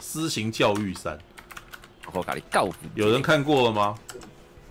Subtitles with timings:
[0.00, 1.18] 私刑教育三，
[2.14, 3.94] 我咖喱告有人看过了吗？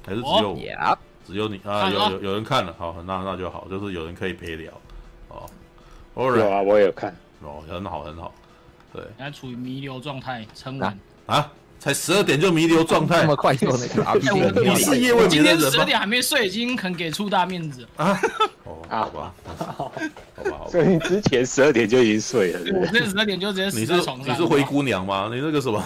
[0.04, 1.60] 还是只有、我、只有你？
[1.64, 1.88] 啊？
[1.88, 4.74] 有有有人看了，好，那那就好，就是有人可以陪聊。
[5.28, 5.48] 哦。
[6.16, 7.16] 有啊，我也有看。
[7.44, 8.34] 哦，很好很好。
[8.92, 11.00] 对，现在处于弥留状态，撑完。
[11.28, 11.36] 啊。
[11.36, 11.52] 啊
[11.84, 14.70] 才十二点就弥留状态，这么快就那个 RPG？
[14.70, 18.18] 你事业问今天十二点还没睡，已经肯给出大面子啊！
[18.64, 20.02] 哦， 好吧，好吧，
[20.38, 20.62] 好吧。
[20.72, 24.34] 所以你之前十二点就已经睡了，我那十二点就直接死在床上。
[24.34, 25.30] 你是灰姑娘吗？
[25.30, 25.84] 你那个什么，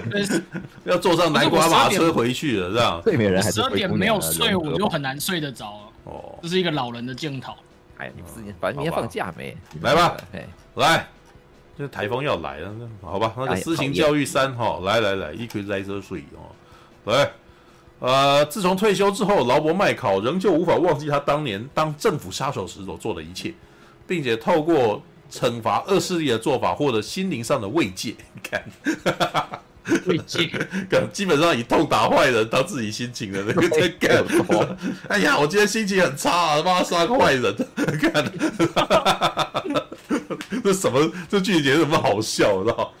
[0.84, 3.02] 要坐上南瓜马车回去了，这样。
[3.04, 5.92] 睡美人还是十二点没有睡，我就很难睡得着。
[6.04, 7.54] 哦，这是一个老人的检讨。
[7.98, 9.54] 哎，你自己反正明天放假没？
[9.82, 10.16] 来吧，
[10.76, 11.06] 来。
[11.78, 12.72] 这台风要来了，
[13.02, 16.48] 好吧，那个私刑教育三哈，来来来，一拳在这睡哦，
[17.04, 17.30] 来，
[17.98, 23.52] 呃，自从退休之后，劳勃麦考仍旧无法忘记他当年当政府杀手时所做的一切，
[24.06, 28.14] 并且透过惩罚恶势力的做法获得心灵上的慰藉。
[28.34, 28.64] 你看，
[30.06, 30.48] 慰藉，
[31.12, 34.24] 基本上以痛打坏人当自己心情的那个在干。
[35.08, 37.54] 哎呀，我今天心情很差啊，他妈杀个坏人，
[38.00, 38.24] 看。
[40.62, 41.12] 这什么？
[41.28, 42.62] 这剧情怎么好笑？
[42.62, 42.92] 知道？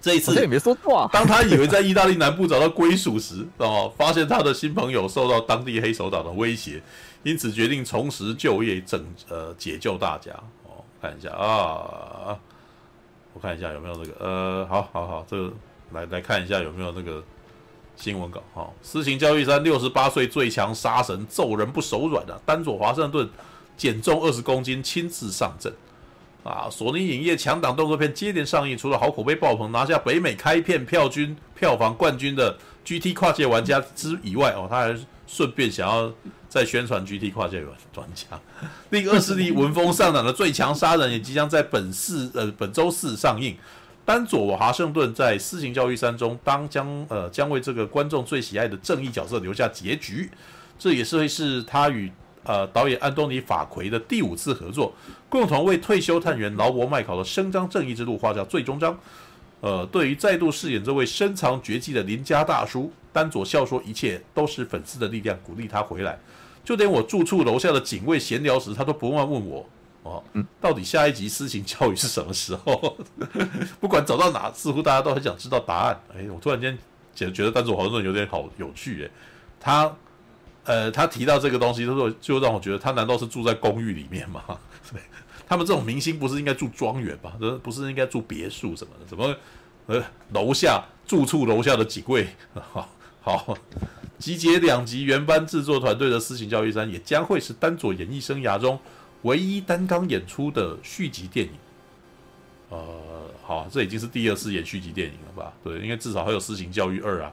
[0.00, 1.08] 这一次也没说错。
[1.12, 6.82] 当他以为在意大利南部找到归属时，哦，发现他的新朋友受到当地黑手党的威胁，
[7.22, 10.32] 因此决定重拾就业，拯呃解救大家。
[10.64, 12.36] 哦，看一下啊，
[13.32, 15.52] 我看一下有没有那个呃，好好好，这个
[15.92, 17.22] 来来看一下有没有那个
[17.94, 18.42] 新闻稿。
[18.52, 22.36] 哈、哦，私刑教育三，六十八岁最强杀神揍人不手软啊！
[22.44, 23.30] 丹佐华盛顿
[23.76, 25.72] 减重二十公斤，亲自上阵。
[26.42, 26.68] 啊！
[26.70, 36.12] 索尼影业强档动作片接连上映，除了好口碑爆棚，拿下北美开片票均票房冠军的 GT 跨界玩家之以外，哦，他还顺便想要
[36.48, 37.62] 再宣传 GT 跨界
[37.94, 38.26] 玩家。
[38.90, 43.56] 另二势力闻风丧胆的最强杀人也即将在本市呃本周四上映。
[44.04, 50.28] 丹佐华盛顿在《私刑教育三》中当将呃将为这个观众最喜爱的正义角色留下结局，
[50.76, 52.10] 这也是会是他与。
[52.44, 54.92] 呃，导演安东尼·法奎的第五次合作，
[55.28, 58.98] 共同为退休探员劳勃·麦考的伸张正义之路画下最终章。
[59.60, 66.18] 呃，对于再度饰演这位深藏绝技的邻家大叔，丹佐笑说：“一切都是粉丝的力量，鼓励他回来。
[66.64, 69.64] 就连我住处楼下的警卫闲聊时，他都不忘问我：
[70.02, 70.24] 哦，
[70.60, 72.96] 到底下一集私刑教育是什么时候？
[73.78, 76.00] 不管走到哪，似乎大家都很想知道答案。
[76.12, 76.76] 哎，我突然间
[77.14, 79.04] 觉觉得丹佐华盛顿有点好有趣。
[79.04, 79.10] 哎，
[79.60, 79.94] 他。”
[80.64, 84.42] 呃，他提到这个东西，他说就让我觉得他难道是住在公寓里面吗？
[85.48, 87.36] 他们这种明星不是应该住庄园吧？
[87.62, 89.04] 不是应该住别墅什么的？
[89.06, 89.34] 怎么
[89.86, 90.02] 呃
[90.32, 92.28] 楼下住处楼下的警卫？
[92.54, 92.88] 好，
[93.20, 93.58] 好，
[94.18, 98.78] 集结两集原班制作团队的《私情教育三》也将会是丹佐演艺生涯中
[99.22, 101.52] 唯一单纲演出的续集电影。
[102.70, 102.78] 呃，
[103.42, 105.52] 好，这已经是第二次演续集电影了吧？
[105.62, 107.32] 对，因为至少还有《私情教育二》啊。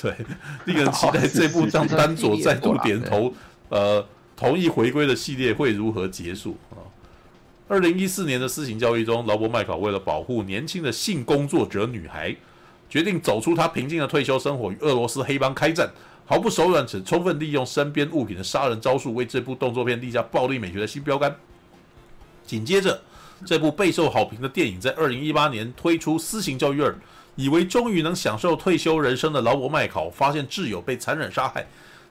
[0.00, 0.14] 对，
[0.66, 3.32] 令人期待这部让丹佐再度点头，
[3.68, 4.04] 呃，
[4.36, 6.82] 同意回归的系列会如何结束啊？
[7.68, 12.34] 二零一四年的私刑教育中，劳勃麦考为了保护年轻的性工作者女孩，
[12.88, 15.90] 决定走出他平静的退休生活，与俄罗斯黑帮开战，
[16.24, 21.34] 毫不手软，且充分利用身边物品的杀人招数，为这部动作片立下暴力美学的新标杆。
[22.46, 23.00] 紧接着，
[23.44, 26.90] 这部备受好评的电影在二零一八年推出《私刑教育二》。
[27.38, 31.64] 以为终于能享受退休人生的劳勃麦考，发现挚友被残忍杀害，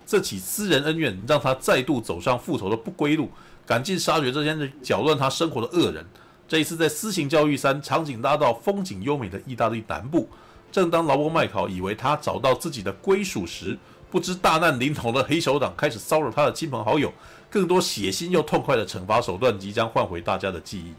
[0.06, 3.30] 这起私人恩怨让他再度走上复仇的不归路，
[3.66, 6.06] 赶尽杀绝这些搅乱他生活的恶人。
[6.48, 10.30] 这一次在私刑教育三，场景拉到风景优美的意大利南部。
[10.72, 13.78] 正当劳勃麦考以为他找到自己的归属时，
[14.10, 17.12] 不知大难临头的黑手党开始骚扰他的亲朋好友。
[17.50, 20.94] 更多血腥又痛快的惩罚手段即将换回大家的记忆。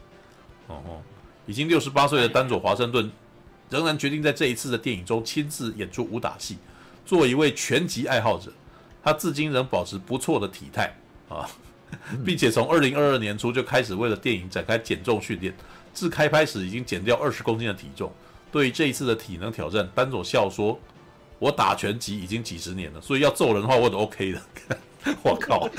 [0.67, 1.01] 哦哦，
[1.47, 3.09] 已经六十八岁的丹佐华盛顿
[3.69, 6.57] 仍然决定在这一次的电影中亲自演出武打戏。
[7.05, 8.51] 作为一位拳击爱好者，
[9.03, 10.95] 他至今仍保持不错的体态
[11.27, 11.49] 啊，
[12.25, 15.53] 并且从二零二二年初就开始为了电影展开减重训练，
[15.93, 18.11] 自开拍时已经减掉二十公斤的体重。
[18.51, 20.79] 对于这一次的体能挑战，班佐笑说
[21.39, 24.41] ：“我打拳击已经几十年了，所以要揍人的话，我都 OK 的。”
[25.23, 25.69] 我靠！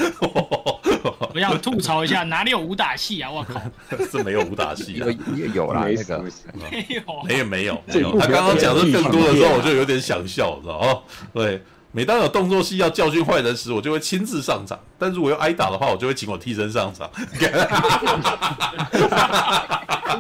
[1.35, 3.31] 我要吐槽一下，哪里有武打戏啊？
[3.31, 3.61] 我靠！
[4.11, 5.07] 是没有武打戏啊？
[5.37, 6.19] 有有啦，那个
[6.55, 8.19] 没有，没有，没有，没有。
[8.19, 11.03] 他刚刚讲的更多的时候，我就有点想笑，知道哦，
[11.33, 11.63] 对，
[11.93, 17.11] 每当有动作戏要教训坏人时，我就会亲自上场；但如果要挨打的话，我就会请我替身上场。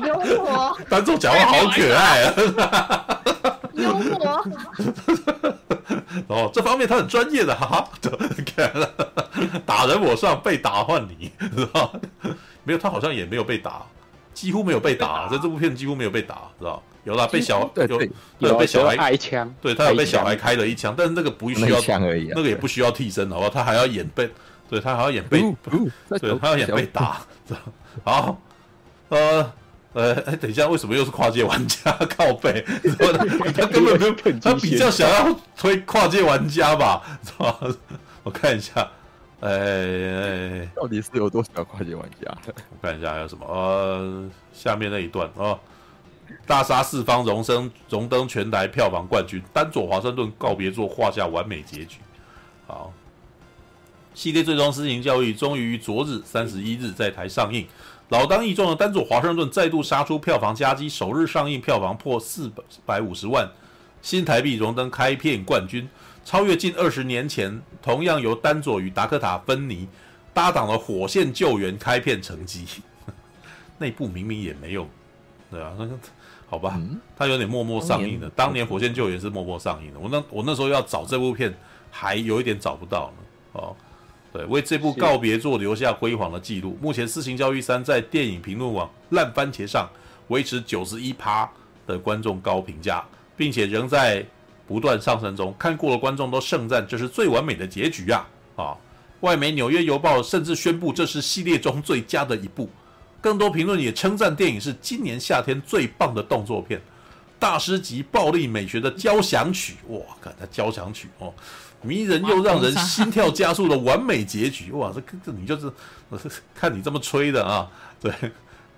[0.06, 3.20] 幽默，单众讲话好可爱啊！
[3.74, 4.44] 幽默。
[6.28, 7.88] 哦，这方面他很专业的，哈哈。
[9.64, 11.92] 打人我上，被打换你，知 道
[12.64, 13.82] 没有，他好像也没有被打，
[14.34, 18.02] 几乎没有被打，在这部片几乎没有被打，知道有啦，被小有，
[18.38, 23.50] 有被小孩开枪，对他有被小孩开了一枪，但是那个不需要枪而已，那个也不需要替身，好不好？
[23.50, 24.28] 他还要演被，
[24.68, 25.40] 对他还要演被，
[26.20, 27.20] 对他要演被打，
[28.04, 28.40] 好，
[29.08, 29.52] 呃。
[29.92, 32.64] 呃，哎，等一下，为什么又是跨界玩家 靠背？
[33.56, 37.02] 他根本没有，他比较想要推跨界玩家吧？
[38.22, 38.88] 我看一下，
[39.40, 42.32] 哎哎，到底是有多少跨界玩家？
[42.46, 43.44] 我看一下还有什么？
[43.46, 45.58] 呃，下面那一段啊，
[46.46, 51.98] 大杀四方，荣升荣登全台票房冠军，丹佐华盛顿告别作画下完美结局。
[52.68, 52.92] 好，
[54.14, 57.66] 系列最终私刑教育终于于昨日三十一日在台上映。
[58.10, 62.50] 老当益壮的丹佐华盛顿再度杀出票房佳绩，首日上映票房破四
[62.84, 63.48] 百五十万
[64.02, 65.88] 新台币，荣登开片冠军，
[66.24, 69.86] 超越近二十年前同样由丹佐与达克塔·芬尼
[70.34, 72.66] 搭档的《火线救援》开片成绩。
[73.78, 74.88] 那部明明也没有，
[75.48, 75.96] 对啊，那个
[76.48, 76.80] 好吧，
[77.16, 78.28] 他有点默默上映的。
[78.30, 81.54] 当年《火线救援》是默默上映的，我那我那时候要找这部片，
[81.92, 83.22] 还有一点找不到呢。
[83.52, 83.76] 哦。
[84.32, 86.78] 对，为这部告别作留下辉煌的记录。
[86.80, 89.88] 目前《私刑教育三》在电影评论网烂番茄上
[90.28, 91.50] 维持九十一趴
[91.86, 93.04] 的观众高评价，
[93.36, 94.24] 并且仍在
[94.68, 95.52] 不断上升中。
[95.58, 98.28] 看过的观众都盛赞这是最完美的结局啊！
[98.54, 98.76] 啊，
[99.20, 102.70] 外媒《纽约邮报》甚至宣布这是系列中最佳的一部。
[103.20, 106.80] 更多评论也称赞电影是今年夏天最棒的动作片，
[107.38, 109.74] 大师级暴力美学的交响曲。
[109.88, 111.34] 哇，看它交响曲哦。
[111.82, 114.92] 迷人又让人心跳加速的完美结局，哇！
[114.94, 115.70] 这这你就是，
[116.54, 117.68] 看你这么吹的啊，
[118.00, 118.12] 对，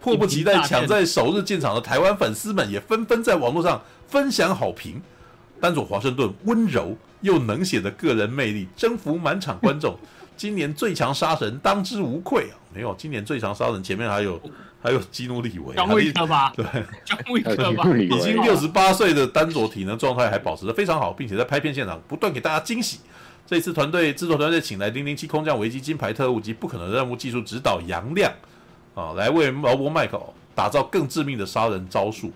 [0.00, 5.00] 迫不及待抢在首日进场的台湾粉丝们也纷纷在网络上分享好评。
[5.60, 9.96] 丹佐华盛顿温柔又能写的个人魅力征服满场观众，
[10.37, 12.54] 今年最强杀神当之无愧啊！
[12.75, 14.40] 没有，今年最强杀神前面还有。
[14.82, 16.52] 还有基努里维，姜维克吧？
[16.56, 16.64] 对，
[17.05, 17.84] 姜维克吧？
[17.96, 22.99] 已经六十八岁的丹佐体能状态还保持的非常好，并且在拍片现场不断给大家惊喜。
[23.47, 28.33] 这次团队制作团队请来零零七空降危机金牌特务及不可能任务技术指导杨亮
[28.95, 30.21] 啊，来为劳勃麦克
[30.54, 32.33] 打造更致命的杀人招数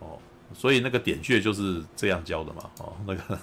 [0.00, 0.18] 哦。
[0.54, 2.62] 所以那个点穴就是这样教的嘛？
[2.78, 3.38] 哦，那个。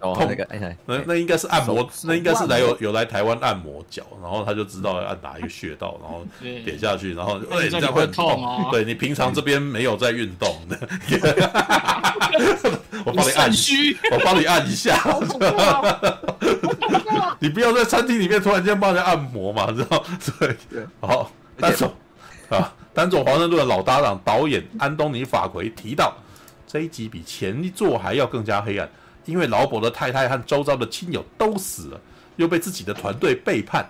[0.00, 8.68] 哦，那个，哎，那那应该是按摩，那应该是来有有来台湾按摩脚，然后他就知道按哪一个穴道，然后 点下去，然后哎，这样会痛哦。
[8.72, 10.56] 对，你平常这边没有在运动。
[10.68, 10.78] 的，
[13.04, 13.50] 我帮你按，
[14.12, 14.98] 我帮你按一下。
[17.38, 20.02] 你不要在餐厅里面突然间帮人按摩嘛，知道？
[20.38, 20.56] 对，
[21.00, 21.92] 好，单总
[22.48, 26.14] 啊，单佐华盛顿的老搭档导演安东尼法奎提到，
[26.66, 28.88] 这一集比前一作还要更加黑暗。
[29.24, 32.00] 因为劳勃的太太和周遭的亲友都死了，
[32.36, 33.88] 又被自己的团队背叛，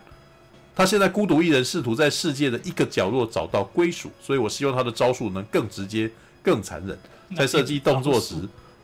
[0.74, 4.10] 他现在孤独一人，试图在世界的一个角落找到归属。
[4.20, 6.10] 所以我希望他的招数能更直接、
[6.42, 6.98] 更残忍。
[7.36, 8.34] 在设计动作时，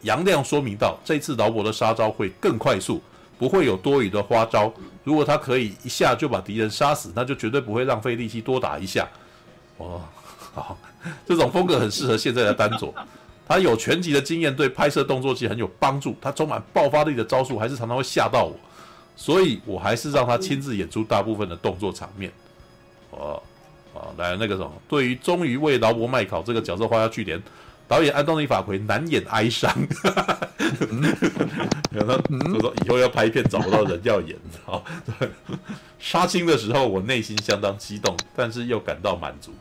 [0.02, 3.02] 杨亮说明到，这次劳勃的杀招会更快速，
[3.38, 4.72] 不会有多余的花招。
[5.02, 9.08] 如果他可以一下就把敌人杀死，那就绝对不会浪费力气多打一下。
[9.78, 10.00] 哦，
[10.54, 10.78] 好，
[11.26, 12.94] 这种风格很适合现在的丹佐。
[13.48, 16.16] 他有拳击的经验，对拍摄动作戏很有帮助。
[16.20, 18.58] 他充满爆发力的招数，还是常常会吓到我，
[19.14, 22.32] 所以我还是让他亲自演出大部分的动作场面。
[23.10, 23.40] 哦，
[23.94, 27.40] 啊，来那个什么，对于终于为劳勃麦考这个角色画下句点，
[27.88, 29.72] 导演安东尼·法奎难掩哀伤，
[31.90, 34.84] 然后他说以后要拍片找不到人要演，好，
[35.18, 35.30] 对，
[36.00, 39.52] 杀青的时候我内心相当激动，但是又感到满足，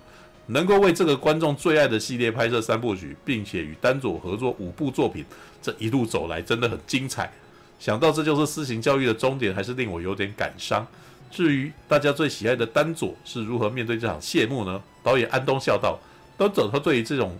[0.48, 5.25] 能够为这个观众最爱的系列拍摄三部曲，并且与丹佐合作五部作品，
[5.62, 7.32] 这一路走来真的很精彩。
[7.80, 10.86] 想到这就是私刑教育的终点，还是令我有点感伤。
[11.32, 14.82] 至于大家最喜爱的丹佐是如何面对这场谢幕呢？
[15.04, 16.00] 导演安东笑道
[16.38, 17.38] ：“丹佐他对于这种。”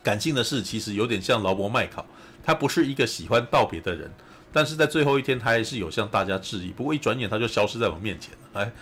[0.00, 2.06] 感性的事其实有点像劳勃麦考，
[2.42, 4.10] 他不是一个喜欢道别的人，
[4.50, 6.68] 但是在最后一天他还是有向大家致意。
[6.68, 8.62] 不过一转眼他就消失在我面前了。
[8.62, 8.72] 哎，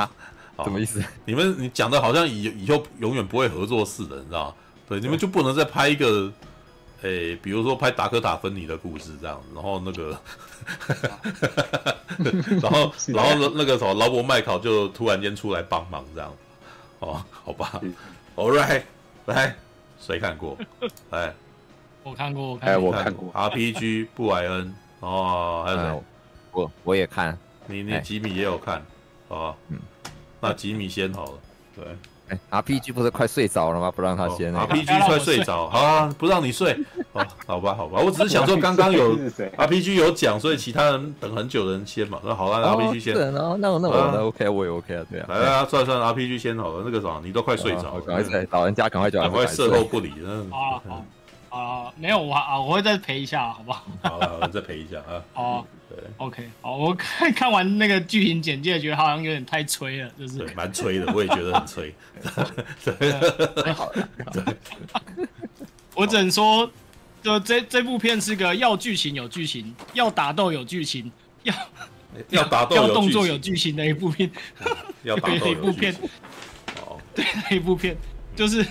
[0.00, 0.10] 啊，
[0.64, 1.02] 什么意思？
[1.24, 4.54] 你们你讲的好像以以后永远不会合作似的，你知道吗？
[4.88, 6.32] 对，你们就不能再拍一个，
[7.02, 10.20] 诶，比如说拍达科塔芬尼的故事这样，然后那个，
[12.60, 16.34] 然后然后那个什么劳勃麦考就突然间出来帮忙这样，
[17.00, 17.80] 哦，好吧
[18.36, 18.82] ，All right，
[19.26, 19.56] 来。
[20.02, 20.56] 谁看过？
[21.10, 21.30] 哎，
[22.02, 23.30] 我看过，哎，我看过。
[23.34, 26.02] RPG 布莱恩哦，还有谁？
[26.52, 27.38] 我我也看。
[27.66, 28.82] 你你吉米也有看，
[29.28, 29.78] 哦，嗯，
[30.40, 31.32] 那吉米先好了。
[31.76, 31.84] 对，
[32.28, 33.90] 哎，RPG 不是快睡着了吗？
[33.90, 34.52] 不让他先。
[34.54, 36.76] RPG 快睡着，好啊，不让你睡。
[37.12, 39.16] 哦，好吧，好吧，我只是想说，刚刚有
[39.56, 42.18] RPG 有讲，所以其他人等很久的人先嘛。
[42.24, 43.14] 那好了，RPG 先。
[43.14, 45.26] 那那那我 OK，我也 OK 啊，对啊。
[45.28, 46.82] 来啊，算了算了，RPG 先好了。
[46.84, 50.10] 那个啥，你都快睡着，赶快老人家赶快叫，赶快事后不理。
[50.10, 51.04] 啊好
[51.50, 53.84] 啊，没有我啊，我会再陪一下，好不好？
[54.02, 55.22] 好了，再陪一下啊。
[55.34, 55.66] 好。
[55.90, 61.92] 对，OK，好，我看 看完那个剧情简介，觉得好像有点太催了，就是蛮催的，我也觉得很催。
[62.84, 63.90] 对，好，
[64.32, 65.26] 对，
[65.96, 66.70] 我只能说，
[67.20, 71.10] 就这这部片是个要剧情有剧情，要打斗有剧情，
[71.42, 71.52] 要
[72.28, 74.30] 要打斗要动作有剧情的一部片，
[75.02, 75.92] 要打斗一部片，
[76.86, 77.96] 哦，对，那一部片
[78.36, 78.64] 就是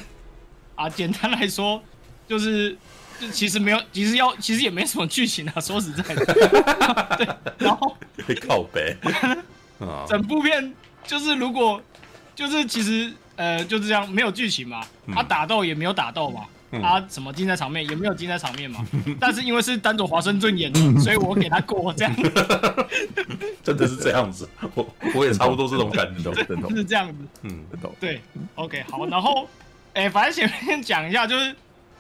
[0.76, 1.84] 啊，简单来说
[2.30, 2.78] 就是。
[3.20, 5.60] 就其实没有，其实要其实也没什么剧情啊。
[5.60, 6.26] 说实在的，
[7.20, 7.94] 对，然后
[8.26, 8.96] 会靠北，
[10.08, 10.74] 整部片
[11.06, 11.82] 就是如果
[12.34, 14.80] 就是其实呃就是这样，没有剧情嘛，
[15.14, 16.46] 他打斗也没有打斗嘛，
[16.82, 18.88] 他什么精彩场面也没有精彩场面嘛。
[19.20, 22.16] 但是因为是丹佐华盛顿演的，所以我给他过这样。
[23.62, 26.34] 真的是这样子，我我也差不多这种感觉，
[26.74, 27.16] 是这样子。
[27.42, 27.66] 嗯，
[28.00, 28.22] 对
[28.56, 29.46] ，OK，好，然后
[29.94, 31.54] 哎，反正前面讲一下就是。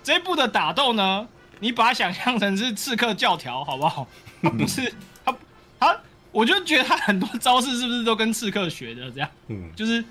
[0.09, 1.27] 这一部的打斗呢，
[1.59, 4.07] 你把它想象成是刺客教条，好不好？
[4.41, 4.91] 他不是
[5.23, 5.35] 他
[5.79, 5.95] 他，
[6.31, 9.11] 我就觉得他很多招式是不是都跟刺客学的？
[9.11, 10.03] 这样，嗯，就是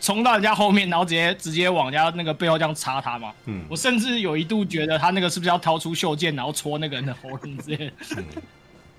[0.00, 3.30] 冲到人家后面，然后直接直接往人家那个背后这样插他嘛。
[3.44, 7.92] 嗯，我甚至有一度觉得他那个是不是要掏出袖剑，然后戳那个人的喉咙之类的。
[8.16, 8.24] 嗯、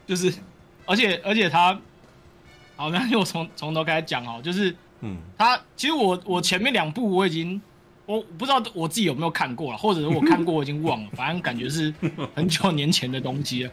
[0.05, 0.31] 就是，
[0.85, 1.75] 而且而且他，
[2.75, 7.59] 好，那我从从头开始讲哦，就是，嗯，他其实我我前面两部我已经。
[8.11, 11.93] 我不知道我自己有没有看过了，或者是我看过我已经忘了， 反正感觉是
[12.35, 13.71] 很久年前的东西了。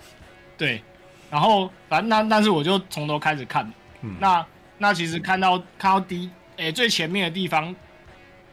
[0.56, 0.82] 对，
[1.30, 3.70] 然后反正那但是我就从头开始看。
[4.02, 4.46] 嗯、那
[4.78, 7.74] 那其实看到看到第一诶、欸、最前面的地方，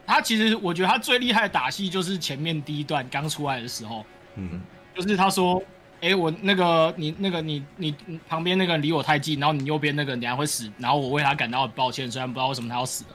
[0.08, 4.04] 他其实我觉得他最厉害的打戏就是前面第一段刚出来的时候，
[4.36, 4.60] 嗯，
[4.96, 5.62] 就是他说，
[6.01, 7.96] 哎、欸、我那个你那个你你
[8.27, 13.10] 旁边那个人离我太近，然后你右边那个人等下会死，然后我为他感到很抱歉，虽然不知道为什么他要死了。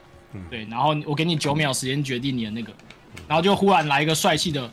[0.49, 2.73] 对，然后我给你九秒时间决定你的那个，
[3.27, 4.71] 然后就忽然来一个帅气的，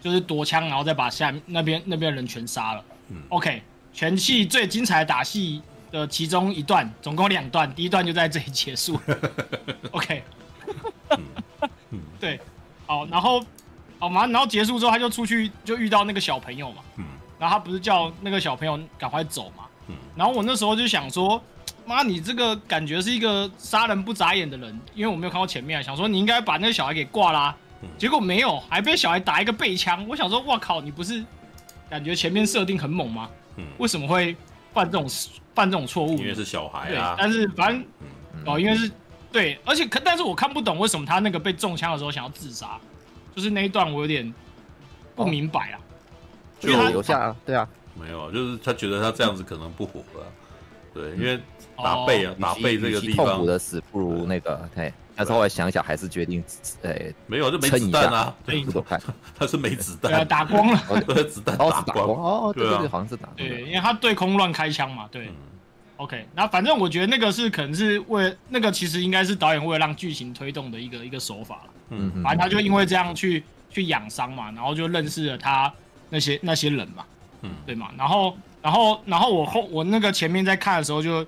[0.00, 2.84] 就是夺枪，然后再把下面那边那边的人全杀了。
[3.10, 8.98] 嗯，OK，全戏最精彩的打戏的其中一段，总共两段，第一段就在这里结束。
[9.92, 10.22] OK，
[12.18, 12.40] 对，
[12.86, 13.44] 好，然后
[13.98, 17.04] 好嘛，然后结束之后他就出去就遇到那个小朋友嘛，嗯，
[17.38, 21.42] 然后他不是叫那个小朋友赶快走嘛，嗯，然后我那时候就想说。
[21.86, 27.54] 妈，你这个感觉是一个杀人不眨眼的人，因为我没有看到前面，想说你应该把那个小孩给挂啦，
[27.98, 30.06] 结果没有，还被小孩打一个背枪。
[30.08, 31.22] 我想说，哇靠，你不是
[31.90, 33.28] 感觉前面设定很猛吗？
[33.78, 34.34] 为什么会
[34.72, 35.08] 犯这种
[35.54, 36.18] 犯这种错误？
[36.18, 37.14] 因为是小孩啊。
[37.18, 37.84] 但是反正
[38.46, 38.90] 哦，因为是
[39.30, 42.78] 对，而且可但是我看不懂为什么他那个被中枪的时候想要自杀，
[43.36, 44.32] 就是那一段我有点
[45.14, 45.78] 不明白啊。
[46.60, 50.26] 就留下，对啊，没有，就是他觉得他这样子可能不活了，
[50.94, 51.38] 对，因为。
[51.76, 54.92] 打背啊，打背这个地方，痛苦的死不如那个，对。
[55.16, 56.42] 但是后来想想，还是决定，
[56.82, 58.34] 哎，没有，就没子弹啊。
[58.44, 59.00] 对，都 看，
[59.38, 60.76] 他是没子弹，打光了，
[61.30, 62.08] 子弹打光。
[62.08, 63.28] 哦，对对对，好像是打。
[63.36, 65.30] 对，因为他对空乱开枪嘛，对。
[65.98, 71.70] OK，那反正我觉得那个是可能是为那个其实应该是导演为了让剧情推动的一个一个手法了。
[71.90, 75.72] 嗯，反正他就因为这样去去养伤嘛，然后就认识了他
[76.10, 77.04] 那些那些人嘛，
[77.42, 77.90] 嗯，对嘛。
[77.96, 81.24] 然后然后然后我后我那个前面在看的时候就。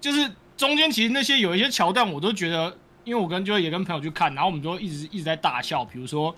[0.00, 5.84] 就是中间其实那些有一些桥段，我都觉得，因为我跟就也跟朋友去看，然后我们就一直一直在大笑。
[5.84, 6.34] 比如说，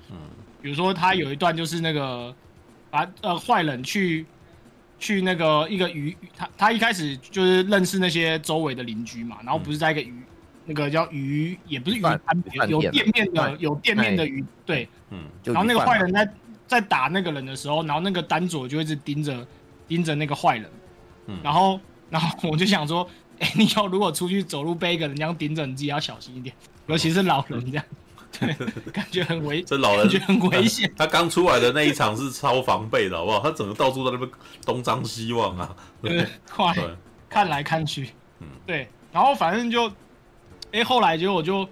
[0.60, 2.34] 比如说他有一段就是那个
[2.90, 4.26] 把呃坏人去
[4.98, 10.24] 去那个一个鱼，他他一开始就是认识那些周围的邻居嘛，然后不是在一个鱼、嗯、
[10.66, 12.22] 那个叫鱼也不是鱼摊，
[12.68, 16.32] 有店面的有店面的鱼对，嗯，然后那个坏人在
[16.66, 19.46] 在打那个人的时候，然后那个丹佐就一直盯着
[19.88, 20.70] 盯着那个坏人，
[21.26, 23.08] 嗯，然后 然后我就想说，
[23.42, 26.54] 哎、欸， 你要如果出去走路被一个人这样盯着，你自己要小心一点，
[26.86, 27.84] 尤其是老人这样。
[28.38, 28.54] 对，
[28.92, 30.90] 感觉很危，这老人感觉很危险。
[30.96, 33.40] 他刚出来的那一场是超防备的，好不好？
[33.40, 34.30] 他整个到处在那边
[34.64, 36.72] 东张西望啊，对， 快
[37.28, 38.88] 看来看去，嗯，对。
[39.12, 39.86] 然后反正就，
[40.70, 41.68] 哎、欸，后来结果我就，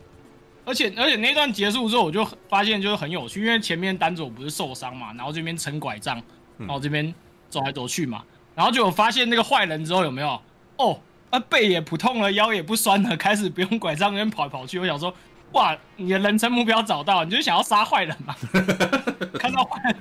[0.67, 6.23] 而且而且那段结束之后，我就发现就是很有趣，因为前面丹佐不是受伤嘛，然后这边撑拐杖，
[6.59, 7.15] 然后这边
[7.49, 8.23] 走来走去嘛，
[8.55, 10.39] 然后就有发现那个坏人之后有没有？
[10.77, 11.01] 哦，
[11.31, 14.79] 啊背也不痛了，腰也不酸了，开始不用拐杖那边跑来跑去。
[14.79, 15.13] 我想说。
[15.53, 18.33] 哇，你的人生目标找到，你就想要杀坏人嘛？
[19.37, 19.97] 看到坏人，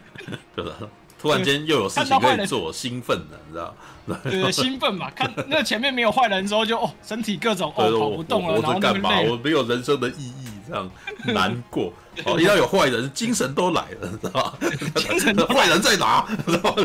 [0.55, 0.71] 对吧？
[1.19, 3.75] 突然间又有事情可以做，兴奋了，你知道？
[4.25, 5.09] 对，对，兴奋嘛！
[5.17, 9.19] 看那前面没有坏人之后就，就哦，身体各种哦跑不动了，然后干嘛？
[9.21, 10.88] 我没有人生的意义，这样
[11.25, 11.91] 难过。
[12.25, 14.53] 哦，一到有坏人，精神都来了，知道吧？
[14.98, 16.27] 精神坏人在哪？
[16.45, 16.75] 知道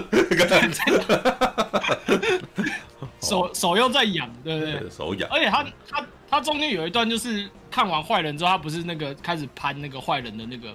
[3.24, 4.90] 手手又在痒，对不对？
[4.90, 7.48] 手痒，而且他他他中间有一段就是。
[7.74, 10.72] 看完坏人之后，他不是那个开始拍那个坏人的那个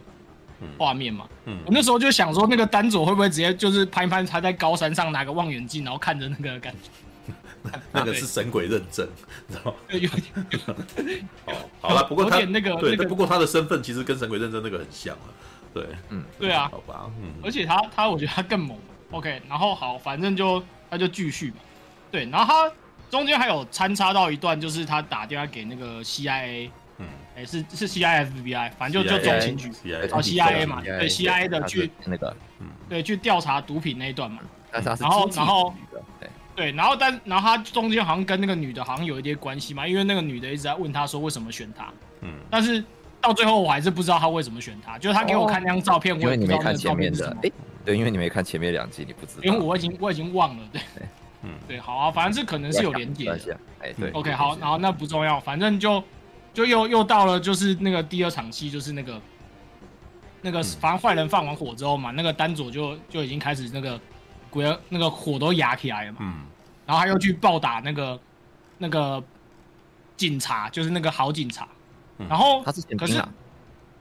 [0.77, 1.25] 画面嘛？
[1.45, 7.31] 嗯，我那时候就想说，那个丹佐会不会直接就是拍一攀，他在高山上拿个望远镜，然后看着那个感觉？
[7.93, 9.07] 那个是神鬼认证，
[9.47, 9.77] 知道吗？
[9.91, 10.11] 有点。
[11.47, 15.31] 哦，好了，不过他那个对，不过他的身份其实跟神鬼认证那个很像啊。
[15.73, 18.77] 对，嗯，对啊，好吧，嗯，而且他他我觉得他更猛。
[19.11, 21.55] OK，然后好，反正就他就继续嘛。
[22.11, 22.71] 对，然后他
[23.09, 26.69] 中间还有参插到一段，就是他打电话给那个 CIA。
[27.01, 27.05] 嗯，
[27.37, 29.69] 哎，是是 C I F B I，反正就就中情局，
[30.11, 34.39] 哦 C I A 嘛，对 C I A 的去那个，嗯，对，去调查毒品那一段嘛。
[34.71, 35.73] 然后然后
[36.53, 41.87] 对，然后但然后他中间好像跟那个女的好像有一点关系嘛，因为那个女的一直在问他说为什么选他，
[42.19, 42.83] 嗯，但是
[43.21, 47.51] 到最后我还是不知道他为什么选他，就是他给我看那张照片，我因为你没看前面的，哎，
[47.85, 50.81] 对，因为你没看前面两集，你不知道，因为我已经我已经忘了，对，
[51.43, 56.03] 嗯，对，好啊，反正这可能是有连结的，哎，对，OK，好，然后那不重要，反正就。
[56.51, 59.21] 就又又到了，就是那个第二场戏，就是那个
[60.41, 63.97] 那个，反正坏人放完火之后嘛，那个丹佐就就已经开始那个
[64.49, 66.17] 鬼，那个火都压起来了嘛。
[66.21, 66.41] 嗯。
[66.87, 68.19] 然后他又去暴打那个
[68.79, 69.23] 那个
[70.17, 71.67] 警察，就是那个好警察。
[72.27, 73.23] 然后他是可是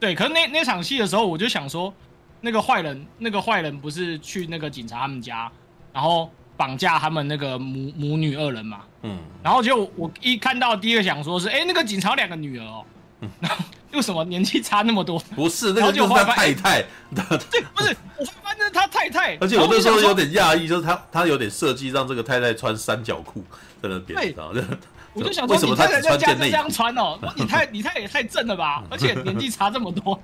[0.00, 1.92] 对，可是那那场戏的时候，我就想说，
[2.40, 5.52] 那个坏人，那个坏人不是去那个警察他们家，
[5.92, 6.30] 然后。
[6.58, 12.84] 绑架他们那个母母女二人嘛，嗯，然后就我一看到第一个想说是，哎，那个警察两个女儿哦，
[13.20, 13.30] 嗯，
[13.94, 15.18] 为什么年纪差那么多？
[15.36, 23.44] 不是， 那个就是他太太，对，不是，我发现他太太，而且我那时候有点讶异，就是他他有点设计让这个太太穿三角裤
[23.80, 24.34] 在那边，对，
[25.14, 27.16] 我就想说，为什么他在家这样穿哦？
[27.36, 28.82] 你太你太也太正了吧？
[28.90, 30.20] 而且年纪差这么多，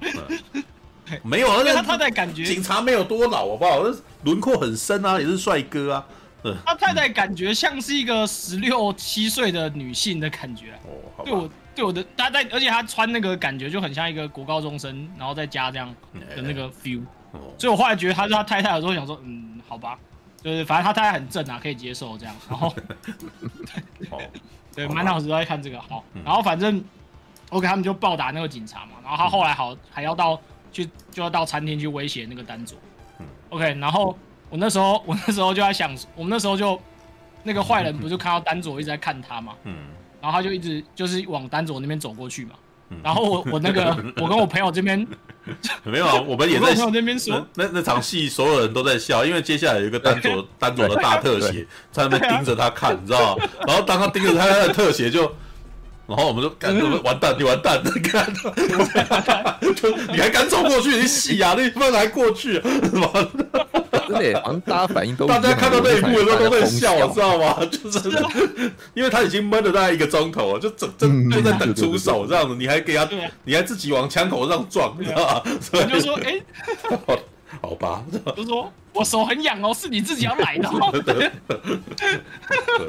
[1.22, 3.84] 没有，而且他太太感觉警察没有多老，好不好？
[4.24, 6.04] 轮廓很深啊，也是帅哥啊。
[6.64, 10.78] 他太太感觉像是一个十六七岁的女性的感觉，
[11.16, 15.88] 哦，对我对我的他在，而且他穿那个感觉就很像一个国高中生，然后再加这样
[16.36, 17.02] 的那个 feel，
[17.58, 19.98] 所以我后来觉得他是他太太的时候想说，嗯，好吧，
[20.42, 22.74] 就是反正他太太很正啊，可以接受这样，然后
[24.74, 26.84] 对，满脑子都在看这个，好，然后反正
[27.48, 30.38] OK，他们就暴打那个警察嘛，然后他后来好还要到
[30.70, 32.78] 去就要到餐厅去威胁那个丹佐
[33.48, 34.14] ，OK，然后。
[34.54, 36.80] 我那时候，我那时候就在想，我们那时候就
[37.42, 39.74] 那个坏人不是看到丹佐一直在看他嘛，嗯，
[40.22, 42.52] 然后他就一直就是往丹佐那边走过去嘛，
[42.90, 43.84] 嗯，然后我我那个
[44.22, 45.04] 我跟我朋友这边
[45.82, 53.44] 没有啊，我们也在 朋友那边说，那那场戏所有人都在笑，因为接下来有一个丹佐丹佐的大特写在那边盯着他看，你知道吗？
[53.66, 55.28] 然后当他盯着他的特写就。
[56.06, 56.70] 然后我们就干，
[57.02, 58.30] 完蛋，你完蛋， 你看，
[59.74, 60.90] 就你还敢走过去？
[60.98, 62.60] 你洗啊，你不能还过去，
[64.08, 64.32] 完对，
[64.66, 67.58] 大家反应都大家看到那一幕的时候都在笑，知道吗？
[67.70, 68.10] 就是
[68.94, 73.08] 因为他已经闷了大概一个钟头了，就整整就在等出手这样子，你还给他，
[73.44, 75.52] 你还自己往枪口上撞，你知道吗？
[75.60, 76.40] 所以就说，哎。
[77.60, 78.04] 好吧，
[78.36, 80.68] 就说我手很痒哦，是你自己要来的。
[81.04, 81.30] 对，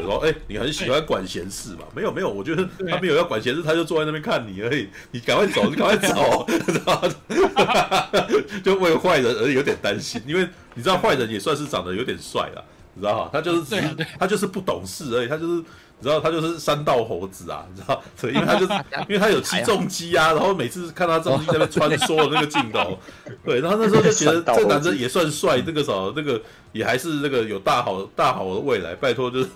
[0.04, 1.86] 说哎，你很喜欢管闲事嘛？
[1.96, 4.90] 没有没有，我觉得他没有要管闲事，他就坐在那边看你而已。
[5.12, 8.28] 你赶快走，你赶快走，知道吗？
[8.64, 13.30] 就为坏人而有点担心，因为你知道坏人也算是长得有点帅了，你知道吗？
[13.32, 13.82] 他就是
[14.20, 15.64] 他就是不懂事而已，他就是
[16.00, 18.02] 你知道他就是三道猴子啊， 你知道？
[18.22, 18.74] 对，因为他就是
[19.08, 23.00] 因为他有起重机啊，然后每次看他重机在那边穿梭的那个镜头，
[23.46, 26.42] 对，然后那时候就觉得这男生也算帅，那个时候那个
[26.74, 29.50] 也还是那个有大好大好的未来，拜托就是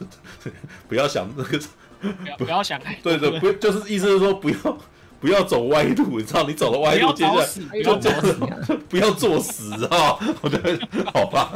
[0.87, 1.59] 不要想那个
[2.01, 4.77] 不要不要想太对对，不就是意思是说不要。
[5.21, 6.43] 不要走歪路，你知道？
[6.47, 7.45] 你走了歪路，接下来
[7.83, 10.15] 就这样，不要作死啊！
[10.39, 10.79] 我觉得
[11.13, 11.51] 好吧，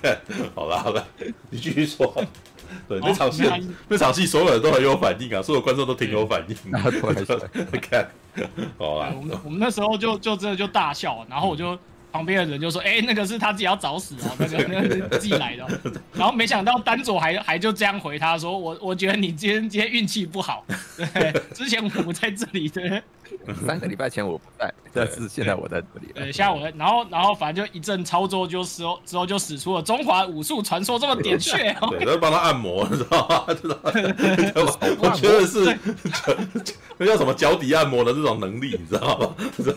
[0.00, 0.16] 看，
[0.54, 1.04] 好吧好吧，
[1.50, 2.14] 你继续说。
[2.88, 3.44] 对，那场戏，
[3.88, 6.56] 那场戏所有人都很有反应啊，所有观众都挺有反应。
[7.80, 8.08] 看，
[8.78, 11.78] 好啊，我们我们那时候就就真的就大笑，然后我就。
[12.12, 15.64] 旁边的人就说：“哎、欸，那个是他自己要找死哦，那个那个是自己来的。
[16.12, 23.00] ”然后没想到丹佐还还就这样回他说：“我我觉得你今天今天运气不好，对，之前我不在这里，对，
[23.66, 26.12] 三个礼拜前我不在，但是现在我在这里。
[26.14, 33.44] 对，现在我在，然后然后反正就一阵操作，就之后之后就使出了中华武术传说这么点穴，对，都帮他按摩，知道吗？
[33.60, 33.90] 知道吗？
[35.00, 35.76] 我觉得是
[36.98, 39.34] 那叫什么脚底按摩的这种能力，你知道吗？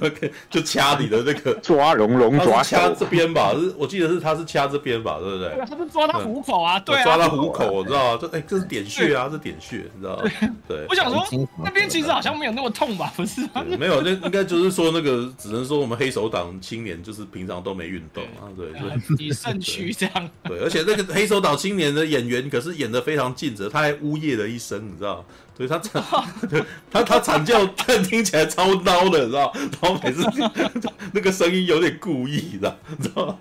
[0.49, 2.37] 就掐你的那个 抓龙龙。
[2.39, 5.65] 抓掐这边吧，是我记得是他是掐这边吧，对不对？
[5.65, 10.23] 他是抓他虎口啊，对啊，抓他虎口，我知道啊，这哎，这是点穴啊，这点穴，你知道吗？
[10.67, 11.25] 对，我想说
[11.63, 13.42] 那边其实好像没有那么痛吧，不是？
[13.77, 20.29] 没有，那应该就是说那个，只能说我们黑手党青年就是平常都没运动啊，对，以肾虚这样。
[20.43, 25.25] 对，而且那个黑手党青年的演员可是演的非常尽责，他还呜咽了一声，你知道。
[25.55, 26.03] 所以他惨，
[26.89, 29.53] 他他惨叫，但听起来超孬的，你知道？
[29.53, 30.23] 然后每次
[31.13, 32.75] 那个声音有点故意，你知道？
[32.97, 33.37] 你知道？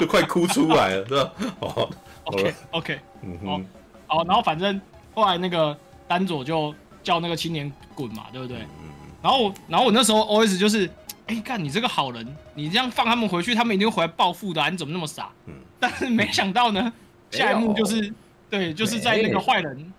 [0.00, 1.34] 就快哭出来了，知道？
[1.60, 1.90] 哦
[2.24, 3.66] ，OK OK，嗯哼，
[4.06, 4.80] 好，然后反正
[5.12, 5.76] 后来那个
[6.08, 8.58] 丹佐就叫那个青年滚嘛，对不对？
[8.58, 8.90] 嗯，
[9.22, 10.88] 然后然后我那时候 OS 就是，
[11.26, 15.30] 哎，干你这个好人，你这样放他们回去，他们一定会回来报复的，你怎么那么傻？
[15.46, 16.92] 嗯，但是没想到呢，
[17.30, 18.12] 下一幕就是，
[18.48, 19.92] 对，就是在那个坏人。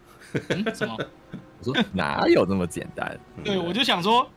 [0.49, 0.97] 嗯、什么？
[1.59, 3.17] 我说哪有那么简单？
[3.43, 4.27] 对，我就想说，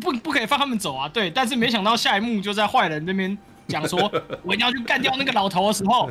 [0.00, 1.08] 不不可以放他们走啊。
[1.08, 3.98] 对，但是没想到下一幕就在坏人那边讲说，
[4.44, 6.10] 我一定要去干掉那个老头的时候，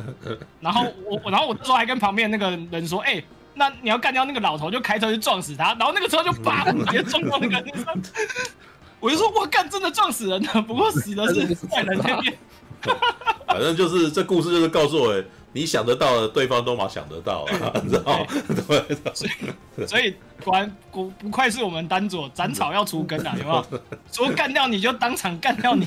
[0.60, 5.74] 然后我，然后我那时候还跟旁边那个人说，哎、欸，那你要干掉那个老头，就开车去撞死他。
[5.74, 7.94] 然后那个车就叭直接撞到那个人上，
[9.00, 10.62] 我就说，我干，真的撞死人了。
[10.62, 12.36] 不过死的是坏人那边。
[13.46, 15.22] 反正就是这故事就是告诉我。
[15.54, 18.26] 你想得到的，对方都嘛想得到啊， 你知道？
[18.66, 23.64] 对，所以所以果然不不愧是我们丹佐，斩草要除根啊， 有没有？
[24.12, 25.86] 说干掉你就当场干掉你，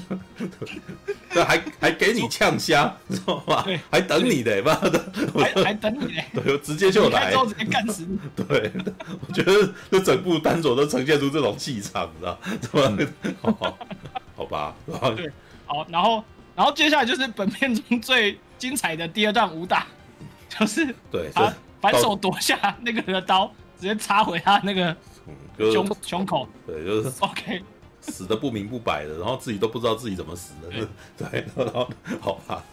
[1.31, 3.61] 对，还还给你呛虾，知道吗？
[3.67, 5.03] 对，还等你的，妈的，
[5.35, 8.17] 还还等你嘞，对，直接就来，直接干死你。
[8.47, 8.71] 对，
[9.27, 12.39] 我觉得这整部丹佐都呈现出这种气场，你知道？
[13.41, 13.73] 好吧，
[14.37, 14.73] 好吧，
[15.13, 15.29] 对，
[15.65, 16.23] 好，然后
[16.55, 18.39] 然后接下来就是本片中最。
[18.57, 19.87] 精彩的第二段武打，
[20.49, 23.47] 就是对他反手夺下那个人的刀，
[23.79, 24.95] 直接插回他那个
[25.71, 26.47] 胸胸口。
[26.65, 27.61] 对，就是 OK，
[28.01, 30.87] 死的不明不白的，然后自己都不知道自己怎么死的。
[31.17, 31.89] 对， 然后
[32.19, 32.63] 好吧，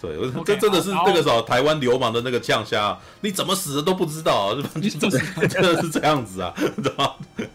[0.00, 4.62] 对，这真的是那个时候台湾流氓的那个呛虾，你怎么死的都不知道，就
[5.48, 7.46] 真的是这样子啊，知道吗？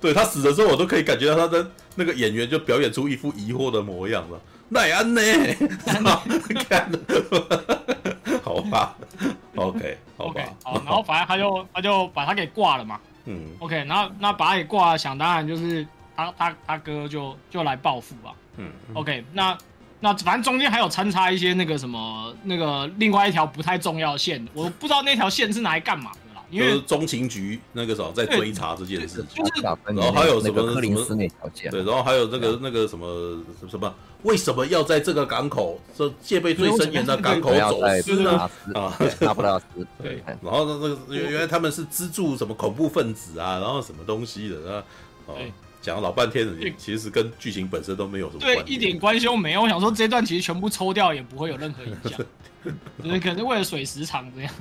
[0.00, 4.40] 对，他死的时候，我都可以感觉到他的那个演员就表演出一副疑惑的模样了。
[4.70, 5.20] 奈安呢？
[6.68, 6.90] 看，
[8.42, 8.96] 好吧
[9.56, 12.98] ，OK，好吧，好，然后反正他就他就把他给挂了嘛。
[13.26, 18.32] 嗯，OK，然后那把他给挂了，想当然就是他他他哥就就来报复吧。
[18.56, 19.56] 嗯，OK，那
[19.98, 26.12] 那反正中间还有穿插一些那个什么那个另外一条不太重要线，我不知道那条线是拿来干嘛。
[26.50, 38.50] 因为中情局那个时候在追查这件事，就是然后还有什么克林斯那条线，对，然后还有那个那个什么什么，为什么要在这个港口这戒备最森严的港口走私呢？
[38.74, 39.64] 啊，那不拉斯，
[40.02, 44.84] 对，然后那个原来他们是资助什么恐怖分子啊，然后什么东西的啊，
[45.26, 45.34] 哦，
[45.80, 49.62] 讲了老半天的，其实跟剧情本身都没有什么对，一点关系都没有。
[49.62, 52.12] 我想说这段其实全部抽掉也不会有任何影响。
[52.62, 54.52] 可能是为了水时长这样，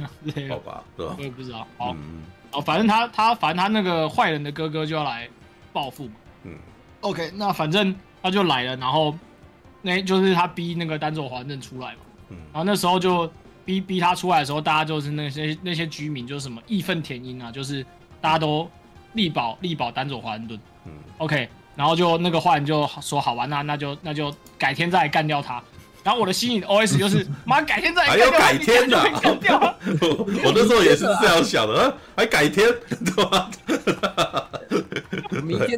[0.49, 1.15] 好吧，对吧？
[1.17, 1.67] 我也不知道。
[1.77, 1.93] 好，
[2.53, 5.27] 哦，反正他他反正他那个坏人的哥哥就要来
[5.73, 6.13] 报复嘛。
[6.45, 6.55] 嗯
[7.01, 9.13] ，OK，那反正他就来了，然后
[9.81, 11.99] 那就是他逼那个丹佐华盛出来嘛。
[12.29, 13.29] 嗯，然后那时候就
[13.65, 17.85] 逼逼他出来的时候，大家就是那些那些居民就是什么义愤填膺啊，就是
[18.21, 18.69] 大家都
[19.11, 20.57] 力保力保丹佐华盛顿。
[20.89, 25.61] 嗯，OK，然后就那个坏人就说好玩，那那就那就改天再来干掉他。
[26.01, 28.97] 然后我的心里 OS 就是， 妈，改天再还有改天的，
[30.43, 32.67] 我那时候也是这样想的，还改天，
[33.05, 33.49] 对吧？
[35.43, 35.77] 明天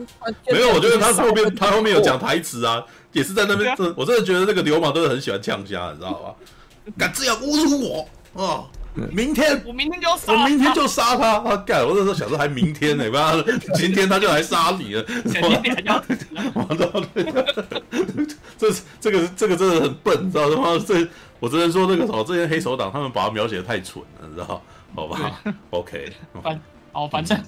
[0.52, 3.76] 没有，我觉得他后面他后面有讲台词啊，也是在那边。
[3.98, 6.36] 我真的觉得那个流氓都是很喜欢呛虾，你知道吧？
[6.98, 8.08] 敢这样侮辱我
[8.46, 8.64] 啊！
[9.12, 11.40] 明天我明天就要杀我明天就杀他！
[11.40, 11.86] 他干！
[11.86, 13.44] 我那时候想说还明天呢、 不然
[13.76, 15.06] 今天他就来杀你了。
[16.54, 17.04] 我操！
[18.58, 20.84] 这这个这个真的很笨，你知道吗？
[20.86, 21.08] 这
[21.40, 24.62] 我只能说那个什么，这些黑手党他们把他描写的太蠢了，你知道？
[24.94, 26.12] 好吧，OK，
[26.44, 26.60] 反
[26.92, 27.42] 哦，反正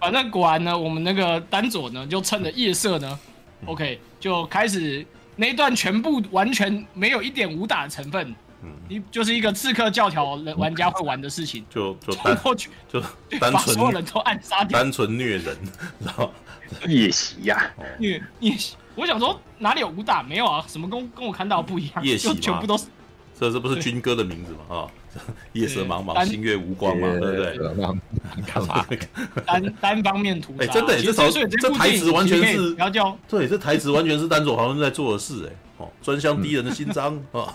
[0.00, 3.18] 反正果然呢，我们那个丹佐呢，就趁着夜色呢
[3.66, 5.06] ，OK，就开始
[5.36, 13.06] 那一段全部完全没有一点武打的成分，嗯你就是一个刺客教条的玩家会玩的事情，就就 单冲过去就就
[13.38, 14.78] 单把所有人纯都暗杀掉。
[14.78, 15.56] 单纯虐人，
[16.04, 16.32] 然后
[16.86, 20.22] 夜袭呀，虐夜袭，我想说哪里有武打？
[20.22, 22.86] 没有啊，什么跟跟我看到不一样，夜袭就全部都是
[23.38, 24.58] 这这不是军哥的名字吗？
[24.68, 24.86] 啊，
[25.52, 27.58] 夜色茫茫，星月无光嘛，对不对？
[28.52, 28.84] 干嘛？
[29.46, 30.64] 单单方面屠杀。
[30.64, 37.52] 哎真的这台词完全是叫对，这台词完全是丹佐华盛顿在做的事，哎，哦，专向敌人的心脏， 哦，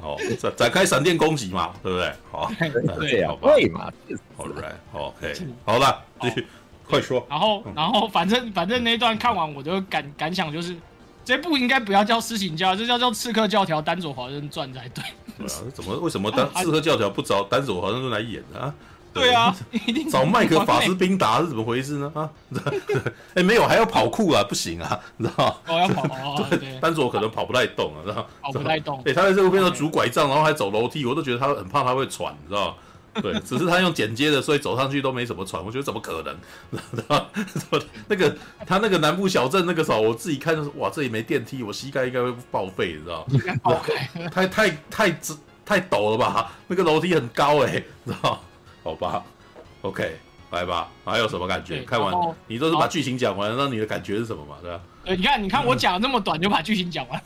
[0.00, 2.12] 好，展展开闪电攻击嘛，对不对？
[2.30, 2.50] 好，
[2.98, 3.92] 对啊，好吧对嘛
[4.36, 6.46] ？，All right，OK，好了，继续，
[6.86, 10.76] 快说，然后，然后，反正反正那一段看完，我就感感想就是，
[11.24, 15.04] 这部应该不要叫私行教，这叫叫刺客教条丹佐华盛顿传才对。
[15.38, 18.74] 对啊，怎么为什么丹 刺客教条不找丹佐华盛顿来演呢？
[19.20, 22.12] 啊，对啊，一定找麦克法斯宾达是怎么回事呢？
[22.14, 22.30] 啊，
[23.34, 32.76] 哎，没有，还要跑酷啊，不行啊， 你知道哦要跑哦，对，丹佐可能跑不太动啊，知道跑不太动哎，他在这部片上拄拐杖，然后还走楼梯，我都觉得他很怕他会喘，你知道
[33.22, 35.64] 对，只是他用剪接的，所以走上去都没什么喘。
[35.64, 36.36] 我觉得怎么可能？
[38.08, 43.24] 那个他那个南部小镇那个时候，我自己看就是哇，这里没电梯，我膝盖应该会报废，你知道
[43.62, 43.80] 吗
[44.32, 45.32] 太太太直
[45.64, 46.50] 太陡了吧？
[46.66, 48.42] 那个楼梯很高哎、欸，知道？
[48.84, 49.24] 好吧
[49.82, 50.16] ，OK，
[50.52, 51.80] 来吧，还有什么感觉？
[51.82, 52.14] 看完
[52.46, 54.56] 你都是把剧情讲完，那你的感觉是什么嘛？
[54.62, 54.80] 对吧？
[55.04, 57.20] 对，你看，你看我讲的那么短就把剧情讲完。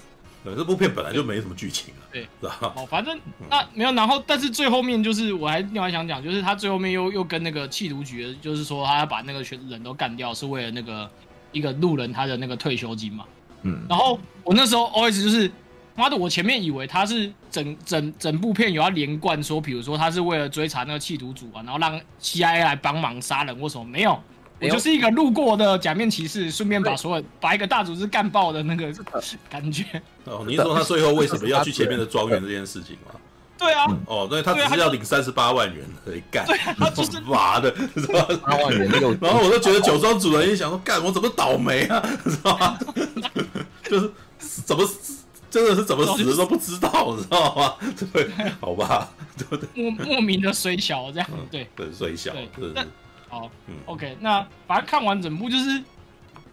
[0.44, 2.72] 对，这部片本来就没什么剧情啊，对，是吧？
[2.76, 3.18] 哦，反正
[3.50, 11.10] 那没有，然后但是最后面就是我还另外想讲，就是他最后面又又跟那个弃毒局，就是说他要把那个全人都干掉，是为了那个
[11.50, 13.24] 一个路人他的那个退休金嘛。
[13.62, 15.50] 嗯，然后我那时候 always 就是，
[15.98, 24.18] 妈的，我前面以为他是整整整部片有要连贯，说比如说他是为了追查那个弃毒组啊，然后让 CIA 来帮忙杀人或什么，没有。
[24.60, 28.92] 我就是一个路过的假面骑士，顺便把所有把一个大组织干爆的那个
[29.48, 29.84] 感觉。
[30.24, 33.14] 哦，你是说他最后为什么要去前面的庄园这件事情吗？
[33.58, 36.44] 对啊，哦，对，他只是要领三十八万元而已，干，
[36.78, 37.72] 他就是 妈的？
[38.42, 42.78] 八万元那个，然后我就觉得酒庄主人也想说，干我怎么倒霉啊，知道吗？
[43.88, 44.10] 就是
[44.64, 44.88] 怎么
[45.50, 47.74] 真的是怎么死的都不知道，知道吗？
[48.12, 48.28] 对，
[48.60, 49.68] 好吧，对不对？
[49.90, 51.66] 莫莫名的水小这样，对。
[51.74, 52.84] 对，水小，对
[53.28, 55.82] 好嗯，OK，那反正看完整部就是，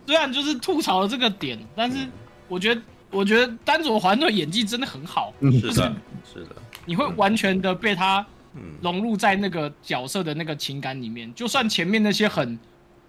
[0.06, 2.08] 虽然就是吐槽了这个点，但是
[2.48, 2.82] 我觉得，
[3.12, 5.52] 我觉得丹佐环的演技真的很好，嗯。
[5.54, 5.94] 是的，
[6.34, 6.56] 是的，
[6.86, 12.58] 你会完全的被他嗯，融入在那个角色的那个情感里面，就算前面那些很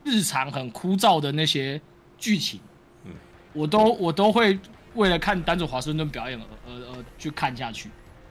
[0.04, 1.80] 日常、很枯燥的那些
[2.18, 2.60] 剧情，
[3.04, 3.12] 嗯。
[3.52, 4.56] 我都我都会
[4.96, 7.90] 为了看丹佐华盛顿表演而而而去看下去。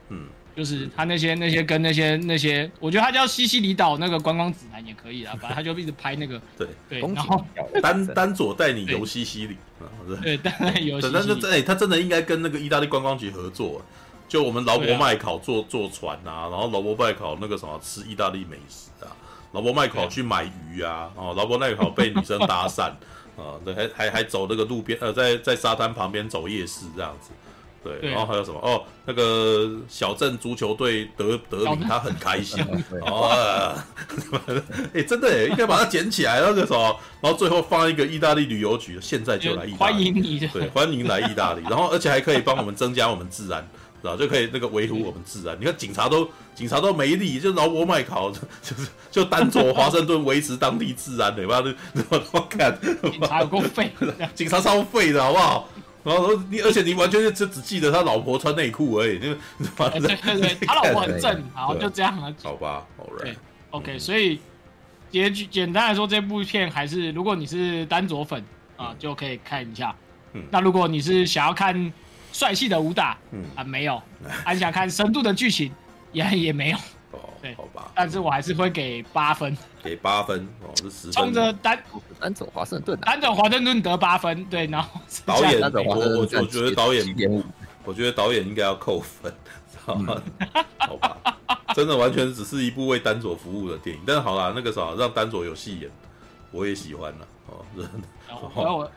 [0.10, 7.43] 嗯，就是他那些那些跟那些那些，我觉得他叫西西里岛那个观光指南也可以啊，反正他就一直拍那个 对，对，然后
[7.82, 10.17] 丹丹佐带你游西西里，啊，对。
[10.17, 13.82] 对，当然有西对，但是西里，哎、他真的应该跟那个意大利观光局合作，
[14.28, 19.10] 就我们劳勃麦考坐坐船啊，然后劳勃麦考那个什么吃意大利美食啊，
[19.54, 22.91] 劳勃麦考去买鱼啊，哦，劳勃麦考被女生搭讪
[23.37, 27.31] 啊，对，还还还走那个路边呃，在在沙滩旁边走夜市这样子，
[27.83, 28.11] 对，对。
[28.11, 28.59] 然后还有什么？
[28.61, 33.75] 哦，那个小镇足球队得得名，他很开心对哦，
[34.93, 43.67] 哎、真的哎，应该把它捡起来那个什么，然后最后放一个意大利旅游局，现在就来意大利，欢迎你，对，欢迎来意大利，然后而且还可以帮我们增加我们治安，
[44.05, 45.57] 知道就可以那个维护我们治安。
[45.59, 48.29] 你看警察都警察都没力，就劳勃麦考
[48.61, 51.73] 就是就单着华盛顿维持当地治安的，妈的，
[52.09, 52.77] 我我看
[53.11, 53.91] 警察有够废，
[54.35, 55.69] 警察超废的好不好？
[56.03, 59.33] 然后你而且你完全就只记得他老婆穿内裤而已，就
[59.75, 62.31] 反对正对对，他老婆很正，然后 就这样了。
[62.43, 62.85] 好吧
[63.19, 64.39] right，，OK，所以
[65.09, 68.43] 结局简单来说，这部片还是如果你是丹卓粉
[68.77, 69.95] 啊，就可以看一下
[70.33, 70.43] 嗯。
[70.51, 71.91] 那如果你是想要看
[72.35, 73.95] 帅气的武打嗯，啊，没有；
[74.43, 75.71] 还想看深度的剧情，
[76.11, 76.77] 也也没有。
[77.11, 81.13] 哦对，好吧，但是我还是会给八分，给八分哦，是十分。
[81.13, 81.81] 冲着丹
[82.19, 87.41] 丹佐华盛顿啊，丹佐华盛顿得八分，对，然后导演我我我觉得导演点五，
[87.85, 89.33] 我觉得导演应该要扣分？
[89.85, 91.15] 好吧，
[91.73, 94.01] 真的完全只是一部为丹佐服务的电影。
[94.05, 95.89] 但是好啦，那个啥，让丹佐有戏演，
[96.51, 97.63] 我也喜欢了哦。
[97.77, 97.91] 真的
[98.27, 98.89] 然后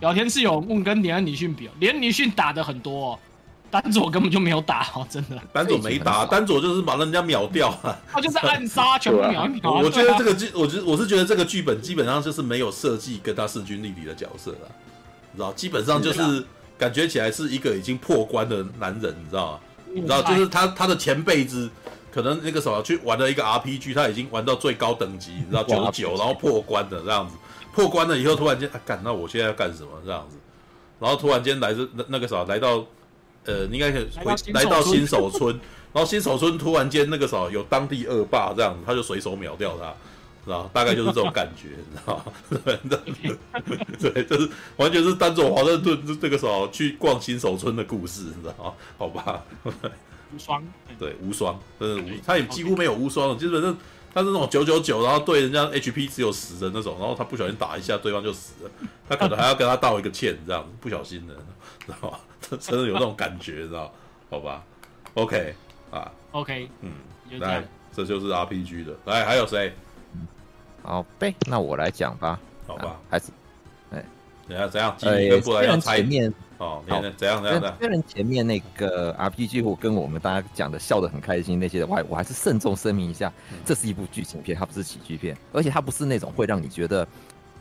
[0.00, 3.18] 聊天室有问跟连恩尼逊比哦，连恩尼逊打的很多哦，
[3.70, 9.72] 丹佐根本就没有打哦， 真的，丹佐没打，丹佐就是把人家秒掉了， 他就是暗杀，全部秒一秒。
[9.72, 14.68] 我觉得这个剧，我觉我是觉得这个剧本基本上就是没有设计跟他势均力敌的角色了，
[15.32, 16.44] 你知道，基本上就是
[16.78, 19.60] 感觉起来是一个已经破关的男人，你知道吗？
[19.92, 21.70] 你知道，就是他他的前辈子
[22.12, 27.34] 可能那个什么去玩了一个 RPG，他已经玩到最高等级，你知道九十九，然后破关的这样子，
[27.76, 30.36] 破关了以后突然间啊干，那我现在要干什么这样子？
[30.98, 32.84] 然后突然间来这那那个时候来到。
[33.48, 35.54] 呃，你应该可以回来到新手村，
[35.92, 39.94] 然后新手村突然间那个啥有当地恶霸这样子，他就随手秒掉他，
[40.44, 42.32] 知道大概就是这种感觉，你知道吗？
[44.00, 48.72] 对，对，就是完全是丹佐华盛顿这个时候去逛新手村的故事，你知道吗？
[48.98, 49.44] 好吧，
[50.34, 50.60] 无双，
[50.98, 53.78] 对，无双，真的无，他也几乎没有无双，基本上
[54.16, 58.70] 他是那种九九九，然后对人家 HP 只有十的那种，然后他不小心打一下，对方就死了，
[59.06, 61.34] 他可能还要跟他道一个歉，这样不小心的，
[61.86, 62.18] 知道吗？
[62.58, 63.92] 真的有那种感觉，知道？
[64.30, 64.64] 好吧
[65.12, 65.54] ，OK
[65.90, 66.92] 啊，OK，嗯，
[67.40, 67.62] 来，
[67.94, 68.94] 这就是 RPG 的。
[69.04, 69.74] 来，还有谁？
[70.82, 72.40] 好呗，那我来讲吧。
[72.66, 73.26] 好吧，还是，
[73.90, 74.02] 哎，
[74.48, 74.96] 等下怎样？
[75.02, 77.76] 呃，跟过来要猜面哦，好，怎样怎样的？
[77.78, 83.32] 虽然前面那个 RPG 我跟我们大家讲的笑得很开心那些的话，我还是慎重声明一下，
[83.64, 87.06] 这是一部剧情片，它不是喜剧片，而且它不是那种会让你觉得。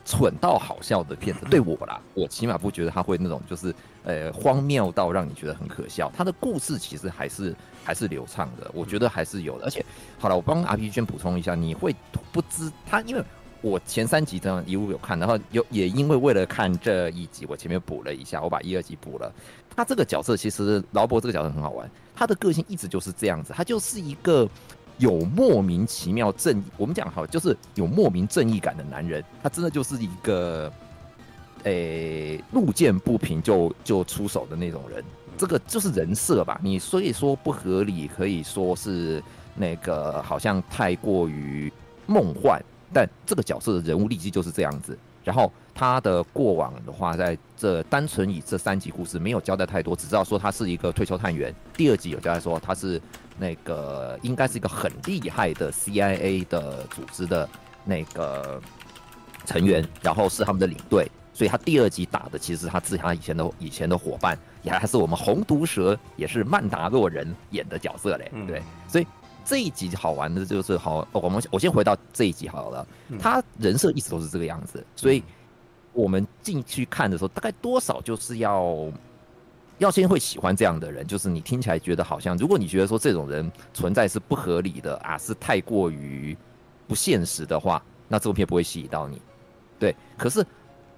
[0.08, 6.12] 蠢到好笑的片子，对我啦，我起码不觉得它会那种就是呃荒谬到让你觉得很可笑。
[6.16, 9.66] 它的故事其实还是还是流畅的，我觉得还是有的。
[9.66, 9.84] 而且
[10.20, 11.96] 好了，我帮 RPG 圈补充一下，你会
[12.32, 13.24] 不知它，因为
[13.65, 19.34] 我前三集这样一路有看，然后有也因为为了看这一集，我前面补了一下，我把一二集补了。
[19.75, 24.47] 他这个角色其实劳勃这个角色很好玩，他的个性一直就是这样子，他就是一个。
[24.97, 30.71] 有莫名其妙正义，我们讲好就是有莫名正义感的男人，他真的就是一个，
[31.63, 35.04] 诶、路见不平就就出手的那种人，
[35.38, 36.58] 这个就是人设吧。
[36.63, 39.21] 你所以说不合理，可以说是
[39.54, 41.69] 那个好像太过于
[42.06, 42.63] 梦幻，
[42.96, 44.98] 但这个角色的人物立基就是这样子。
[45.22, 51.54] 然后他的过往的话，在这单纯以这三集故事没有交代太多，只知道说他是一个退休探员。
[51.76, 53.02] 第二集有交代说他是。
[53.38, 57.46] 那个应该是一个很厉害的 CIA 的组织的
[57.84, 58.62] 那个
[59.46, 69.08] 成员，然后是他们的领队，所以他第二集打的其实他自己他以前的以前的伙伴，也还是我们红毒蛇，也是曼达洛人演的角色嘞，对，所以
[69.46, 72.88] 这一集好玩的就是好，哦，我们我先回到这一集好了，
[73.20, 75.24] 他人设一直都是这个样子，所以
[75.94, 78.92] 我们进去看的时候，大概多少就是要。
[79.78, 86.34] 要先会喜欢这样的人，就是你听起来觉得好像，如果你觉得说这种人存在是不合理的啊，是太过于
[86.88, 89.22] 不现实的话，那这部片不会吸引到你。
[89.78, 90.46] 对，可是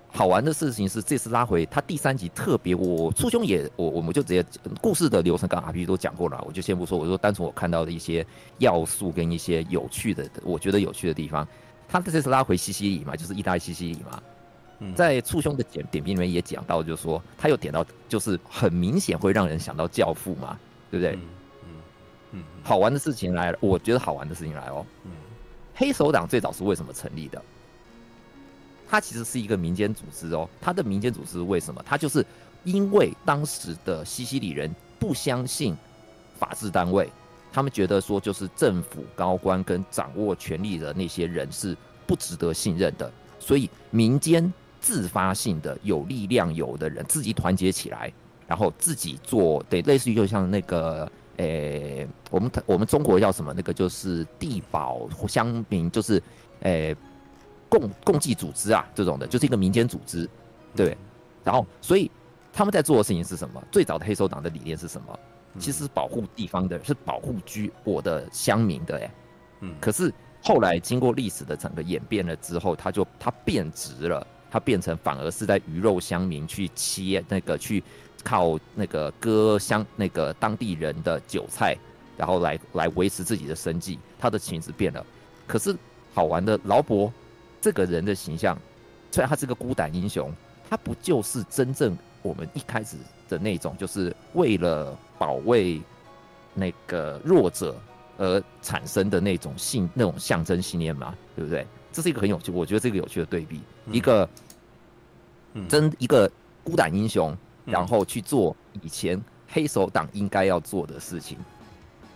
[0.09, 4.43] 好玩的事情是，这次拉回他第三集特别，我初兄也我我们就直接
[4.81, 8.25] 故事的流程跟 RPG 都讲过了，我就先不说，我说单纯我看到的一些
[8.57, 11.47] 要素跟一些有趣的，我觉得有趣的地方，
[11.87, 14.21] 他这次拉回西西里嘛，就是意大利西西里嘛。
[14.95, 20.57] 在簇兄的点点评里面也讲到，就是说他有点到，就是很明显会让人想到教父嘛，
[20.91, 21.15] 对不对？
[21.15, 21.69] 嗯
[22.33, 22.43] 嗯。
[22.63, 24.85] 好玩的事情来了，我觉得好玩的事情来哦。
[25.05, 25.11] 嗯。
[25.73, 27.41] 黑手党最早是为什么成立的？
[28.89, 30.49] 它其实是一个民间组织哦。
[30.61, 31.83] 它的民间组织为什么？
[31.85, 32.25] 它就是
[32.63, 35.75] 因为当时的西西里人不相信
[36.39, 37.09] 法治单位，
[37.51, 44.51] 他们觉得说就是政府高官跟掌握权力的那些人是不值得信任的，所以民间。
[44.79, 48.13] 自发性的有力量有的人自己团结起来，
[48.47, 53.51] 然后自己做，对，类似于就像那个，诶、我们我们中国叫什么？
[53.53, 56.21] 那个就是地保乡民，就是
[56.61, 56.95] 诶、
[57.69, 60.29] 共共济组织啊，这种的，就是一个民间组织，
[60.75, 60.97] 对。
[61.43, 62.09] 然后，所以
[62.51, 63.63] 他们在做的事情是什么？
[63.71, 65.19] 最早的黑手党的理念是什么？
[65.59, 69.11] 其实是保护地方的，是保护居我的乡民的，哎，
[69.61, 69.75] 嗯。
[69.79, 74.25] 可是后来经过历史的整个演变了之后，他就他变质了。
[74.49, 77.83] 它变成反而是在鱼肉乡民去切那个去
[78.23, 81.75] 靠那个割乡那个当地人的韭菜，
[82.15, 83.99] 然后来来维持自己的生计。
[84.17, 85.05] 他的情势变了，
[85.45, 85.75] 可是
[86.13, 87.11] 好玩的劳勃
[87.61, 88.57] 这个人的形象，
[89.11, 90.31] 虽然他是个孤胆英雄，
[90.69, 92.97] 他不就是真正我们一开始
[93.27, 95.81] 的那种，就是为了保卫
[96.53, 97.75] 那个弱者
[98.17, 101.15] 而产生的那种信那种象征信念吗？
[101.35, 101.65] 对不对？
[101.91, 104.29] 这是一个很有趣，我觉得这个有趣的对比，嗯、一个
[105.67, 106.29] 真一个
[106.63, 107.35] 孤胆英雄，
[107.65, 111.37] 嗯、然后去做以前黑手党应该要做的事情，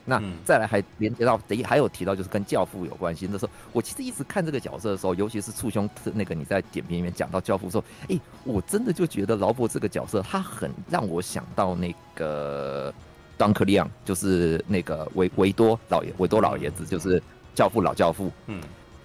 [0.06, 3.28] 那嗯再来还连接到，等于还有提到就是跟教父有关系。
[3.32, 12.93] 那时候我其实一直看这个角色的时候，尤其是簇兄那个你在点评里面讲到教父的时候，哎，我真的就觉得劳勃这个角色他很让我想到那个
[13.38, 17.22] 当克利昂，就是那个维维多老爷，维多老爷子就是
[17.54, 18.32] 教父老教父。
[18.47, 18.62] 嗯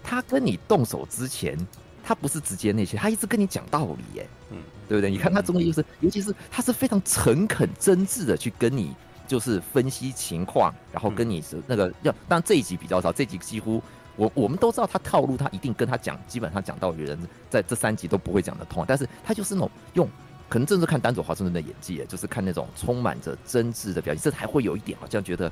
[0.09, 1.59] 他跟你动手之前，
[2.05, 5.11] 他不是直接那些，他一直跟你讲道理，耶，嗯，对不对？
[5.11, 8.95] 你看他中间就是，尤其是他是非常诚恳、真挚的去跟你
[9.27, 13.83] 就是分析情况，然后跟你是那个要，当然这一集比较少，这一集几乎
[14.17, 17.19] 我我们都知道他套路，他一定跟他讲，基本上讲道理的人
[17.51, 20.09] 在这三集都不会讲得通，但是他就是那种用，
[20.49, 25.51] 可能正是看丹佐华盛顿的演技，就是看那种充满着真挚的表情，这还会有一点好像觉得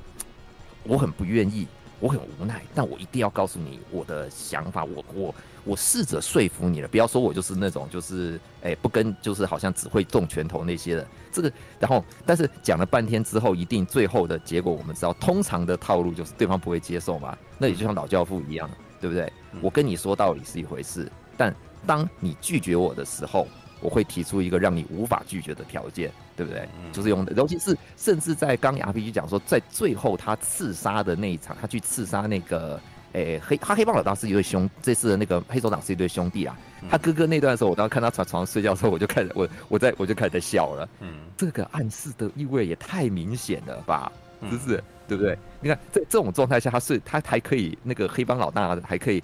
[0.84, 1.66] 我很不愿意。
[2.00, 4.84] 我很无奈，但我一定要告诉你我的想法。
[4.84, 5.34] 我我
[5.64, 11.50] 我试着说服你了，不要说我就是那种就是哎、欸、不跟就是好像只会动拳头那些的这个。
[11.78, 17.36] 然后，但是讲了半天之后，一定最后的结果我们知道，通常的套路就是对方不会接受嘛。
[17.58, 18.68] 那也就像老教父一样，
[19.00, 19.32] 对不对？
[19.62, 21.54] 我跟你说道理是一回事，但
[21.86, 23.46] 当你拒绝我的时候，
[23.84, 26.10] 我会提出一个让你无法拒绝的条件。
[26.36, 26.68] 对不对？
[26.92, 32.80] 就是用的，尤其是甚至在刚 RPG 讲说，在最后他刺杀的那一场，他去刺杀那个，
[33.12, 36.58] 诶黑他黑帮老大是一对兄，这次的那个黑手党是一对兄弟啊。
[36.90, 40.88] 他哥哥那段的时候，我当时看他床床上睡觉的时候，我就开始 我我在我就开始在笑了。
[40.98, 44.10] 嗯，这个暗示的意味也太明显了吧？
[44.50, 44.82] 是不是？
[45.06, 45.38] 对不对？
[45.60, 49.22] 你看在这种状态下，他睡他还可以那个黑帮老大还可以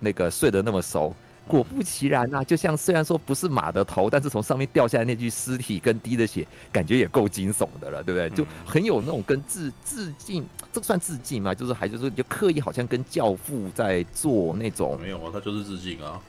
[0.00, 1.14] 那个睡得那么熟。
[1.48, 8.30] 果不其然啊，就像虽然说不是马的头，但是从上面掉下来那具尸体跟滴的血，感觉也够惊悚的了，对不对？
[8.36, 11.54] 就很有那种跟致致敬，这算致敬吗？
[11.54, 16.20] 就是还就是就刻意好像跟教父在做那种没有啊，他就是致敬啊，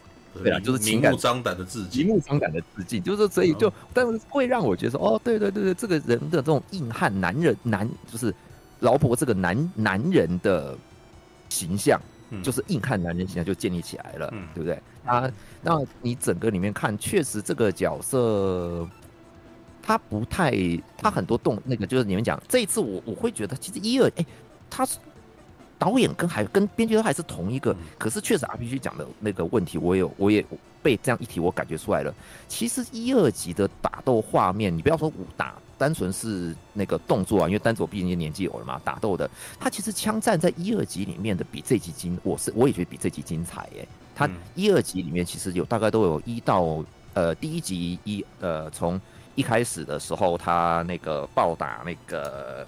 [0.41, 8.33] 对啊，就是明目张胆的致敬，明目张胆的致敬，就是所以就，但是会让我觉得说，哦，对对对对，这个人的这种硬汉男人男，就是
[8.79, 10.77] 劳勃这个男男人的
[11.49, 11.99] 形象。
[12.43, 14.81] 就是硬汉男人形象就建立起来了，嗯、对不对？
[15.05, 18.87] 啊，那你整个里面看，确实这个角色
[19.81, 20.53] 他不太，
[20.97, 24.25] 他很多动那个，就是你们讲这一次我我会觉得，其实一二哎，
[24.69, 24.85] 他
[25.79, 30.45] 导演跟还跟编剧都还是同一个，可是确实 RPG 讲的那个问题，我有我也
[30.83, 32.13] 被这样一提，我感觉出来了。
[32.47, 35.55] 其实一二级的打斗画面，你不要说武打。
[35.79, 43.87] 单纯是那个动作啊，因为丹佐毕竟年纪有了嘛，打斗的他其实枪战在一二级里面的比这集精，我是我也觉得比这集精彩耶。
[44.13, 48.99] 他一二集里面其实有大概都有一到呃第一集一呃从
[49.35, 52.67] 一开始的时候他那个暴打那个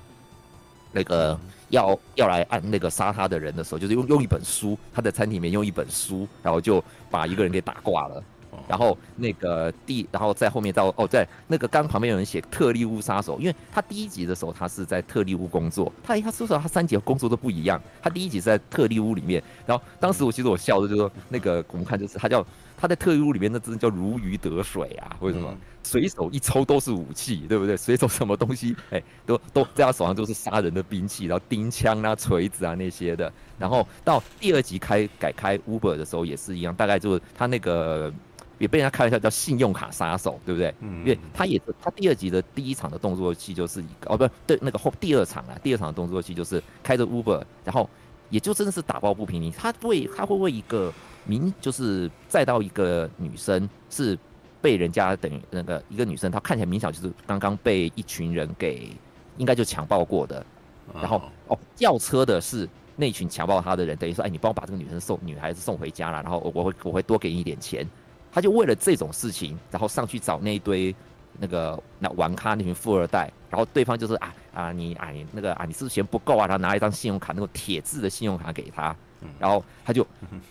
[0.91, 1.39] 那个
[1.69, 8.23] 要要来按那个杀他的人的时候，就是用用一本书，他在餐厅里面用一本书，然后就把一个人给打挂了。
[8.67, 22.45] 然后那个第，然后在后面到哦，在那个刚旁边有人写特利乌杀手，因为他第一集的时候他是在特利乌工作，他他说实话他三集的工作都不一样，他第一集是在特利乌里面，然后当时我其实我笑的就是说那个我们看就是他叫
[22.81, 25.55] 他在特利乌里面那真的叫如鱼得水啊，为什么？
[25.83, 27.77] 随手一抽都是武器，对不对？
[27.77, 38.11] 随手什么东西哎都都在他手上都是杀人的兵器，然后钉枪啊、锤子啊那些的，然后到第二集开改开 Uber 的时候也是一样，大概就是他那个。
[38.59, 40.71] 也被人家开玩笑叫信用卡杀手，对不对？
[40.81, 47.89] 嗯，因为他也他第二集的第一场的动作戏就是一个哦，不对，那个后第二场啊，第二场的动作戏就是开着 Uber，然后
[48.29, 49.41] 也就真的是打抱不平。
[49.41, 50.93] 你他为他会为一个
[51.25, 54.17] 明就是再到一个女生是
[54.61, 58.89] 被人家等于那个一个女生，她看起来明显就是刚刚被一群人给
[59.37, 60.45] 应该就强暴过的，
[60.93, 67.87] 然后哦叫车的是那群强暴她的人，等于说哎，你帮我把这个女生送女孩子送回家了，然后我会我会多给你一点钱。
[68.33, 70.95] 他就为了这种事情，然后上去找那一堆
[71.37, 76.47] 那个那玩咖那群富二代，然后对方就是啊啊你啊你那个啊你是不是嫌不够啊？
[76.47, 78.95] 然后拿一张信用卡，那种铁质的信用卡给他，
[79.39, 80.05] 然后他就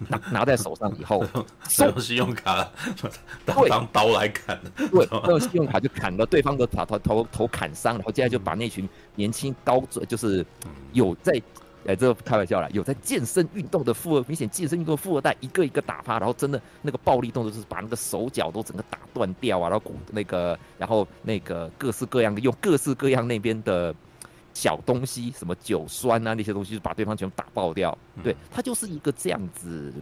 [0.08, 1.24] 拿 拿在手上以后，
[1.80, 2.68] 用信用卡
[3.44, 10.44] 当当刀来砍，对，用信用卡就砍了对方的头头头头砍伤，然后接下来就把那群年轻高就是
[10.92, 11.40] 有在。
[11.86, 23.94] 哎，这个开玩笑啦，有在健身运动的富二，明显健身运动的富二代，一个一个打趴，然后真的那个暴力动作就是把那个手脚都整个打断掉啊，然后骨那个，然后那个各式各样的用各式各样那边的
[24.55, 27.96] 小东西，什么酒酸啊那些东西，就把对方全部打爆掉。
[28.22, 29.92] 对，他就是一个这样子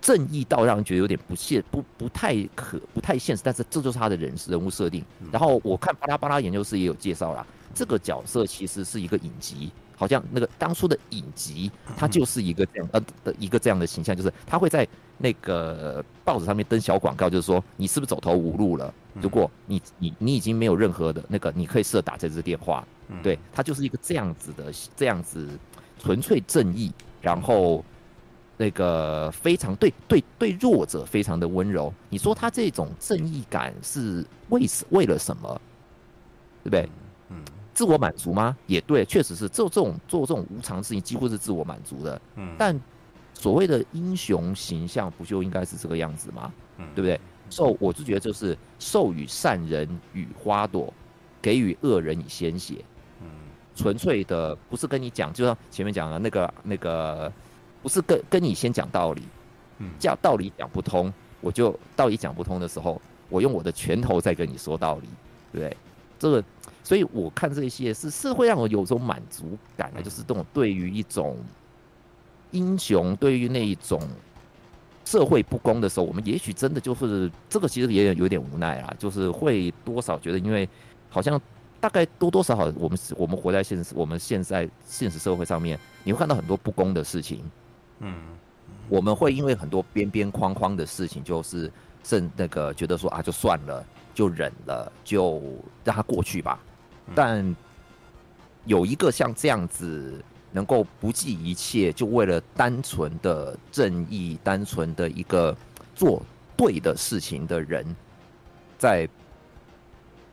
[0.00, 5.04] 正义到让人觉得有点不现不不太可不太现实，但是这就是他的人人物设定。
[5.30, 9.70] 然后我看巴拉巴拉研究室也有介绍啦，这个角色其实是一个影集。
[10.02, 14.84] 好像那个当初的影集，他就是一个这样呃的一个这样的形象，就是他会在
[15.16, 18.92] 那个报纸上面登小广告，就是说你是不是走投无路了？
[19.20, 22.84] 如果你你你已经没有任何的那个，你可以试着打这支电话。
[23.22, 25.48] 对，他就是一个这样子的这样子
[26.00, 26.90] 纯粹正义，
[27.20, 27.84] 然后
[28.56, 31.94] 那个非常对对对弱者非常的温柔。
[32.08, 35.60] 你说他这种正义感是为为了什么？
[36.64, 36.88] 对不对？
[37.28, 37.44] 嗯，
[37.74, 38.56] 自我满足吗？
[38.66, 42.20] 也对，确实是做这种做这种无偿事情，几乎是自我满足的。
[42.36, 42.78] 嗯，但。
[43.34, 46.52] 所谓的英雄形象，不就应该是这个样子吗？
[46.76, 47.18] 嗯，对不对？
[47.50, 50.92] 授，我就觉得就是授予善人与花朵，
[51.40, 52.84] 给予恶人以鲜血。
[53.20, 53.26] 嗯，
[53.74, 57.32] 纯粹的不是跟你讲，就像前面讲的那个那个，
[57.82, 59.22] 不是跟跟你先讲道理。
[59.78, 65.08] 嗯，讲道理讲不通，我就道理讲不通的时候，我用我的拳头在跟你说道理，
[65.50, 65.76] 对不对？
[66.16, 66.44] 这个，
[66.92, 71.38] 所以我看这些是是会让我有种满足感的，就是这种对于一种。
[72.50, 73.98] 英雄对于那一种
[75.06, 80.68] 社会不公的时候，我们也许真的就是这个，其实也有点无奈啊，就是会多少觉得，因为
[81.08, 81.40] 好像
[81.80, 87.42] 大概多多少少，我们我们活在现实，我们现在现实社会上面，你会看到很多不公的事情，
[88.00, 88.14] 嗯，
[88.90, 91.72] 我们会因为很多边边框框的事情，就是
[92.04, 93.82] 甚那个觉得说啊，就算了，
[94.12, 95.40] 就忍了，就
[95.84, 96.60] 让它过去吧。
[97.14, 97.56] 但
[98.64, 100.22] 有一个像这样子。
[100.54, 105.56] 能够不计一切，就为了单纯的正义、单纯的一个
[105.94, 106.22] 做
[106.54, 107.96] 对的事情的人，
[108.78, 109.08] 在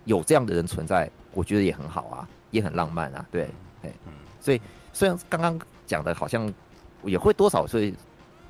[0.04, 3.50] 有这样的人存在，我觉得也很好啊，也很浪漫啊，对，
[3.84, 3.94] 哎，
[4.42, 4.60] 所以
[4.92, 5.58] 虽然刚刚
[5.88, 6.54] 讲的好像
[7.06, 7.96] 也会多少，所以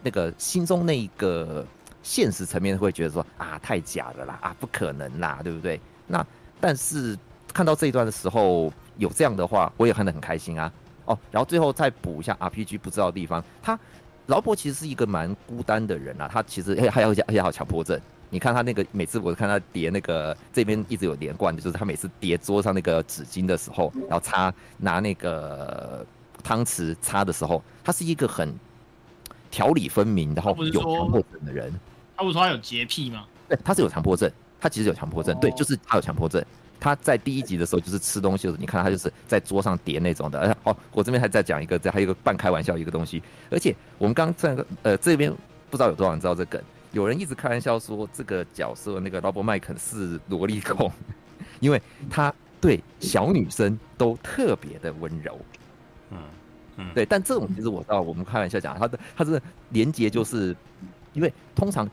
[0.01, 1.63] 那个心中那一个
[2.01, 5.79] 现实层面会觉得说啊，太假了啦，啊，不可能啦，对不对？
[6.07, 6.25] 那
[6.59, 7.15] 但是
[7.53, 10.71] 看到这一段的时候，有这样的话，我也看得很开心啊。
[11.05, 13.77] 哦，然后最后再补一下 RPG 不知道的地方，他
[14.27, 17.99] 劳勃其实是一个蛮孤单的人啊，他其实还有而且还有强迫症。
[18.29, 26.05] 你看他那个每次我看他叠那个这边一直有连贯的，就是他每次叠桌上那个纸巾的时候，然后擦拿那个
[26.43, 28.53] 汤匙擦的时候，他是一个很
[29.49, 31.73] 条理分明，然后有强迫症的人。
[32.15, 33.25] 他不是说他有洁癖吗？
[33.47, 36.45] 对，他是有强迫症，他其实有强迫症，对，就是他有强迫症。
[36.79, 40.39] 他在第一集的时候就是吃东西的时候，你看他就是在桌上叠那种的。
[40.39, 43.21] 哎，哦，我这边还在讲一个，这还有一个半开玩笑一个东西。
[43.49, 45.31] 而且我们刚这个呃这边
[45.69, 46.61] 不知道有多少人知道这梗，
[46.91, 50.91] 有人一直开玩笑说这个角色那个劳勃麦肯是萝莉控，
[51.59, 55.39] 因为他对小女生都特别的温柔。
[56.11, 56.17] 嗯
[56.77, 60.55] 嗯，对，但这种其实我知道，我们开玩笑讲他的他的连接就是
[61.13, 61.89] 因为通常。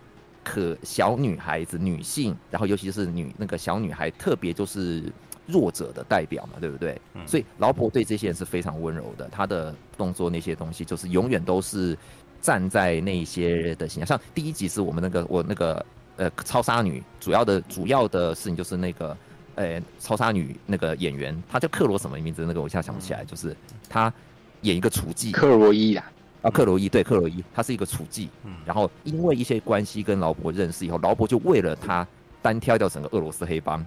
[0.46, 5.12] 可小女孩子、女性，然后尤其是女那个小女孩，特别就是
[5.44, 7.00] 弱者的代表嘛，对不对？
[7.14, 7.26] 嗯。
[7.26, 11.98] 所以劳勃对这些人是非常温柔的，他的动作那些东西，就是永远都是
[12.40, 14.06] 站在那些的形象。
[14.06, 15.84] 像第一集是我们那个我那个
[16.16, 19.16] 呃超杀女，主要的主要的事情就是那个
[19.56, 22.44] 呃超杀女那个演员，她叫克罗什么名字？
[22.46, 23.56] 那个我现在想不起来，就是
[23.88, 24.12] 她
[24.60, 26.12] 演一个厨妓，克罗伊啊。
[26.42, 32.06] 啊，克罗伊对克罗伊，他是一个厨妓，嗯，然后因为一些关系跟劳勃认识以后，劳勃就为了他
[32.40, 33.84] 单挑掉整个俄罗斯黑帮，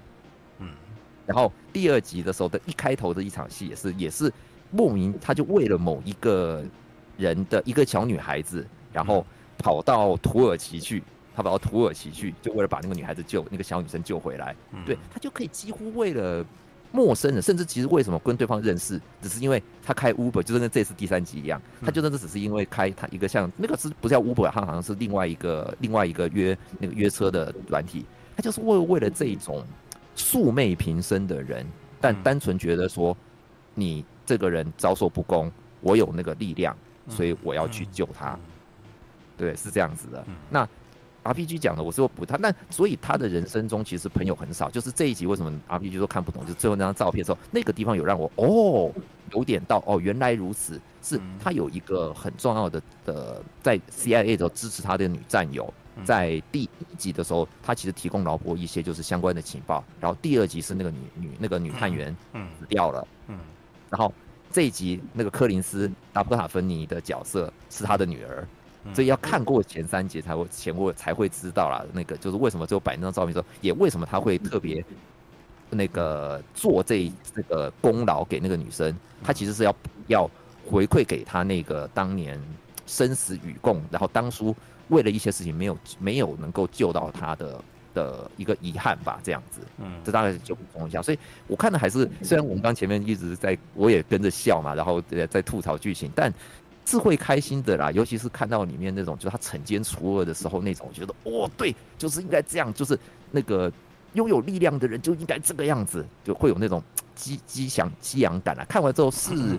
[0.60, 0.68] 嗯，
[1.26, 4.34] 然后第二集的时候的一开头的一场戏也是也是
[4.72, 6.64] 莫名，他就为了某一个
[7.18, 9.26] 人的一个小女孩子，然后
[9.58, 11.02] 跑到土耳其去，
[11.36, 16.46] 他跑到土耳其去，就为了把那个女孩子救那个小女生救回来，嗯，对，他就可以几乎为了。
[16.92, 29.64] 陌生人，甚至其实为什么跟对方认识，只是因为他开 Uber，就是跟这次第三集一样，他就真的只是因为开他一个像那个是不是叫 Uber，他好像是另外一个另外一个约那个约车的软体，他就是为为了这种
[30.16, 31.66] 素昧平生的人，
[32.02, 33.16] 但单纯觉得说
[33.76, 36.76] 你这个人遭受不公，我有那个力量，
[37.08, 38.38] 所以我要去救他，
[39.38, 40.68] 对，是这样子的，那。
[41.30, 44.70] RPG 讲的，我是说补他，那所以他的人生中其实朋友很少。
[44.70, 48.92] 就是这一集为什么 RPG 说看不懂，就最后那张照片的时候，那个地方有让我哦
[49.34, 55.72] 有点到哦原来如此，是他有一个很重要的的在 CIA 的时候支持他的女战友，
[56.04, 59.84] 在第一集的时候，他其实提供劳勃一些就是相关的情报。
[60.00, 62.16] 然后第二集是那个女女那个女探员
[62.60, 63.38] 死掉了，嗯，
[63.90, 64.12] 然后
[64.52, 68.48] 这一集那个柯林斯达布塔芬尼的角色是他的女儿。
[68.94, 74.84] 所以要看过前三节才会前过才会知道啦，那个就是为什么最后摆那张照片的时候，也为什么他会特别
[75.70, 79.76] 那个做这这个功劳给那个女生，他其实是要
[80.08, 80.32] 要
[80.66, 82.42] 回馈给他那个当年
[82.88, 84.56] 生死与共，然后当初
[84.88, 87.64] 为了一些事情没有没有能够救到他的
[87.94, 91.02] 的一个遗憾吧，这样子，嗯，这大概就补充一下。
[91.02, 96.34] 所以我看的还是虽然我们刚前面一直在我也跟着笑嘛，然后在吐槽剧情，但。
[96.90, 97.92] 是会开心的啦。
[97.92, 102.98] 尤其是看到里面那种，就是他惩奸除恶的时候那种，我觉得哦，对，就是应该这样，就是
[103.32, 103.72] 那个
[104.14, 106.82] 拥有力量的人就应该这个样子，就会有那种
[107.14, 108.66] 激激想激昂感啊。
[108.68, 109.58] 看完之后是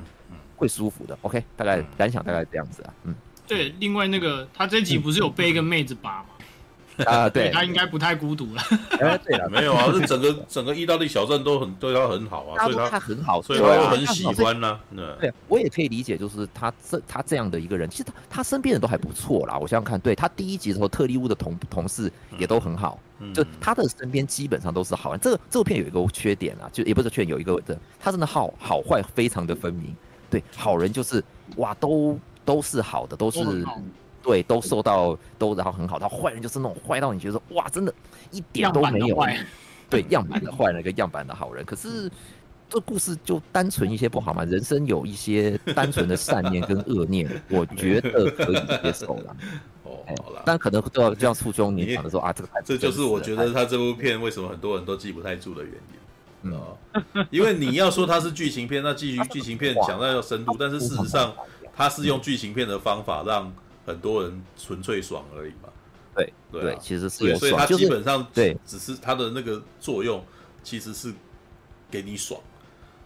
[0.57, 1.17] 会舒服的。
[1.23, 3.15] OK，大概感想大概这样子啊，嗯。
[3.47, 6.29] 对，另外那个他这集不是有被一个妹子拔吗？
[7.09, 8.63] 啊，对，他应该不太孤独了。
[9.01, 14.79] 哎，对了，没有啊，这整个整个意大利小镇都很对他很好啊，所以他很好，所以他又很喜欢呢。
[15.21, 19.59] 对，我也可以理解，就是他这他这样的一个人，其实他他身边人都还不错啦。
[19.59, 22.99] 我想想看，对他第一集的时候，特利乌的同同事也都很好，
[23.35, 25.21] 就他的身边基本上都是好人。
[25.21, 29.95] 这个这部片有一个缺点啊，就也不是缺点，有一个的，他真的好好坏非常的分明。
[30.29, 31.23] 对，好人就是
[31.57, 33.41] 哇，都都是好的，都是。
[34.23, 37.95] 对，都受到都然后很好，然后坏人就是那种坏到你觉得哇，真的，
[38.31, 39.19] 一点都没有。
[39.89, 42.09] 对，样板的坏人跟样板的好人，可是
[42.69, 44.45] 这故事就单纯一些不好吗？
[44.45, 48.55] 人生有一些单纯的善念跟恶念，我觉得可以
[48.85, 49.37] 接受了。
[49.83, 56.53] 哦，好了，但可能就要就像初中你讲的说啊，这个这就是我觉得他这部片为什么很多人都记不太住的原因。
[56.53, 61.35] 嗯，因为你要说它是剧情片，那剧剧情片讲到要深度，但是事实上
[61.75, 63.53] 它是用剧情片的方法让。
[63.87, 65.69] 很多人纯粹爽而已嘛，
[66.15, 70.23] 对对，对，其实是有爽，所以它基本上对，只是它的那个作用
[70.63, 71.13] 其实是
[71.91, 72.41] 给你爽，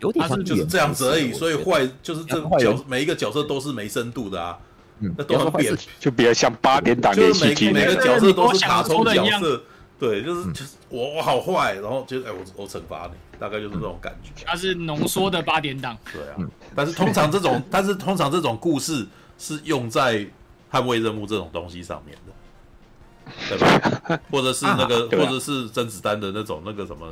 [0.01, 1.33] 有点像就是这样子而已。
[1.33, 4.59] 所以坏就是这角每一个角色都是没深度的啊，
[4.99, 9.63] 那都很扁，就比较像八点档连续剧，每个角色都是卡通角色，
[9.99, 14.45] 对，就是就是我我好坏，然后就哎我我惩罚你，大概就是这种感觉。
[14.45, 19.07] 它是浓缩的八点档，对啊，但是通常这种但是通常这种故事
[19.39, 20.29] 是用在。
[20.75, 24.21] 捍卫任务这种东西上面的，对吧？
[24.33, 27.07] 或者是那个，或者是甄子丹的那种那个什么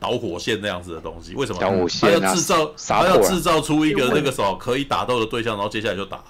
[0.00, 1.58] 导火线那样子的东西，为什么？
[2.00, 6.24] 他要制造，他要制造出一个那个什么可以打斗的对象，然后接下来就打，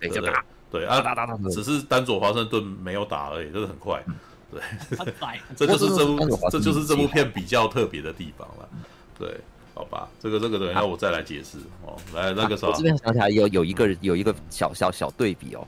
[0.00, 0.32] 对不对？
[0.72, 1.00] 对啊，
[1.52, 4.02] 只是丹佐华盛顿没有打而已，就是很快。
[4.50, 4.60] 对，
[5.56, 8.68] 这就是这部，这就是这部片比较特别的地方了。
[9.18, 9.40] 对，
[9.72, 11.96] 好吧，这个这个等一下我再来解释哦。
[12.12, 15.66] 来，那个时候我这边想起来有有一个有一个小小小对比哦。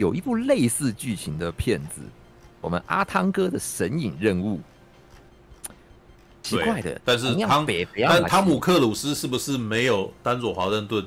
[0.00, 2.00] 有一部类似剧情的片子，
[2.62, 4.58] 我们阿汤哥的神隐任务，
[6.42, 7.66] 奇怪的，但是汤，
[8.08, 11.04] 但汤姆克鲁斯是不是没有丹佐华盛顿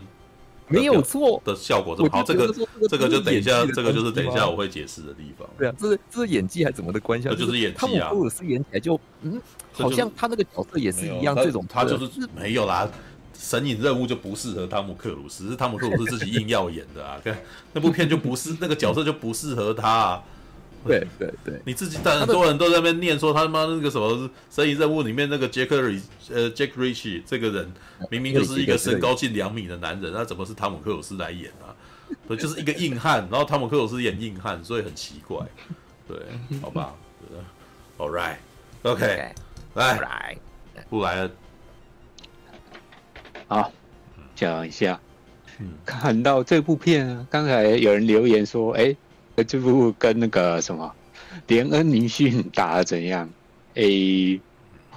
[0.68, 2.22] 没有错的效果这么好？
[2.22, 2.54] 这个
[2.88, 5.50] 这个就等一下，这个就是等一下我会解释的地方。
[5.58, 7.28] 对啊，这是这是演技还是怎么的关系？
[7.28, 7.80] 这就是演技啊！
[7.80, 9.42] 汤姆克鲁斯演起来就嗯，
[9.72, 12.88] 好像他那个角色也是一样，这种他就是没有啦。
[13.44, 17.20] 神隐任务就不适合汤姆克鲁斯，是汤姆克鲁斯自己硬要演的啊！
[17.22, 17.38] 看
[17.74, 20.24] 那部片就不是那个角色就不适合他啊。
[20.86, 27.72] 对对对，你自己但很多人都在那边念说他妈那个什么神隐任务里面那个杰克瑞呃杰克瑞奇这个人
[28.10, 31.76] 明明就是一个身高近两米的男人，那怎么是汤姆克鲁斯来演啊？
[32.28, 35.46] 对，就是一个硬汉，然后汤姆克鲁斯演硬汉，所以很奇怪。
[36.08, 36.18] 对，
[36.62, 36.94] 好吧
[37.98, 39.34] ，All right，OK，
[39.76, 40.38] 来，
[40.90, 41.32] 不来了。
[43.48, 43.72] 好，
[44.36, 45.00] 讲一下，
[45.86, 48.96] 看到这部片啊，刚才有人留言说，哎，
[49.46, 50.92] 这部跟那个什么，
[51.48, 53.30] 连恩尼逊打的怎样？
[53.76, 53.84] 哎，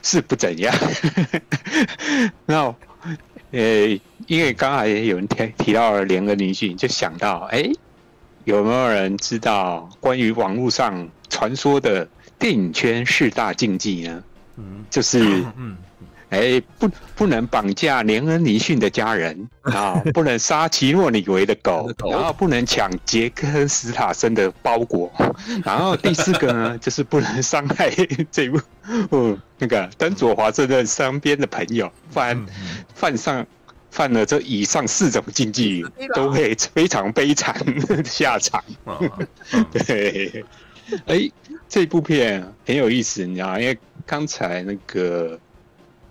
[0.02, 0.74] 是不怎样。
[2.46, 2.74] 然后，
[3.50, 7.70] 呃，因为刚才有人提提到了连恩尼逊，就想到，哎，
[8.44, 14.24] 有没有人知道关于网络上传说的电影圈四大禁忌呢？
[14.56, 15.76] 嗯，就是，嗯。
[16.36, 19.94] 哎，不，不能绑架连恩尼逊的家人 啊！
[20.12, 25.10] 不能杀奇诺里维的狗，然后不能抢杰克史塔森的包裹，
[25.64, 27.90] 然后第四个呢，就是不能伤害
[28.30, 28.60] 这部，
[29.10, 32.46] 嗯，那个丹佐华盛顿身边的朋友，犯
[32.94, 33.46] 犯上
[33.90, 37.56] 犯了这以上四种禁忌，都会非常悲惨
[37.88, 38.62] 的下场。
[39.72, 40.44] 对，
[41.06, 41.30] 哎，
[41.66, 45.40] 这部片很有意思，你知道，因为刚才那个。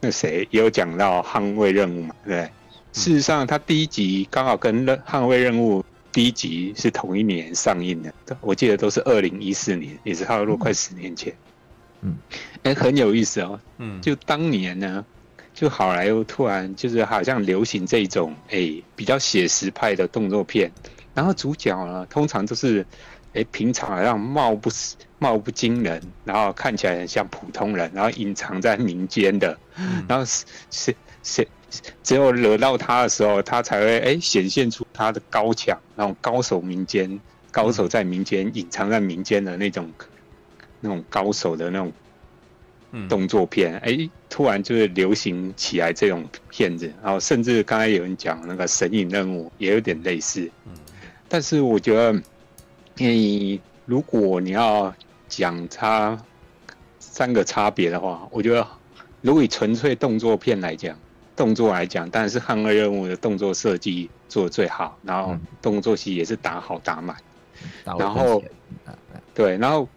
[0.06, 2.14] 那谁也有讲到捍卫任务嘛？
[2.24, 2.48] 对，
[2.94, 11.34] 事实上，他第一集刚好跟捍卫任务第一集是同一年上映的，我记得都是二零一四年，也是差不多快十年前。
[12.02, 12.16] 嗯，
[12.62, 13.60] 哎，很有意思哦。
[13.80, 15.04] 嗯，就当年呢，
[15.56, 20.72] 就好莱坞突然就是好像流行这种哎比较写实派的动作片，
[21.16, 22.86] 然后主角呢通常都是。
[23.36, 24.70] 哎，平常好像貌不
[25.20, 31.48] 貌不惊人，然后看起来很像普通人，然后隐藏在民间的，嗯、然后是是是，
[32.02, 37.20] 只有惹到他的时候，他才会哎显现出他的高强，那种高手民间
[37.52, 39.92] 高手在民间隐藏在民间的那种
[40.80, 41.92] 那种高手的那种
[43.10, 50.50] 动作片，哎、嗯，突然就是流行起来这种片子，然后甚至刚才有人讲那个神隐任务也有点类似。
[50.66, 50.72] 嗯。
[51.28, 52.22] 但是我觉得，
[52.98, 54.94] 你如果你要
[55.28, 56.18] 讲它
[57.00, 58.66] 三个差别的话，我觉得
[59.22, 60.98] 如果以纯粹动作片来讲，
[61.36, 67.16] 动作来讲，当然是《捍卫任务》的动作设计做的最好，然后动作戏也是打好打满，
[67.86, 68.42] 嗯、然后
[69.34, 69.90] 对，然后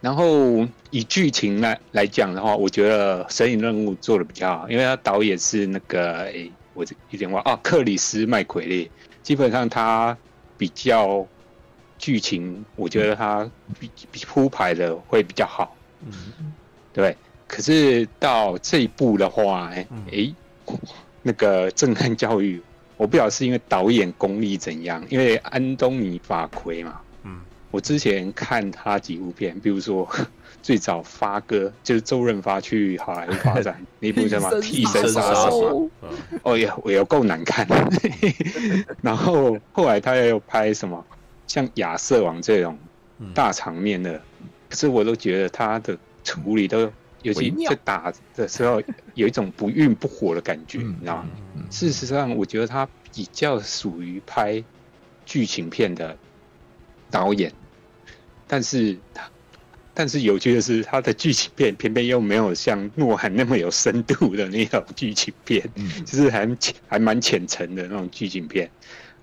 [0.00, 8.90] 然后以剧情来来讲的话，我觉得《神隐任务》做的比较好，因为他导演是那个诶，我有点忘啊，克里斯麦奎利。
[9.22, 10.16] 基本上他
[10.58, 11.26] 比较
[11.98, 16.52] 剧情，我觉得他比比铺排的会比较好，嗯，
[16.92, 17.16] 对。
[17.48, 20.34] 可是到这一部的话，哎、欸，
[21.22, 22.60] 那个震撼教育，
[22.96, 27.05] 我不晓得是因为导演功力怎样，因为安东尼法奎嘛，嗯，
[27.76, 30.08] 我之前看他几部片，比如说。
[30.62, 34.60] 最早发哥就是周润发去好莱坞发展 那部叫什么？
[34.60, 35.88] 替身杀手。
[36.42, 37.64] 哦也也有够难看。
[39.00, 41.04] 然后后来他也有拍什么，
[41.46, 42.76] 像亚瑟王这种
[43.32, 44.20] 大场面的，
[44.68, 46.90] 可是我都觉得他的处理都，
[47.22, 48.82] 尤其在打的时候
[49.14, 51.28] 有一种不愠不火的感觉，你知道吗？
[51.70, 54.64] 事实上，我觉得他比较属于拍
[55.24, 56.16] 剧情片的
[57.08, 57.52] 导演，
[58.46, 59.28] 但是他。
[59.98, 66.46] 但是有趣的是，他的剧情片偏偏又没有像诺涵那么有深度的那种剧情片，嗯、就是还
[66.86, 68.70] 还蛮浅层的那种剧情片。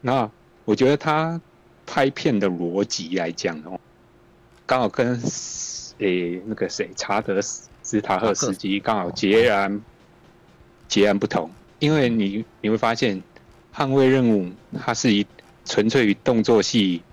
[0.01, 0.27] 那
[0.65, 1.39] 我觉得他
[1.85, 3.79] 拍片的逻辑来讲哦，
[4.65, 5.15] 刚好跟
[5.99, 9.79] 诶、欸、那个谁查德斯塔赫斯基刚好截然
[10.87, 11.51] 截然不同。
[11.77, 13.21] 因为你你会发现，
[13.71, 14.51] 捍卫任务
[14.83, 15.23] 它是以
[15.65, 17.03] 纯粹以动作戏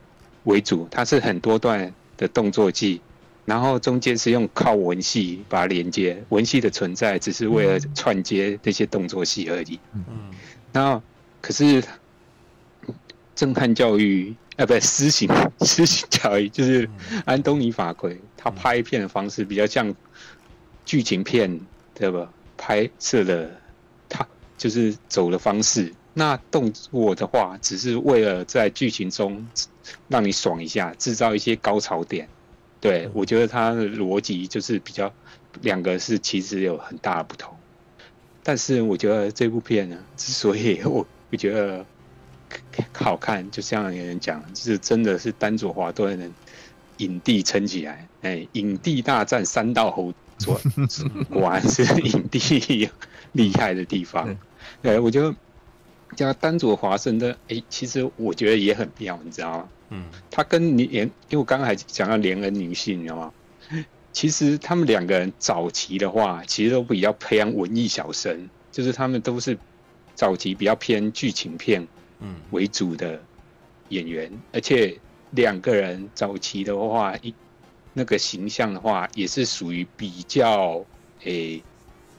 [0.44, 3.00] 为主，它是很多段的动作戏。
[3.46, 9.80] 然后中间是用靠文戏把它连接，文戏的存在只是为了串接这些动作戏而已。
[9.94, 10.04] 嗯，
[10.72, 11.02] 然后
[11.40, 11.82] 可是
[13.34, 15.28] 震撼教育啊，不是私刑
[15.60, 16.88] 私刑教育，就是
[17.24, 19.92] 安东尼法奎他拍片的方式比较像
[20.84, 21.60] 剧情片，
[21.94, 22.30] 对吧？
[22.56, 23.50] 拍摄的
[24.08, 24.24] 他
[24.56, 25.92] 就是走的方式。
[26.12, 29.44] 那动作的话，只是为了在剧情中
[30.08, 32.28] 让你爽一下，制造一些高潮点。
[32.80, 35.12] 对，我觉得它的逻辑就是比较，
[35.60, 37.54] 两个是其实有很大的不同，
[38.42, 41.84] 但是我觉得这部片呢，之所以我我觉得
[42.92, 46.32] 好看，就像有人讲，就是真的是丹佐华顿能
[46.96, 52.88] 影帝撑起来，哎，影帝大战三道猴子，果然是影帝
[53.32, 54.36] 厉害的地方。
[54.80, 55.34] 对，我觉得
[56.20, 59.68] 叫丹佐华盛顿，哎，其实我觉得也很妙，你知道吗？
[59.88, 63.32] 嗯，他跟连，因为我刚刚还讲到连恩女性，你知道吗？
[64.12, 69.56] 其实他们两个人早期的话，其实都比较偏文艺小生，就是他们都是
[70.14, 71.86] 早期比较偏剧情片
[72.20, 73.22] 嗯为主的
[73.88, 74.98] 演员，嗯、而且
[75.30, 77.34] 两个人早期的话，一
[77.94, 80.84] 那个形象的话，也是属于比较
[81.24, 81.62] 诶、欸、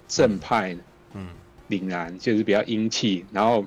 [0.08, 0.76] 正派，
[1.14, 1.28] 嗯，
[1.70, 3.64] 凛然就是比较英气，然后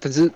[0.00, 0.30] 但是。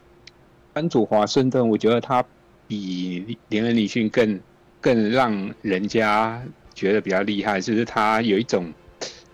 [0.73, 2.23] 安佐华盛顿，我觉得他
[2.69, 4.39] 比连恩尼逊更
[4.79, 6.43] 更让人家
[6.75, 8.71] 觉得比较厉害，就是他有一种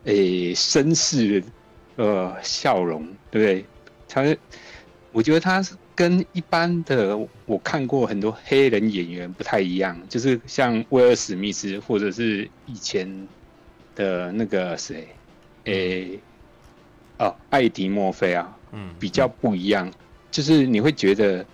[0.05, 1.43] 诶绅士
[1.97, 3.67] 呃笑容，对不对？
[4.09, 4.37] 他
[5.11, 13.27] 我觉得他是跟一般的我看过很多黑人演员不太一样，就是像威尔史密斯或者是以前
[13.97, 15.09] 的那个谁，
[15.65, 16.21] 诶
[17.19, 19.91] 哦艾迪墨菲啊，嗯，比较不一样。
[20.31, 21.45] 就是你会觉得，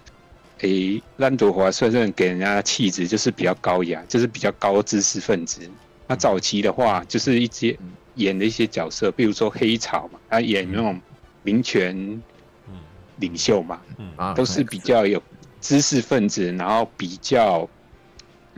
[0.60, 5.68] 诶，兰朵华虽然给人家气质就是比较高雅，就是比较高知识分子。
[6.06, 7.76] 那早期的话，就是一些
[8.14, 11.00] 演的一些角色，比如说黑草嘛，他演那种
[11.42, 11.94] 民权
[13.18, 13.80] 领袖嘛，
[14.34, 15.22] 都是比较有
[15.60, 17.68] 知识分子，然后比较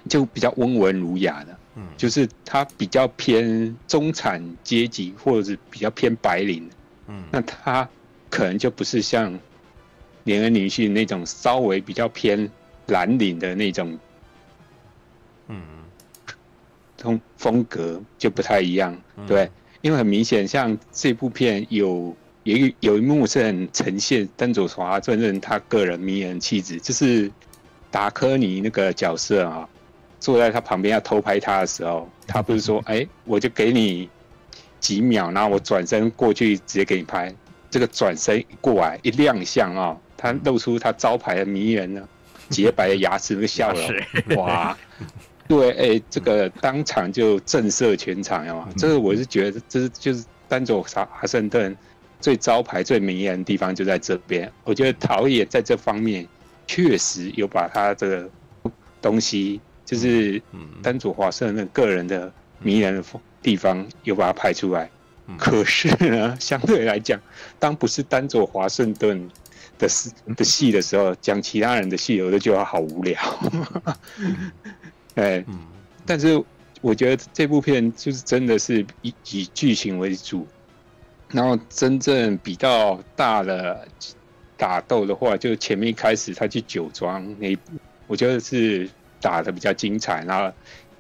[0.09, 1.59] 就比较温文儒雅的，
[1.97, 6.69] 就是他比较偏中产阶级，或者是比较偏白领。
[7.09, 7.89] 嗯那他
[8.31, 9.39] 可能就不是像。
[10.25, 12.49] 连恩女婿那种稍微比较偏
[12.89, 13.99] 蓝领的那种，
[15.49, 15.63] 嗯，
[16.99, 18.95] 风风格就不太一样，
[19.27, 19.51] 对，
[19.81, 27.33] 因为很明显，像这部片有有一有一幕是很呈现丹佐华盛顿他个人迷人气质，就是
[27.91, 29.67] 达科尼那个角色啊，
[30.21, 34.11] 坐在他旁边要偷拍他的时候，他不是说，哎，我就给你
[34.79, 37.35] 几秒，然后我转身过去直接给你拍，
[37.71, 39.97] 这个转身过来一亮相啊。
[40.23, 42.07] 他露出他招牌的迷人呢，
[42.51, 43.91] 洁白的牙齿那个笑容，
[44.37, 44.77] 哇，
[45.49, 51.75] 对，哎、欸，这个当场就震慑全场，呀嘛，这个我是觉得，这是就是丹佐华盛顿
[52.21, 54.53] 最招牌、最明艳的地方就在这边。
[54.65, 56.29] 我觉得陶冶在这方面
[56.67, 58.31] 确实有把他这个
[59.01, 60.43] 东西，就是
[60.83, 63.03] 丹佐华盛顿个人的迷人的
[63.41, 64.91] 地方，有把它拍出来。
[65.39, 67.21] 可是呢，相对来讲，
[67.59, 69.29] 当不是单走华盛顿
[69.79, 73.19] 的戏的戏的时候，讲其他人的戏，我都觉得好无聊。
[75.17, 75.45] 哎，
[76.07, 76.43] 但是
[76.81, 80.47] 我觉得这部片就是真的是以以剧情为主，
[81.29, 83.87] 然后真正比较大的
[84.57, 87.73] 打斗的话，就前面一开始他去酒庄那一部，
[88.07, 88.89] 我觉得是
[89.21, 90.53] 打的比较精彩，然后。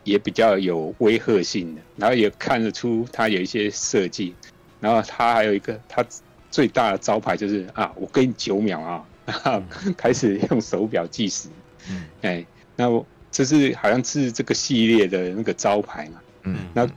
[0.05, 4.35] 也比较有威吓性的，然后也看得出他有一些设计，
[4.81, 6.05] 然后他还有一个他
[6.51, 9.63] 最大的招牌就是啊，我给你九秒啊，然后
[9.97, 11.49] 开始用手表计时，
[11.89, 12.47] 嗯，哎，
[12.77, 12.87] 那
[13.31, 16.89] 这是好像是这个系列的那个招牌嘛，嗯，那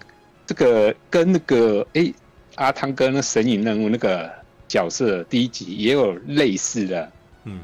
[0.46, 2.14] 这个跟那个哎
[2.56, 4.32] 阿汤哥那神隐任务那个
[4.68, 7.12] 角色第一集也有类似的
[7.46, 7.62] 嗯。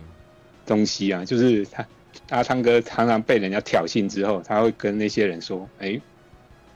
[0.65, 1.83] 东西啊，就是他。
[2.29, 6.01] 阿汤哥常常被人家挑衅之后，他会跟那些人说：“哎、欸，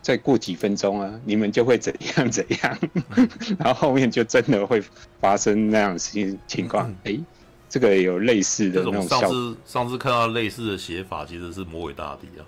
[0.01, 2.77] 再过几分钟啊，你们就会怎样怎样。
[3.59, 4.83] ”然后后面就真的会
[5.19, 6.89] 发生那样的情情况。
[7.03, 7.23] 哎、欸，
[7.69, 9.29] 这个有类似的那种效果。
[9.29, 12.45] 上次上次看到类似的写法，其实是魔鬼大帝啊。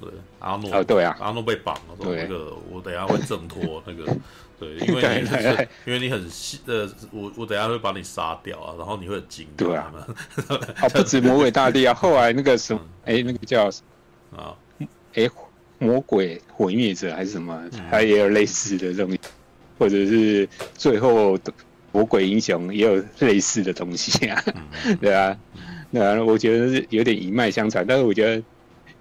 [0.00, 4.16] 对，阿诺哦，对啊，阿诺被绑了，说那个我等下会挣脱那个。
[4.60, 9.46] 对，因为你是因为你很细呃，我我等下会把你杀掉啊，然后你会很惊。
[9.56, 9.92] 对啊，
[10.48, 13.68] 哦， 不止魔鬼大帝啊， 后来那个什么，哎、欸，那个叫
[14.36, 14.54] 啊，
[15.14, 15.30] 哎、欸，
[15.78, 19.20] 魔鬼毁灭者还是什么，他也有类似的东西，
[19.78, 21.38] 或者是最后
[21.92, 24.42] 魔鬼英雄也有类似的东西啊，
[25.00, 25.36] 对啊，
[25.90, 28.42] 那我觉得是有点一脉相承，但是我觉得，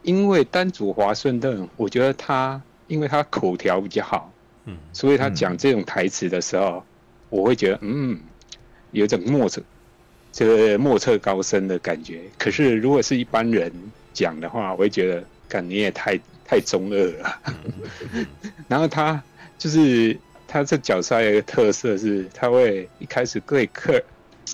[0.03, 4.31] 因为丹主华盛顿，我觉得他因为他口条比较好。
[4.93, 6.83] 所以他讲这种台词的时候，嗯、
[7.29, 8.19] 我会觉得，嗯，
[8.91, 9.61] 有一种莫测，
[10.31, 12.21] 这个莫测高深的感觉。
[12.37, 13.71] 可是如果是一般人
[14.13, 17.41] 讲的话，我会觉得，感你也太太中二了。
[18.13, 18.25] 嗯、
[18.67, 19.21] 然后他
[19.57, 24.01] 就是他这角色还有一个特色是，他会一开始对客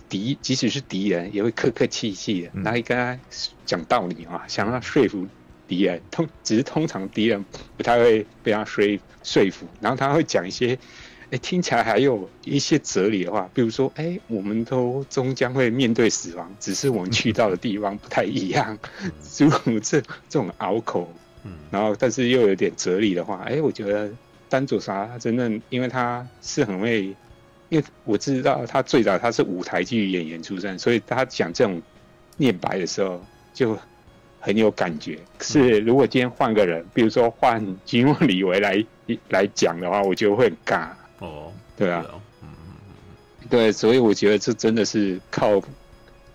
[0.09, 3.18] 敌，即使是敌人，也会客客气气的，然后跟他
[3.66, 5.28] 讲道理啊，想让他说服。
[5.74, 7.44] 敌人通只是通常敌人
[7.76, 8.86] 不太会被他说
[9.24, 10.78] 说服，然后他会讲一些，
[11.32, 18.78] 哎，听起来还有一些哲理的话，比如说，哎，我们都终将会面对死亡，只是我们去到的地方不太一样，
[19.36, 21.12] 诸如这这种拗口，
[21.44, 24.12] 嗯然后但是又有点哲理的话，哎，我觉得
[24.48, 27.06] 丹佐莎他真正，因为他是很会，
[27.70, 31.82] 因为我知道他最早他是舞台剧演员出身，所以他讲这种
[32.38, 33.20] 念白的时候
[33.56, 33.76] 就。
[34.46, 38.86] 很有感觉，可是如果今天换个人，比如说换金庸、李维来
[39.30, 40.89] 来讲的话，我觉得会很尬。
[41.20, 42.06] 哦，对啊，
[42.41, 42.50] 嗯
[43.41, 45.62] 嗯对，所以我觉得这真的是靠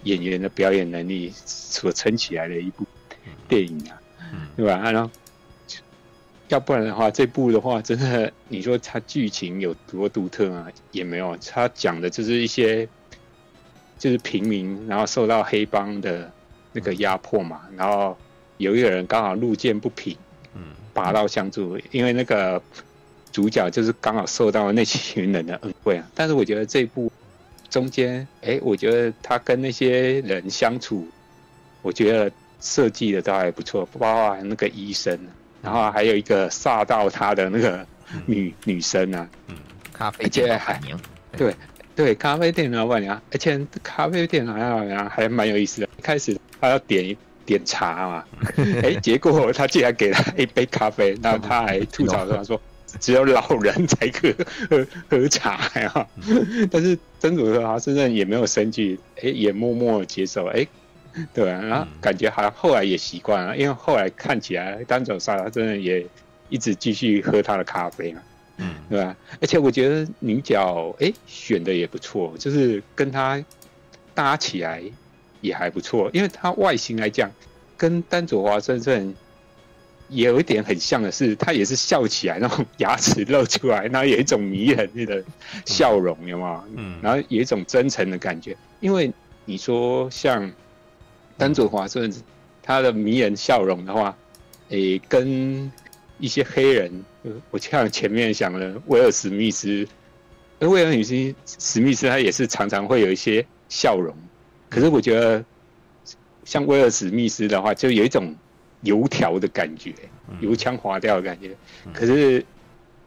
[0.04, 2.86] 演员的表演能力所撑起来的一部
[3.46, 4.00] 电影啊，
[4.32, 4.90] 嗯、对吧？
[4.90, 5.10] 然后
[6.48, 10.66] 要不然的话，这部的话，真的你说它剧情有多独特啊？
[10.92, 12.88] 也没有，它讲的就是一些
[13.98, 16.32] 就是平民，然后受到黑帮的。
[16.72, 18.16] 那个压迫嘛，然后
[18.56, 20.16] 有一个人刚好路见不平，
[20.54, 20.62] 嗯，
[20.92, 22.60] 拔刀相助，因为那个
[23.32, 26.06] 主角就是刚好受到那群人的恩惠啊。
[26.14, 27.10] 但是我觉得这部
[27.70, 31.06] 中间，哎，我觉得他跟那些人相处，
[31.82, 35.18] 我觉得设计的都还不错，包括那个医生，
[35.62, 37.86] 然后还有一个煞到他的那个
[38.26, 39.56] 女、嗯、女生啊，嗯，
[39.92, 41.00] 咖啡店老板娘，
[41.36, 41.54] 对
[41.94, 46.36] 对，咖啡店老板娘，而且咖啡店老板娘还蛮有意思的，一开始。
[46.60, 48.24] 他要点一点茶嘛，
[48.82, 52.60] 哎，结果他竟然给他一杯咖啡，然后他还吐槽他说，
[53.00, 54.32] 只有老人才可
[54.68, 56.06] 喝喝茶呀。
[56.70, 60.66] 但是曾祖说他身上也没有生气，哎，也默默接受，哎，
[61.32, 66.04] 对啊，然后感觉好像后来也习惯了，因为后来看起来丹佐莎他真的也
[66.50, 68.20] 一直继续喝他的咖啡嘛，
[68.58, 69.16] 嗯，对吧？
[69.40, 73.42] 而且我觉得女角哎选的也不错，就是跟他
[74.14, 74.82] 搭起来。
[75.40, 77.30] 也还不错，因为它外形来讲，
[77.76, 79.14] 跟丹佐华盛顿
[80.08, 85.22] 也有一点很像的是，他也是笑起来，那种牙齿露出来，然后有一种迷人的
[85.66, 86.64] 笑容，有吗？
[86.74, 88.56] 嗯，然后有一种真诚的感觉。
[88.80, 89.12] 因为
[89.44, 90.50] 你说像
[91.36, 92.22] 丹佐华盛顿
[92.62, 94.16] 他的迷人笑容的话，
[94.70, 95.70] 诶，跟
[96.18, 97.04] 一些黑人，
[97.50, 99.86] 我像前面讲的威尔史密斯，
[100.60, 104.14] 威尔女性史密斯，他也是常常会有一些笑容。
[104.68, 105.44] 可是我觉得，
[106.44, 108.34] 像威尔史密斯的话，就有一种
[108.82, 109.92] 油条的感觉，
[110.40, 111.56] 油腔滑调的感觉。
[111.92, 112.44] 可是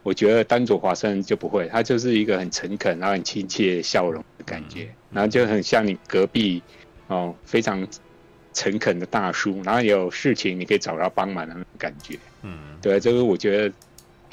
[0.02, 6.62] 我觉得丹佐华盛就不会，他就是一个很诚恳，然后很亲切笑容的感觉，嗯、然后就很像你隔壁
[7.06, 7.86] 哦，非常
[8.52, 12.18] 诚恳的大叔，然后有事情你可以找他帮忙的那种感觉。
[12.42, 13.74] 嗯，对，就是我觉得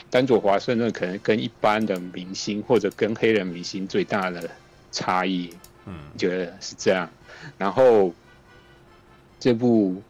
[0.10, 4.50] 丹佐华盛顿可能跟一般的明星或者跟黑人明星最大的
[4.92, 5.54] 差异，
[5.86, 7.08] 嗯，觉得是这样。
[7.58, 8.14] 然后
[9.40, 10.02] 这部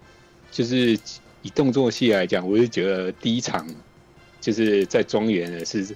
[0.52, 1.00] 就是
[1.42, 3.68] 以动作戏来讲，我是觉得第一场。
[4.42, 5.94] 就是在庄园的是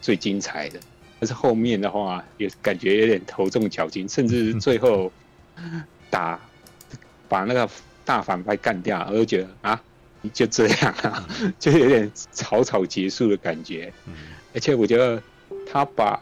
[0.00, 0.80] 最精彩的，
[1.20, 5.12] 但是后面的话也感觉有点头重脚轻，甚至最后
[6.08, 6.40] 打
[7.28, 7.68] 把那个
[8.02, 9.82] 大反派干掉，我就觉得啊，
[10.32, 11.28] 就这样啊，
[11.60, 13.92] 就有点草草结束的感觉。
[14.54, 15.22] 而且我觉得
[15.70, 16.18] 他把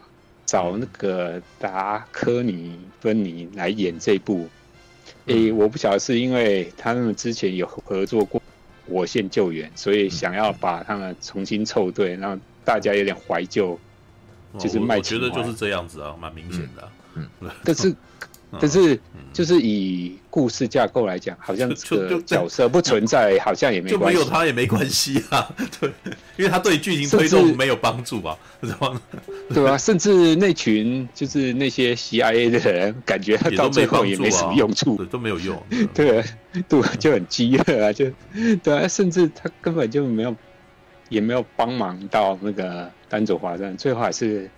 [0.51, 4.49] 找那个达科尼芬尼来演这部，
[5.27, 8.41] 诶，我不晓得是因为他们之前有合作过。
[8.89, 13.79] 火线救援，所以想要把他们重新凑对，让大家有点怀旧，
[14.59, 14.77] 就是。
[14.79, 16.89] 我觉得就是这样子啊，蛮明显的。
[17.13, 17.25] 嗯，
[17.63, 17.95] 但是。
[18.59, 18.99] 但是，
[19.31, 25.47] 就是以故事架构来讲，好像这个角色不存在，好像也没关系，就没有他也没关系啊。
[25.79, 25.89] 对，
[26.35, 28.37] 因为他对剧情推动没有帮助吧？
[28.61, 29.01] 是吧？
[29.53, 35.61] 对啊，甚至那群就是那些 CIA 的人，感觉他到最后也没什么用处，都没有用。
[35.93, 36.23] 对，
[36.67, 38.05] 对，就很饥饿啊，就
[38.63, 40.35] 对啊，甚至他根本就没有，
[41.07, 44.49] 也没有帮忙到那个丹佐华盛顿，最后还是。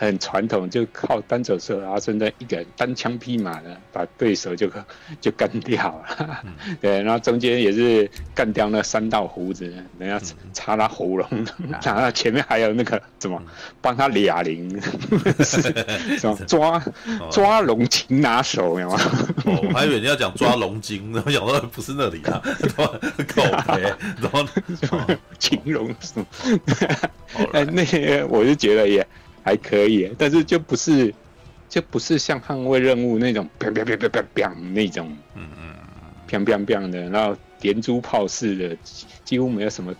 [0.00, 4.70] 很传统，就靠单手射，然后真的一个人单枪匹马的把对手就
[5.20, 6.40] 就干掉了。
[6.44, 9.64] 嗯、 对，然后中间也是干掉那三道胡子，
[9.98, 11.44] 人家插他喉咙，嗯、
[11.82, 13.42] 然后前面还有那个怎么
[13.82, 14.80] 帮他俩铃，
[15.42, 15.60] 是
[16.16, 16.80] 什么抓
[17.28, 18.96] 抓龙擒拿手，有吗？
[19.46, 22.40] 哦，我还以为你要讲抓龙筋，然后想到不是那里啊，
[23.34, 23.82] 狗赔，
[24.20, 24.46] 然后
[25.40, 26.26] 擒龙什么？
[27.52, 29.04] 哎，那些我就觉得也。
[29.42, 31.14] 还可以，但是就不是，
[31.68, 35.74] 就不是像捍卫任务那种砰砰砰砰砰砰那种，嗯嗯，
[36.28, 38.76] 砰砰砰的，然后连珠炮式的，
[39.24, 39.94] 几乎没有什么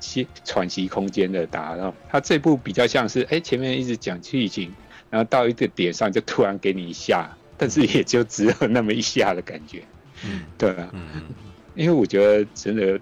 [0.00, 1.74] 息喘息空间的打。
[1.74, 4.72] 然后他这部比较像是，哎，前面一直讲剧情，
[5.10, 9.82] 然后到一个点上就突然给你一下，但是也就只有那么一下的感觉。
[10.24, 11.22] 嗯，对啊，嗯嗯，
[11.74, 13.00] 因为我觉得真的，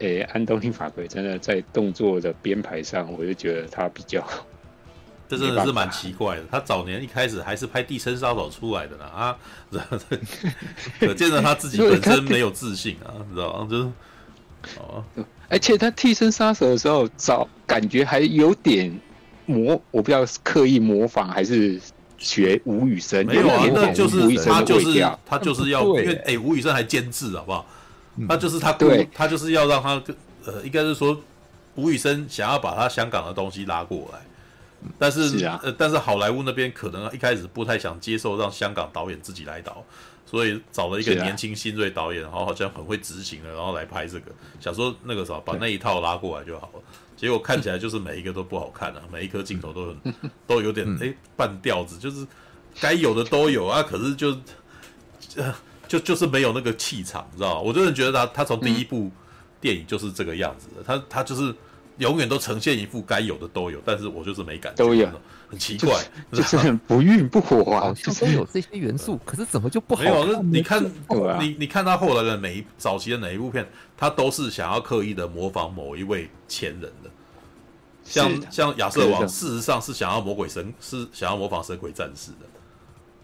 [0.00, 4.26] 哎，安东尼·法奎真的在动作的编排上，我就觉得他比较。
[5.28, 6.42] 这真的是蛮奇怪的。
[6.50, 9.36] 他早年一开始还是拍《替身杀手》出来的呢啊，
[11.00, 13.68] 可见得他自己本身没有自信啊，知道吗？
[13.70, 13.84] 就是
[14.78, 15.04] 哦，
[15.48, 19.00] 而且他《替身杀手》的时候，早感觉还有点
[19.46, 21.80] 模，我不知道是刻意模仿还是
[22.18, 23.24] 学吴宇森。
[23.26, 27.66] 没有啊，那就是他就是他就是要，因为哎，吴宇森还监制好不好？
[28.28, 30.02] 他就是他对，他就是要让他
[30.46, 31.20] 呃，应该是说
[31.74, 34.20] 吴宇森想要把他香港的东西拉过来。
[34.98, 39.84] 但是，是啊、呃，但是好莱坞那边可能一开始不太想接受让香港导演自己来导，
[40.24, 46.80] 所以找了一个年轻新锐导演，然后好像很会执行的，然后来拍这个，想说那个啥把那一套拉过来就好了。
[47.16, 50.14] 结果看起来就是每一个都不好看啊， 每一颗镜头都很
[50.46, 52.26] 都有点哎半吊子，就是
[52.78, 54.36] 该有的都有啊，可是就
[55.88, 57.60] 就就是没有那个气场，你知道吗？
[57.60, 59.10] 我真的觉得他他从第一部
[59.60, 61.52] 电影就是这个样子的，他他就是。
[61.98, 65.08] 永远都呈现一副该有的都有，但是我就是没感觉，都有，
[65.48, 65.94] 很奇怪，
[66.30, 70.12] 就是、 就是很不孕不火啊，好像都有这些元素，可是怎么就不好看？
[70.12, 73.66] 没有，你看，啊、你你看他后来的每一早期的哪一部片，
[73.96, 77.10] 他都是想要刻意的模仿某一位前人的，
[78.04, 82.46] 像是像亚瑟王，事实上是想要魔鬼神，是想要模仿神鬼战士的，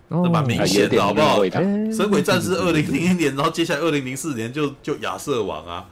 [0.08, 1.44] 那蛮、哦、明显的，好不好？
[1.44, 5.86] 神鬼战士二零零一年，然后接下来二零零四年就就亚瑟王啊，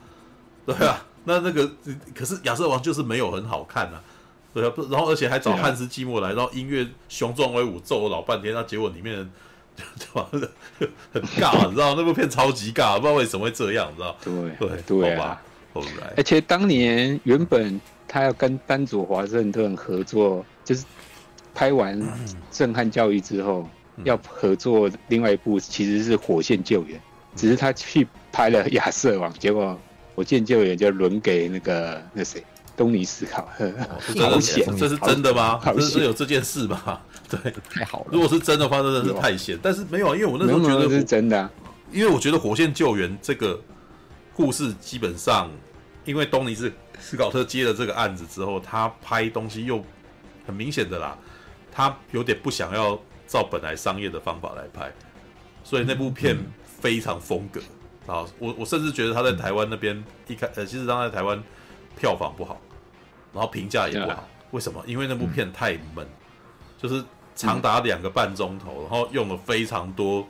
[0.64, 1.04] 对啊。
[1.30, 1.70] 那那个，
[2.12, 4.02] 可是亚瑟王就是没有很好看啊，
[4.52, 9.30] 对啊，然后而且还找汉斯季默来，然后音乐雄壮威武，奏了老半天，那结果里面
[9.96, 10.06] 就
[11.12, 14.16] 很尬，你知道那部片超级尬，不知道为什么会这样，你知道？
[14.24, 15.40] 对对对啊，
[15.72, 20.84] 后来，而且当年原本他要跟丹佐华盛顿合作，就是
[21.54, 21.96] 拍完
[22.50, 23.68] 《震撼教育》之后
[24.02, 26.98] 要合作另外一部，其实是《火线救援》，
[27.36, 29.78] 只是他去拍了亚瑟王，结果。
[30.14, 32.44] 火线救援就轮给那个那谁，
[32.76, 33.72] 东尼思考特。
[33.78, 35.60] 好险，这是真的吗？
[35.64, 37.00] 这是有这件事吗？
[37.28, 38.06] 对，太好了。
[38.12, 39.58] 如果是真的话，真的是太险。
[39.62, 41.50] 但是没有，因为我那时候觉得是真的。
[41.92, 43.60] 因为我觉得火线救援这个
[44.34, 45.50] 故事基本上，
[46.04, 49.84] 因为东尼是斯考特接了这个案子之后，他拍东西又
[50.46, 51.16] 很明显的啦，
[51.72, 54.92] 他有点不想要照本来商业的方法来拍，
[55.64, 56.36] 所以那部片
[56.80, 57.60] 非常风格。
[58.10, 61.40] 啊，我我甚至觉得他在台湾那边一开，呃，其实他在台湾
[61.96, 62.60] 票房不好，
[63.32, 64.28] 然后评价也不好。
[64.50, 64.82] 为什么？
[64.84, 66.04] 因为那部片太闷，
[66.76, 67.04] 就是
[67.36, 70.26] 长达两个半钟头，然后用了非常多，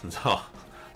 [0.00, 0.40] 你知道，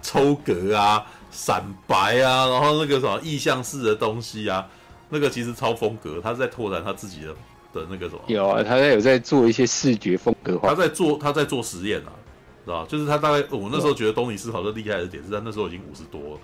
[0.01, 4.67] 抽格啊、闪白啊，然后那个什么意象式的东西啊，
[5.11, 7.35] 那个其实超风格，他是在拓展他自己的
[7.75, 8.23] 的那个什么。
[8.27, 10.71] 有啊，他在有在做一些视觉风格化。
[10.71, 12.13] 他在做他在做实验啊，
[12.67, 16.39] 知道就是他大概我那时候觉得东尼斯考特厉害的点是他那时候已经五十多，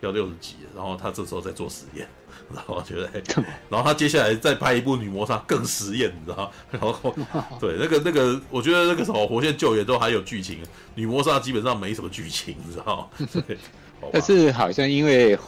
[0.00, 2.06] 要六十几了，然后他这时候在做实验。
[2.52, 3.08] 然后我觉得，
[3.70, 6.52] 然后他接下来再拍一部女魔煞更实验，你知道？
[6.70, 7.14] 然后
[7.58, 10.58] 对那个那个，我觉得那个什么火线救援都还有剧情，
[10.94, 13.08] 女魔煞基本上没什么剧情，你知道？
[13.46, 13.56] 对，
[14.12, 15.38] 但是好像因为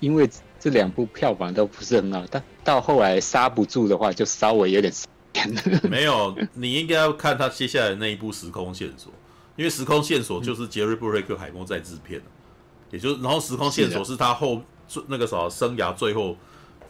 [0.00, 0.28] 因为
[0.58, 4.92] 这两部票房都不是很好，但到后来刹不住的话，就稍微有点
[5.82, 9.12] 没有，你应该要看他接下来那一部时空线索，
[9.56, 12.22] 因为时空线索就是杰瑞布瑞克海默在制片，
[12.90, 14.62] 也就是然后时空线索是他后。
[15.08, 16.36] 那个啥，生涯最后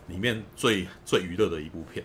[0.08, 2.04] 里面最最娱乐的一部片，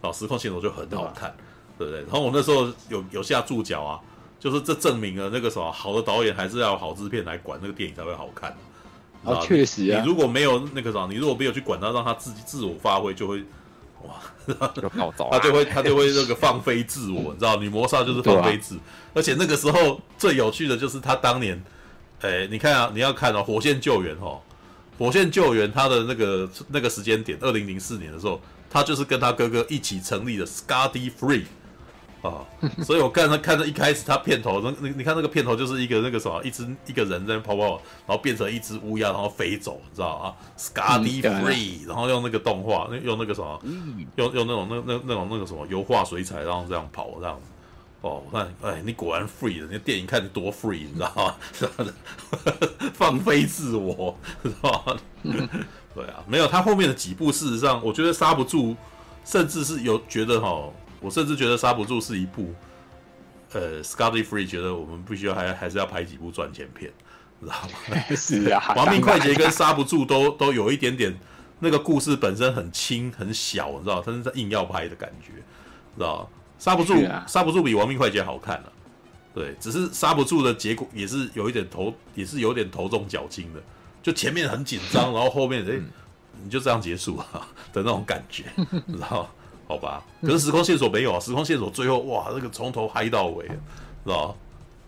[0.00, 1.34] 啊，时空线索就很好看，
[1.76, 2.02] 对不对？
[2.02, 4.00] 然后我那时候有有下注脚啊，
[4.38, 8.56] 就是这证明了那个什么好的导演还是要有好制片来管那个电影才会好看。
[9.24, 13.40] 啊，确实啊，你如果没有那个啥，你如果没有去管他，让他自己自我发挥，就会
[14.04, 14.14] 哇，
[14.80, 17.56] 就暴躁，他就会他就会那个放飞自我， 你知道？
[17.56, 18.80] 女魔煞就是放飞自我，
[19.14, 21.62] 而且那个时候最有趣的就是他当年，
[22.20, 24.40] 哎，你看啊，你要看哦，火线救援哦。
[24.96, 28.40] 火线救援，他的那个那个时间点，二零零四年的时候，
[28.70, 31.42] 他就是跟他哥哥一起成立的 Scotty Free
[32.24, 32.40] 啊，
[32.82, 37.72] 所以我看他看到一开始他片头，那你你看那个片头就是一个那个什么，一只一个人在跑跑，
[38.06, 43.60] 然后变成一只乌鸦，然后飞走，你知道啊？Scotty Free，然后用那个动画，用那个什么，
[44.16, 47.38] 用用那种那那那种那个什么油画水彩，然后这样跑这样。
[48.00, 51.34] 哦，那哎，你果然 free 的，那电影看的多 free，你知道吗？
[52.92, 54.96] 放飞自我，知道吗？
[55.94, 58.76] 对啊，没有他后面的几部，事实上，我觉得刹不住，
[59.24, 60.70] 甚至是有觉得哈，
[61.04, 62.54] 我甚至觉得刹不住是一部，
[63.52, 66.90] 呃，Scotty Free 觉得我们必须要还还是要拍几部赚钱片，
[67.42, 68.00] 知道吗？
[68.16, 71.14] 是啊，亡命快捷跟刹不住都都有一点点
[71.60, 75.32] 那个故事本身很轻很小，你知道，但是硬要拍的感觉，
[75.96, 76.26] 知道。
[76.56, 76.94] 刹不住，
[77.26, 78.72] 刹不住比亡命快捷好看了，
[79.34, 83.60] 对，只是刹不住的结果也是有一点头，也是有点头重脚轻的，
[84.02, 85.82] 就前面很紧张，然后后面哎、欸，
[86.42, 87.26] 你就这样结束了
[87.74, 88.44] 的那种感觉，
[88.86, 89.28] 知道？
[89.66, 93.54] 好吧，可是时空线索没有啊，时空线索最后哇，那个从头嗨到尾，知
[94.10, 94.36] 道？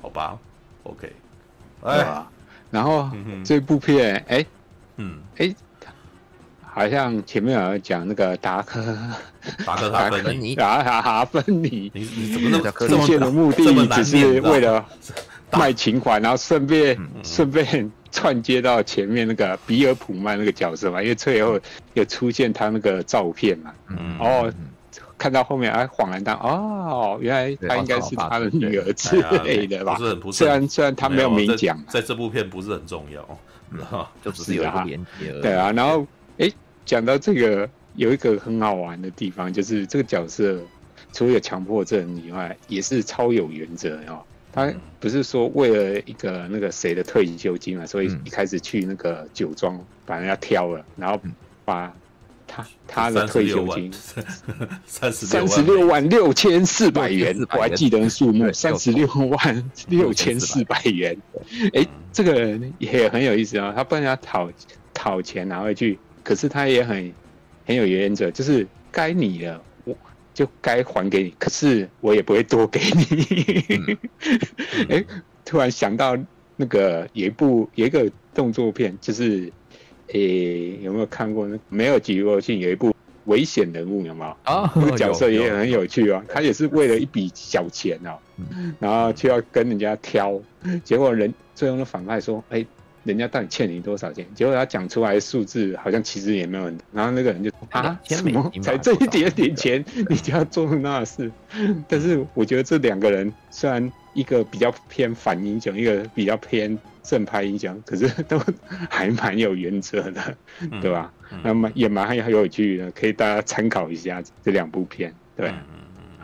[0.03, 0.39] 好吧
[0.85, 1.13] ，OK，
[1.83, 2.23] 哎，
[2.71, 3.11] 然后
[3.45, 4.47] 这部片，哎、欸，
[4.97, 5.57] 嗯，哎、欸。
[6.79, 8.85] 好像前面有讲那个达克
[9.65, 14.85] 达克达芬尼，达克哈芬尼，你你怎么那么出现的目的只是为了
[15.53, 21.59] 卖情怀，然后顺便顺便串接到前面那个比尔普曼那个角色嘛，因为最后
[21.95, 24.53] 有出现他那个照片嘛，嗯，然后
[25.19, 29.95] 看到后面哎恍然大哦，原来他应该是他的女儿之类的吧？
[29.95, 35.43] 不是很不是，虽然虽然他没有明讲，在这部片不是很重要，就只是有一个连接而已。
[35.43, 36.07] 对啊，然后
[36.39, 36.51] 哎。
[36.87, 40.57] 讲到这个，有一个很好玩的地方，就是这个角色
[41.13, 44.23] 除了有强迫症以外，也是超有原则哦。
[44.53, 51.21] 他不是说为了一个那个谁的退休金嘛，所以一开始去那个酒庄把人家挑了，然后
[51.65, 51.93] 把
[52.47, 53.93] 他他的退休金
[54.87, 61.17] 三十三十六万六千四百元，我还记得数目 三十六万六千四百元。
[61.75, 64.51] 哎，这个人也很有意思啊，他帮人家讨
[64.95, 65.99] 讨钱，拿回去。
[66.23, 67.13] 可是他也很
[67.65, 69.97] 很有原则，就是该你的我
[70.35, 73.67] 就该还给你，可是我也不会多给你。
[74.89, 75.07] 哎、嗯，
[75.45, 76.17] 突然想到
[76.57, 79.53] 那个有一部有一个动作片，就是
[80.09, 81.59] 诶、欸、有没有看过呢？
[81.69, 82.95] 没有举过去，有一部
[83.27, 84.37] 危险人物有没有？
[84.53, 88.19] 啊，那个角色也很有趣啊，他也是为了一笔小钱啊，
[88.79, 90.41] 然后就要跟人家挑，
[90.85, 92.67] 结果人最后的反派说，哎、欸。
[93.07, 94.27] 人家到底欠你多少钱？
[94.35, 101.31] 结果他讲出来的数字好像其实也没有很多，然后那个人就说啊，什么才这一点点钱，你就要做那事？
[101.87, 108.41] 但是我觉得这两个人虽然一个比较偏反英雄，一个比较偏正派英雄，可是都
[108.91, 110.37] 还蛮有原则的，
[110.81, 111.13] 对吧？
[111.45, 115.55] 那么也蛮很有趣的，可以大家参考一下这两部片，对，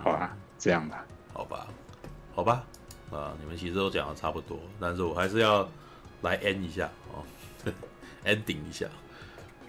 [0.02, 1.66] 好吧，这样吧，好吧，
[2.35, 2.64] 好吧，
[3.10, 5.69] 啊，你们其实都讲的差不多，但是我还是要。
[6.23, 7.19] 来 end 一下哦，
[8.24, 8.86] ending 一下。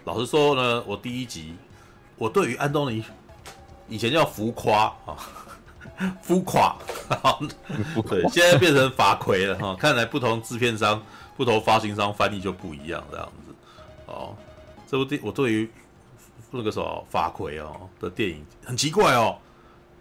[0.06, 1.56] 老实说呢，我第一集，
[2.16, 3.04] 我对于安东尼
[3.90, 5.18] 以前叫浮夸啊，
[6.22, 6.76] 浮夸，
[8.10, 9.76] 对，现在变成法奎了哈。
[9.80, 11.02] 看来不同制片商、
[11.36, 13.54] 不同发行商翻译就不一样，这样子。
[14.06, 14.36] 哦，
[14.88, 15.70] 这部电我对于
[16.52, 19.38] 那个什么法奎哦的电影，很奇怪哦，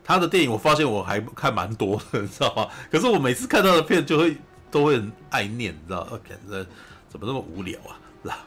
[0.05, 2.69] 他的电影我发现我还看蛮多的，你知道吗？
[2.91, 4.37] 可是我每次看到的片就会
[4.71, 6.19] 都会很爱念，你知道吗？
[6.29, 6.67] 感觉
[7.09, 7.99] 怎么那么无聊啊？
[8.23, 8.39] 是吧？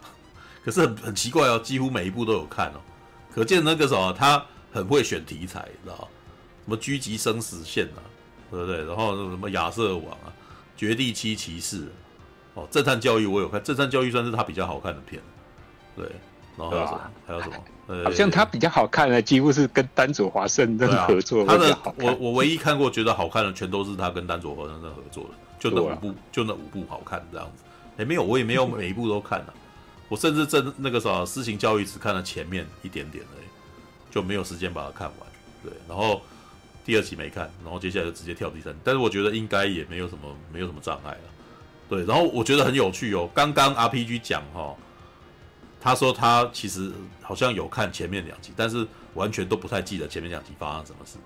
[0.63, 2.81] 可是很很奇怪哦，几乎每一部都有看哦，
[3.33, 6.07] 可见那个什么他很会选题材，你知道吗？
[6.65, 8.01] 什么狙击生死线啊，
[8.51, 8.83] 对不对？
[8.85, 10.33] 然后什么亚瑟王啊，
[10.75, 11.87] 绝地七骑士，
[12.55, 15.21] 哦，震撼教育我有看，震撼教育算是他比较好看的片，
[15.95, 16.05] 对。
[16.57, 17.01] 然后还有什么？
[17.27, 17.55] 还有什么？
[17.87, 21.45] 呃，好像他比较好看的，几乎是跟丹佐华盛顿合作。
[21.45, 27.63] 他的我我唯一看过觉得好看的，全都是他跟丹佐华盛顿合作的，就那五部，就那五部好看这样子。
[27.97, 29.53] 哎，没有，我也没有每一部都看了。
[30.07, 33.47] 我甚至在那个时候私情教育只看了前面一点点而已，
[34.09, 35.27] 就没有时间把它看完。
[35.61, 36.21] 对，然后
[36.85, 38.73] 第二集没看，然后接下来就直接跳第三。
[38.83, 41.19] 但是我觉得应该也没有什么没有什么障碍了。
[41.89, 43.29] 对，然后我觉得很有趣哦。
[43.33, 44.73] 刚刚 RPG 讲哈。
[45.81, 46.91] 他说他其实
[47.21, 51.19] 好像有看前面两集，但是完全都不太记得前面两集发生什么事。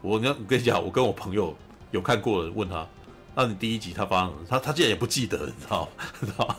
[0.00, 1.52] 我跟我跟你讲，我跟我朋友
[1.90, 2.86] 有看过的，问他，
[3.34, 4.46] 那你第一集他发生什么？
[4.48, 6.04] 他他竟然也不记得，你知道吗？
[6.20, 6.58] 知道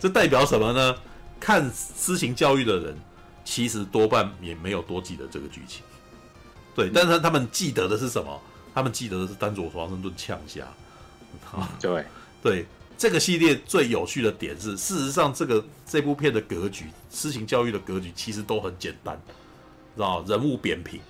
[0.00, 0.96] 这代表什么呢？
[1.38, 2.96] 看私情教育的人，
[3.44, 5.82] 其实多半也没有多记得这个剧情。
[6.78, 8.40] 对，但是他们记得的是什么？
[8.72, 10.62] 他们记得的是丹佐华盛顿呛虾。
[11.80, 12.04] 对
[12.40, 12.66] 对。
[12.96, 19.16] 这个系列最有趣的点是，事实上，这个这部片的格局，私情教育的格局其实都很简单，
[19.94, 21.00] 知道人物扁平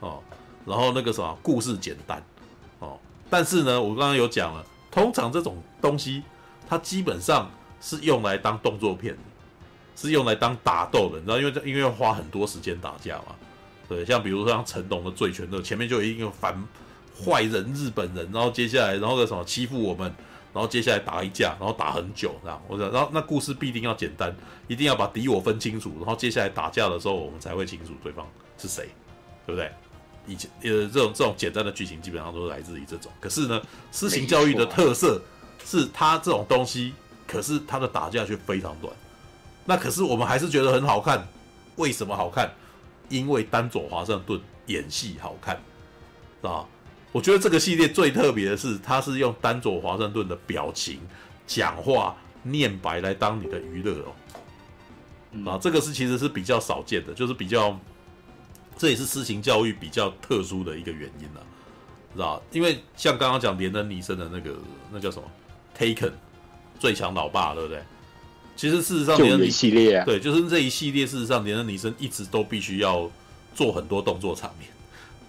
[0.00, 0.20] 哦，
[0.64, 2.20] 然后那个什么故事简单
[2.80, 2.98] 哦，
[3.30, 6.24] 但是呢，我刚刚有讲了，通常这种东西，
[6.68, 7.48] 它基本上
[7.80, 9.20] 是用来当动作片的，
[9.94, 13.36] 是用来当打斗的，你知道，因为因为要花很多时间打架嘛，
[13.88, 16.56] 对，像比如说像成龙的醉拳，那前面就有一个反
[17.24, 20.12] 坏人日本人，然后接下来然后个什么欺负我们。
[20.54, 24.34] 然后接下来打一架，然后打很久，这样我讲，然后那故事必定要简单，
[24.68, 28.26] 一定要把敌我分清楚，然后接下来打架的时候，我们才会清楚对方
[28.56, 28.88] 是谁，
[29.44, 29.70] 对不对？
[30.26, 33.12] 以前呃，这种这种简单的剧情基本上都是来自于这种。
[33.20, 33.60] 可是呢，
[33.90, 35.20] 私情教育的特色
[35.62, 36.94] 是它这种东西，
[37.26, 38.90] 可是它的打架却非常短。
[39.66, 41.28] 那可是我们还是觉得很好看，
[41.76, 42.50] 为什么好看？
[43.08, 45.60] 因为丹佐华盛顿演戏好看，
[46.42, 46.66] 啊。
[47.12, 51.00] 我觉得这个系列最特别的是，它是用丹佐华盛顿的表情、
[51.46, 55.50] 讲话、念白来当你的娱乐哦。
[55.50, 57.78] 啊，这个是其实是比较少见的，就是比较，
[58.76, 61.46] 这也是私情教育比较特殊的一个原因了，
[62.14, 62.42] 知道？
[62.52, 64.54] 因为像刚刚讲连恩尼森的那个
[64.92, 65.26] 那叫什么
[65.78, 66.12] ，Taken
[66.78, 67.82] 最强老爸，对不对？
[68.56, 73.10] 其实事实上连恩尼系列啊，对，就是这一系列，事实上连恩尼森一直都必须要
[73.54, 74.68] 做很多动作场面。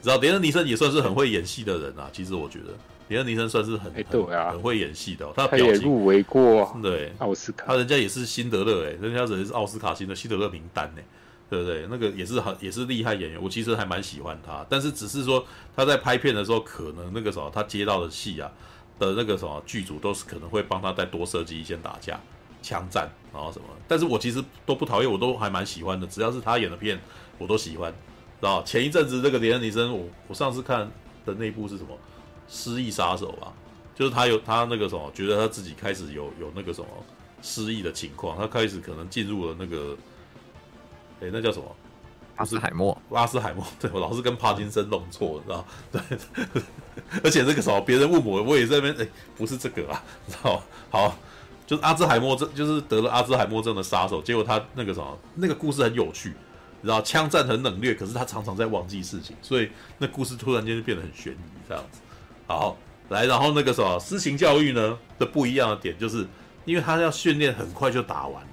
[0.02, 2.68] 知道连恩尼森也算是很会演戏的人啊，其实我觉得。
[3.10, 5.32] 连恩尼森算是很、欸、对啊，很会演戏的、哦。
[5.34, 7.10] 他，他也入围过对。
[7.20, 11.04] 奥斯卡，他人家也是辛德勒哎，人家人是奥斯卡星的辛德勒名单哎，
[11.50, 11.88] 对不对？
[11.90, 18.52] 那个也是很也是厉害演员，我其实还蛮喜欢他，但是只是说他在拍片的时候，可能那个什么他接到的戏啊
[19.00, 22.20] 的那个什么剧组都是可能会帮他再多设计一些打架、
[22.68, 27.00] 枪战然后什么，但是我其实都不讨厌，我都还蛮喜欢的，只要是他演的片，
[27.38, 27.92] 我都喜欢。
[28.40, 30.80] 知道前一阵子这个连恩尼森，我我上次看
[31.26, 31.98] 的那部是什么？
[32.50, 33.54] 失忆杀手吧，
[33.96, 36.88] 就是他有他那个什么，觉得他自己开始有有那个什么
[37.42, 39.96] 失忆的情况，他开始可能进入了那个，
[41.22, 41.76] 哎，那叫什么？
[42.36, 45.66] 阿斯海默，阿斯海默， 对，我老是跟帕金森弄错，你知道？
[45.92, 46.62] 对，
[47.24, 50.62] 而且这个什么，别人问我，我也在那边，哎，不是这个啊，知道？
[50.92, 51.18] 好，
[51.68, 56.34] 就是阿兹海默症，就是得了阿兹海默症的杀手，结果他那个什么，那个故事很有趣。
[56.84, 61.38] 然后枪战很冷冽，可是他常常在忘记事情，所以那故事突然间就变得很悬疑
[61.68, 62.00] 这样子。
[62.46, 62.78] 好，
[63.10, 66.26] 来，然后那个什么私情教育呢的不一样的点，就是
[66.66, 68.50] 因为他要训练很快就打完了，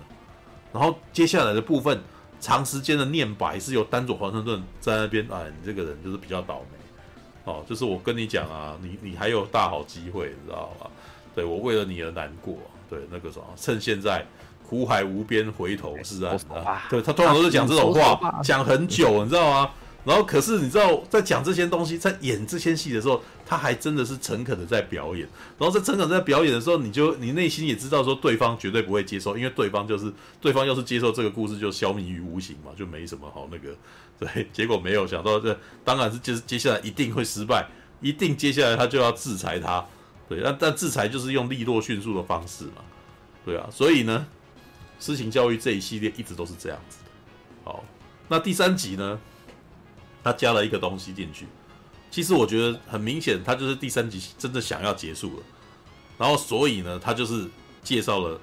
[0.73, 2.03] 然后接下来的部分
[2.41, 6.78] 长时间的念白是由丹佐华盛顿在那边，哎，你这个人就是比较倒霉
[7.45, 10.91] 哦，就是我跟你讲啊，你你还有大好机会，你知道吧？
[11.35, 12.57] 对，我为了你而难过，
[12.89, 14.27] 对，那个什么，趁现在。
[14.66, 16.35] 苦海无边，回头是岸
[16.65, 16.86] 啊！
[16.89, 19.70] 对，他通常都是讲这种话，讲很久，你知道吗？
[20.06, 25.28] 然后可是你知道，在讲这些东西，在演这些戏的时候，他还真的是诚恳的在表演。
[25.59, 33.77] 然后在诚恳在表演的时候，你就你内心也知道说，对方绝对不会接受，因为对方就是对方要是接受这个故事，就消弭于无形嘛，就没什么好那个。
[34.19, 37.69] 对，结果没有想到，这当然是接接下来一定会失败，
[38.01, 39.85] 一定接下来他就要制裁他。
[40.29, 42.83] 对，但但制裁就是用利落迅速的方式嘛。
[43.45, 44.27] 对啊，所以呢。
[44.97, 47.11] 私情教育这一系列一直都是这样子的。
[47.65, 47.85] 好，
[48.29, 49.19] 那第三集呢？
[50.23, 51.47] 他加了一个东西进去。
[52.13, 55.43] 其实我觉得很明显，他就是第三集真的想要结束了。
[56.17, 57.47] 然后，所以呢，他就是
[57.83, 58.41] 介绍了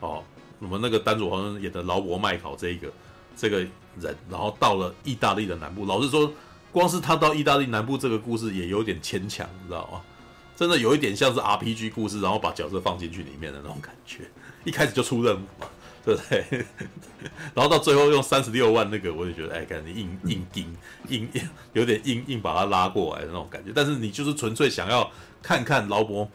[0.00, 0.22] 哦，
[0.58, 2.92] 我们那个丹佐华盛顿演的劳勃麦考这一个
[3.34, 3.60] 这个
[3.98, 5.86] 人，然后到了意大利的南部。
[5.86, 6.30] 老实说，
[6.72, 10.02] 光是他到意大利南部这个故事也有点牵强，你知道吗？
[10.62, 14.18] 真的有一点像是 RPG 故事，然后把角色放进去里面的那种感觉。
[14.62, 15.66] 一开始就出任务嘛，
[16.04, 16.64] 对不对？
[17.52, 20.76] 然后到最后用三十六万那个，我就觉得，哎，感觉硬硬硬
[21.08, 23.72] 硬硬， 有点硬硬把他拉过来的那种感觉。
[23.74, 25.10] 但是你就是纯粹想要
[25.42, 26.28] 看看劳勃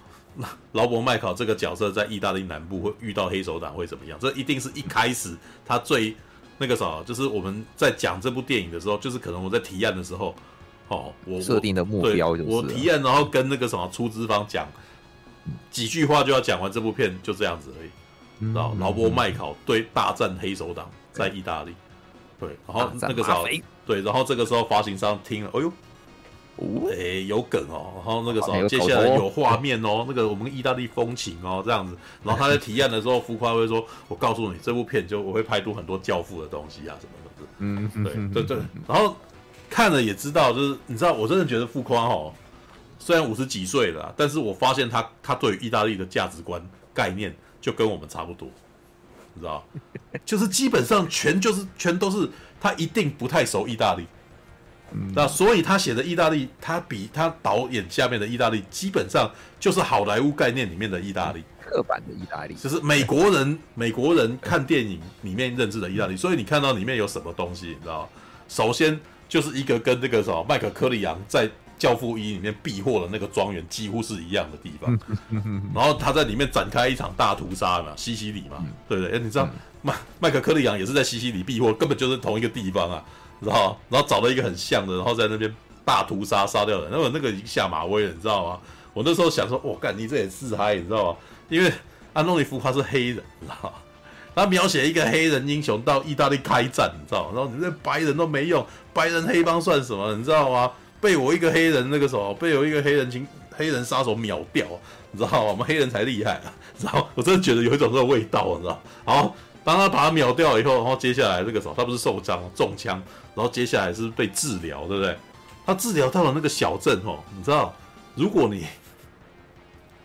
[0.73, 4.19] 劳勃麦考这个角色在意大利南部会遇到黑手党会怎么样？
[4.19, 5.33] 这一定是一开始
[5.65, 6.13] 他最
[6.57, 10.35] 那个啥，就是我们在讲这部电影的时候，就是可能我在提案的时候。
[10.87, 14.67] 哦，我设定的目标就是我提案，然后跟那个什么出资方讲
[15.71, 17.89] 几句话就要讲完这部片，就这样子而已。
[18.53, 21.73] 然后劳勃麦考对大战黑手党在意大利，
[22.39, 23.47] 对，然后那个时候
[23.85, 25.73] 对，然后这个时候发行商听了，哎呦，
[26.91, 38.57] 哎有梗哦，然后那个时候接下来有画面哦， 那个我们意大利风情哦这样子，然后他在 提案的时候，浮夸会说，我告诉你这部片就我会拍出很多教父的东西啊什么的，嗯，对对对，
[38.87, 39.15] 然后。
[39.69, 42.33] 看了也知道，就是你知道，我真的觉得傅宽哦，
[42.99, 46.61] 虽然五十几岁了，但是我发现他他对于意大利的价值观
[46.93, 48.49] 概念就跟我们差不多，
[49.33, 49.63] 你知道，
[50.25, 52.29] 就是基本上全就是全都是
[52.59, 54.05] 他一定不太熟意大利，
[55.13, 59.29] 那所以他写的意大利，他比他导演下面的意大利基本上
[59.59, 68.09] 就是好莱坞概念里面的意大利，刻板的意大利，就是美国人美国人看电影里面认知的意大利，所以你看到里面有什么东西，你知道，
[68.47, 68.99] 首先。
[69.27, 71.47] 就是一个跟那个什么麦克柯里昂在
[71.77, 74.99] 《教父一》里面避祸的那个庄园几乎是一样的地方，
[75.75, 79.15] 然后他在里面展开一场大屠杀嘛，西西里嘛，对不对？
[79.15, 79.47] 哎，你知道
[79.81, 83.03] 麦麦克柯里昂也是在西西里避祸，根本就是同一个地方啊，
[83.41, 83.79] 知道？
[83.89, 85.53] 然后找了一个很像的，然后在那边
[85.85, 88.59] 大屠杀杀掉人，那么那个已经下马威了，你知道吗？
[88.93, 91.17] 我那时候想说，我干，你这也自嗨，你知道吗？
[91.49, 91.71] 因为
[92.13, 93.75] 安东尼·福他是黑人，你知道吗？
[94.33, 97.31] 他描写一个黑人英雄到意大利开战，你知道吗？
[97.35, 98.65] 然后你这白人都没用，
[98.97, 100.15] 白人黑帮算什么？
[100.15, 100.71] 你知道吗？
[100.99, 104.65] 被我一个黑人那个什么，被我一个黑人情黑人杀手秒掉，
[105.11, 105.51] 你知道吗？
[105.51, 106.51] 我们黑人才厉害啊！
[106.81, 108.81] 然后我真的觉得有一种这个味道，你知道？
[109.05, 112.99] 好，当他把他秒掉以后，然后接下来这个时候他不是受伤中枪，
[113.35, 115.15] 然后接下来是被治疗，对不对？
[115.63, 117.71] 他治疗到了那个小镇哦，你知道？
[118.15, 118.65] 如果你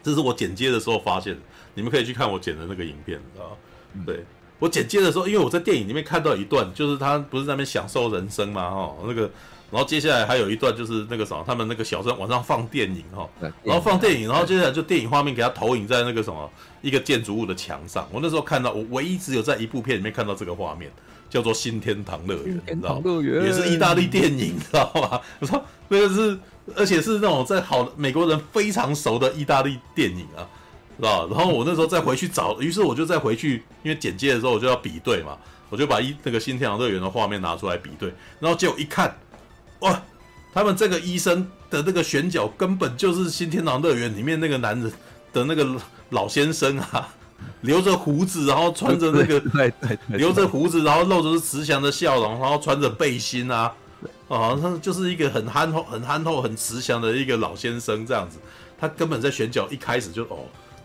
[0.02, 1.40] 这是我剪接的时候发现的，
[1.72, 3.56] 你们可以去看我剪的那个影片，你知道？
[4.04, 4.24] 对，
[4.62, 9.22] 我剪接的时候，因为我在电影里面看到一段，就是他不是在那边享受人生嘛，哈，那个，
[9.72, 13.28] 然后接下来还有一段就是那个什么，他们那个小镇晚上放电影哈，
[13.64, 16.48] 然后放电影，然后接下来就电影画面给他投影在那个什么
[16.80, 18.08] 一个建筑物的墙上。
[18.12, 20.88] 我那时候看到，我唯一只有在一部片里面看到这个画面，
[21.28, 23.00] 叫做《新天堂乐园》，你知道吗？
[23.44, 25.20] 也是意大利电影，知道吗？
[25.40, 26.38] 我说那个是，
[26.76, 30.46] 而且是那种在好美国人非常熟的意大利电影啊。
[30.96, 31.26] 是吧？
[31.30, 35.36] 然后我那时候再回去找，于是我就再回去，因为简介的时候我就要比对嘛，
[35.70, 39.16] 我就把一那个新天堂乐园的画面拿出来比对，然后结果一看，
[39.80, 40.02] 哇，
[40.52, 44.92] 他们这个医生的那个选角根本就是新天堂乐园里面那个男人
[45.32, 45.66] 的那个
[46.10, 47.08] 老先生啊，
[47.62, 53.72] 留着胡子，然后穿着那个，对对，留着胡子，然后露着是慈祥的笑容，然后穿着背心啊，
[54.28, 58.38] 啊，他就是一个很憨厚、很憨厚、很慈祥的一个老先生这样子，
[58.78, 60.44] 他根本在选角一开始就哦。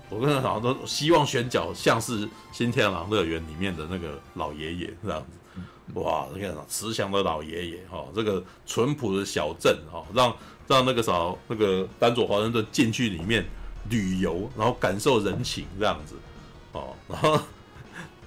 [0.10, 10.34] 我跟他好像都希望选角像是《新天狼乐园》里面的那个老爷爷这样子，哇，你看慈祥的老爷爷哈，这个淳朴的小镇哈，让
[10.68, 13.46] 让那个啥那个丹佐华盛顿进去里面
[13.90, 16.16] 旅游，然后感受人情这样子，
[16.72, 17.40] 哦， 然后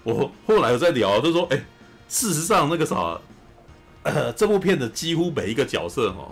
[0.03, 1.57] 我后来有在聊，就说，哎，
[2.09, 3.19] 事实上那个啥，
[4.03, 6.31] 呃， 这部片的几乎每一个角色哈。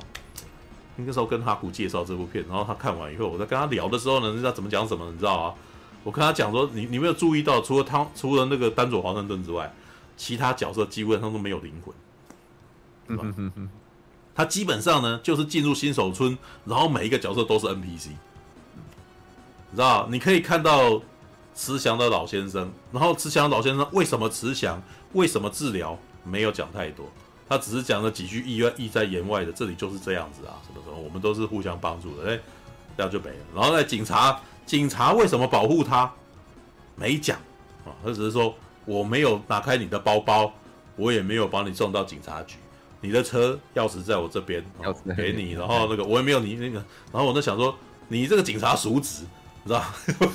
[1.01, 5.09] 那个时候跟哈古介绍这部片，然后他看完以后，我在跟他聊的时候呢，你知道怎么讲什么？
[5.13, 5.55] 你知道啊？
[6.03, 9.73] 我跟他讲说，你你没有注意到，除了他，除了那个丹佐华盛顿之外，
[10.17, 11.95] 其他角色基本上都没有灵魂。
[13.07, 13.69] 嗯哼哼，
[14.35, 18.09] 他基本上呢，就是进入新手村，然后每一个角色都是 NPC。
[19.71, 20.09] 你知道？
[20.11, 21.01] 你可以看到
[21.55, 24.83] 慈祥的老先生，然后慈祥的老先生为什么慈祥？
[25.13, 25.97] 为什么治疗？
[26.25, 27.07] 没有讲太多。
[27.49, 32.39] 他只是讲了几句意外意在言外的，这里就是这样子啊，什么什么，我们都是互相帮助的，哎，
[32.97, 33.37] 这样就没了。
[33.55, 36.13] 然后呢，警察，警察为什么保护他？
[36.95, 37.39] 没讲
[37.85, 38.55] 啊，他只是说
[38.85, 40.53] 我没有拿开你的包包，
[40.97, 42.57] 我也没有把你送到警察局，
[43.01, 47.75] 你的车钥匙在我这边，钥匙给你，然后那个我也没有你那个，然后我就想说，
[48.09, 49.23] 你这个警察叔侄，
[49.63, 49.83] 你知道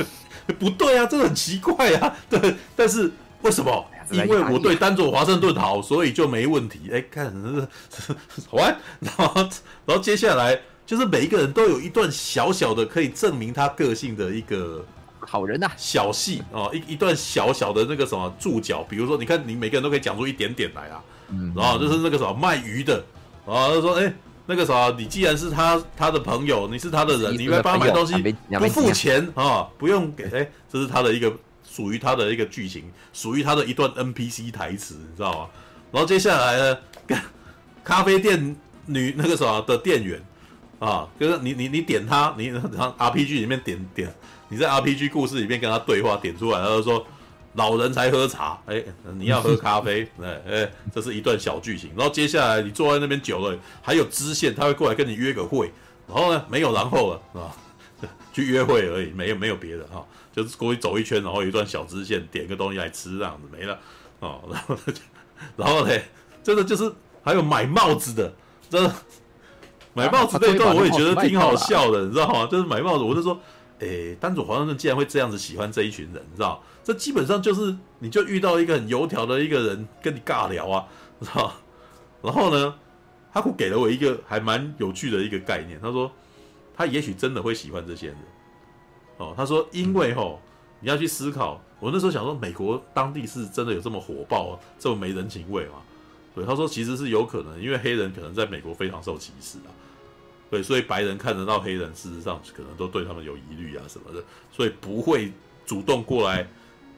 [0.57, 3.11] 不对啊，这个很奇怪啊，对，但是
[3.41, 3.85] 为什么？
[4.11, 6.79] 因为我对丹佐华盛顿好，所以就没问题。
[6.91, 7.33] 哎，看，
[8.49, 8.75] 好玩。
[8.99, 9.33] 然后，
[9.85, 14.85] 然后接下来就是每一个人都有一段小小的可以证明他个性的一个
[15.19, 18.83] 好人呐，小戏哦，一一段小小的那个什么注脚。
[18.89, 21.01] 比如说，你看，你每个人都可以讲出一点点来啊。
[21.29, 23.03] 嗯然后就是那个什么卖鱼的，
[23.47, 24.13] 然后他说，哎，
[24.45, 28.13] 那个啥，你既然是他他的朋友，你是他的人，你应该帮他买东西，
[28.59, 31.33] 不付钱啊，不用给，哎，这是他的一个
[31.73, 32.83] 属于他的一个剧情，
[33.13, 35.49] 属于他的一段 NPC 台词，你知道吗？
[35.91, 36.77] 然后接下来呢，
[37.83, 38.55] 咖啡店
[38.85, 40.21] 女那个什么的店员
[40.79, 44.13] 啊，就是你你你点他，你然后 RPG 里面点点，
[44.49, 47.05] 你在 RPG 故事里面跟他对话点出来，他就说。
[47.55, 48.83] 老人才喝茶，哎、
[49.15, 51.91] 你要喝咖啡， 哎哎、这是一段小剧情。
[51.95, 55.71] 然后接下来你坐在那边久了，还有支线，他会过来跟你约个会。
[56.07, 57.53] 然后呢，没有然后了啊，
[58.33, 60.03] 去约会而已，没有没有别的哈，
[60.33, 63.79] 就是过去走一圈，然后有一段小支线，点个东西来吃这样子没了
[64.19, 64.41] 哦。
[64.51, 64.77] 然后
[65.55, 65.97] 然后呢，
[66.43, 66.91] 真的就是
[67.23, 68.33] 还有买帽子的，
[68.69, 68.93] 真的
[69.93, 72.45] 买帽子那段我也觉得挺好笑的，你知道吗？
[72.51, 73.39] 就是买帽子，我就说。
[73.79, 76.63] 诶，单主华盛顿竟然会这样子喜欢这一群人，你知道？
[76.85, 80.87] 这基本上就是你就遇到一个很油条的一个人跟你尬聊啊，
[81.19, 81.53] 知道？
[82.21, 82.73] 然后呢，
[83.33, 86.09] 哈库给了我一个还蛮有趣的一个概念，他说
[86.77, 88.15] 他也许真的会喜欢这些人。
[89.17, 90.39] 哦，他说因为吼
[90.79, 95.81] 你要去思考，我那时候想说美国当地是真的有这么火爆，这么没人情味吗？
[96.35, 99.69] 对，他说其实是有可能，因为黑人可能在美国非常受歧视啊。
[100.49, 105.31] 对，所以白人看得到黑人，事实上可能都对他们有疑虑啊什么的，所以不会
[105.65, 106.47] 主动过来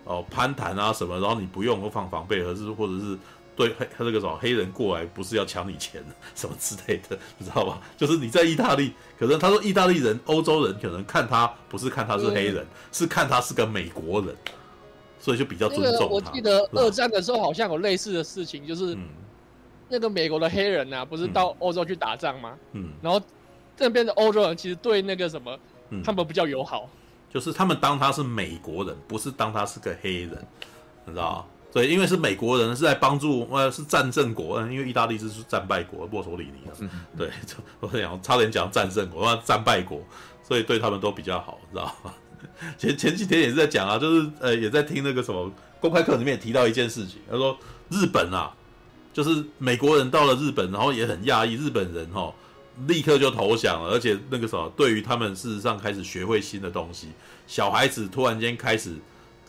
[0.04, 3.18] 哦攀谈啊什么，然后你不用放防备，而是或者是
[3.56, 6.04] 对黑他这个什么黑人过来不是要抢你钱
[6.36, 7.82] 什么之类的，你知道吧？
[7.98, 14.36] 就是你在意大利，可能他说意大利人、欧洲人可能看他不是看他是黑人，嗯、是看他是个美国人，
[15.20, 16.06] 所以就比较尊重他。
[16.06, 19.08] 我记得二战的时候好像有类似的事情，就是、嗯、
[19.90, 22.58] 那个美国的黑人啊，不是到欧洲去打仗吗？
[22.74, 23.22] 嗯，然后。
[23.78, 25.60] 这边的欧洲人其实对那个什么，
[25.90, 26.90] 嗯、他们比较友好，
[27.30, 30.48] 就是他们当他是美国人，不是当他是个黑人，
[31.04, 31.46] 你知道吗？
[31.76, 36.72] 对，因为是美国人是在帮助，呃，是战胜国，因为意大利是战败国，墨索里尼，啊、
[37.18, 37.30] 对，
[37.82, 40.02] 我讲差点讲战胜国，战败国，
[40.42, 42.14] 所以对他们都比较好，你知道吗？
[42.78, 47.58] 前前几天也是在讲啊，就是呃，也在听那个什么公开课里面也提到一件事情，他说
[47.90, 48.54] 日本啊，
[49.12, 52.34] 就是美国人到了日本，然后也很讶异日本人哈。
[52.88, 57.08] 立刻就投降了，而且那个什么，对于他们事实上开始学会新的东西。
[57.48, 58.92] 小孩子突然间开始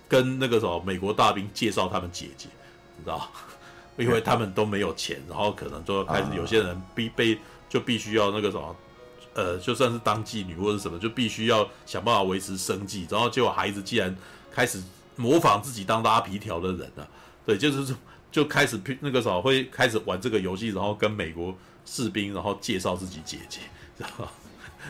[0.08, 2.48] 跟那个什么美国大兵介绍他们姐姐，
[2.96, 3.28] 你知道？
[3.96, 7.38] 因为他们都没有钱，然后可能就开始有些人必被
[7.68, 8.76] 就必须要那个什么，
[9.34, 13.06] 呃，就算是当妓女或者什么，就必须要想办法维持生计。
[13.10, 14.14] 然后结果孩子既然
[14.50, 14.82] 开始
[15.16, 17.08] 模仿自己当拉皮条的人了，
[17.46, 17.94] 对，就是
[18.30, 21.56] 就开始那个什么会开始玩这个游戏，然后跟美国。
[21.88, 23.60] 士兵，然后介绍自己姐姐，
[23.96, 24.28] 知道吗？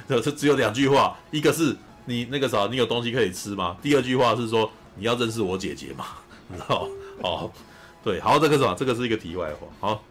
[0.09, 1.77] 这只有两句话，一个是
[2.07, 3.77] 你那个啥，你有东西可以吃吗？
[3.83, 6.07] 第二句话是说你要认识我姐姐吗？
[6.53, 6.89] 知道？
[7.23, 7.51] 哦，
[8.03, 8.75] 对，好，这个是什么？
[8.75, 9.67] 这个是一个题外话。
[9.81, 10.03] 好，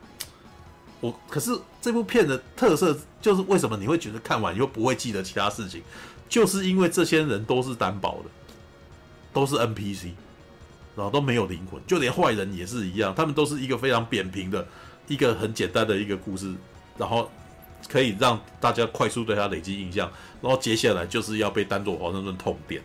[1.01, 1.51] 我可是
[1.81, 5.81] 这部片的特色就是为什么你会觉得看完以后不会记得其他事情，
[6.29, 8.29] 就是因为这些人都是单薄的，
[9.33, 10.11] 都是 NPC，
[10.95, 14.67] 然后都没有灵魂，就连坏人也是一样，他们都是一个非常扁平的
[15.07, 16.53] 一个很简单的一个故事。
[16.97, 17.29] 然后
[17.89, 20.09] 可以让大家快速对他累积印象，
[20.41, 22.81] 然后接下来就是要被当做华盛顿痛点，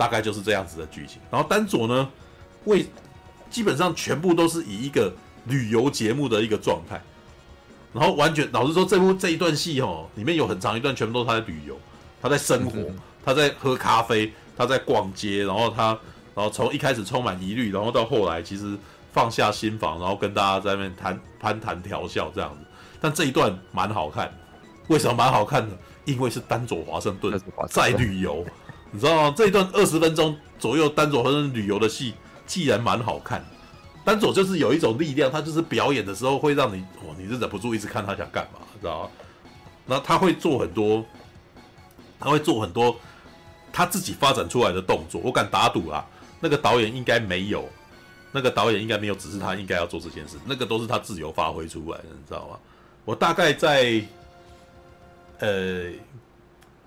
[0.00, 1.20] 大概就是这样子的剧情。
[1.30, 2.08] 然后丹佐呢，
[2.64, 2.86] 为
[3.50, 5.12] 基本上全部都是以一个
[5.44, 6.98] 旅游节目的一个状态，
[7.92, 11.78] 然后完全老实说，这部这一段戏哦，里面有很长一段全部都是他在旅游，
[12.22, 12.80] 他在生活，
[13.22, 15.88] 他在喝咖啡，他在逛街，然后他
[16.34, 18.74] 然后从一开始充满疑虑，然后到后来其实
[19.12, 22.66] 放下心房，然后跟大家在那边谈攀谈调笑这样子。
[23.02, 24.32] 但这一段蛮好看，
[24.88, 25.76] 为什么蛮好看的？
[26.06, 28.44] 因为是丹佐华盛顿在旅游，
[28.90, 29.34] 你知道吗？
[29.36, 32.14] 这一段二十分钟左右单佐和旅游的戏，
[32.46, 33.44] 既然蛮好看。
[34.04, 39.10] 单佐就是有一种力量，他就是表演的时候会让你，哦，你是忍不住一直看他想干嘛，知道吗？
[39.86, 41.04] 那他会做很多，
[42.18, 42.96] 他会做很多
[43.72, 45.20] 他自己发展出来的动作。
[45.22, 46.04] 我敢打赌啊，
[46.40, 47.68] 那个导演应该没有，
[48.32, 52.58] 那个导演应该没有指示他应该要做这件事，那个都是他自由发挥出来的，你知道吗？
[53.04, 54.02] 我大概在，
[55.38, 55.90] 呃，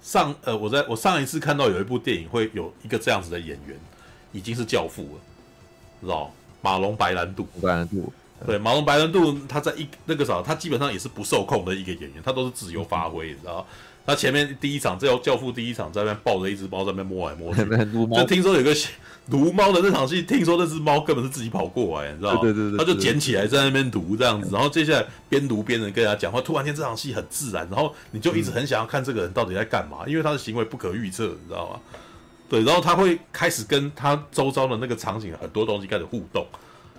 [0.03, 3.75] 上呃，我在我上一次看到有一部电影会有一个这样子的演员，
[4.33, 5.21] 已经是教父了，
[6.01, 6.29] 知道
[6.61, 8.11] 马龙白兰度，白兰度，
[8.45, 13.65] 对，马龙白兰度，他在一那个啥，他基本上也是不受控的一个演员，他都是自由发挥，你知道。
[14.05, 17.63] 他前面第一场，这教父第一场在那边抱着一只猫在那边摸来摸去，
[18.13, 18.75] 就听说有个
[19.27, 22.41] 撸猫的那场戏，听说那只猫根本是自己跑过来，你知道吗？
[22.41, 31.79] 对对对，他就捡起来在那边撸这样子，然后接下来边撸边人跟人家讲话，突然间这场戏很自然，然后你就一直很想要看这个人到底在干嘛，因为他的行为不可预测，你知道吗？
[32.49, 36.45] 对，然后他会开始跟他周遭的那个场景很多东西开始互动，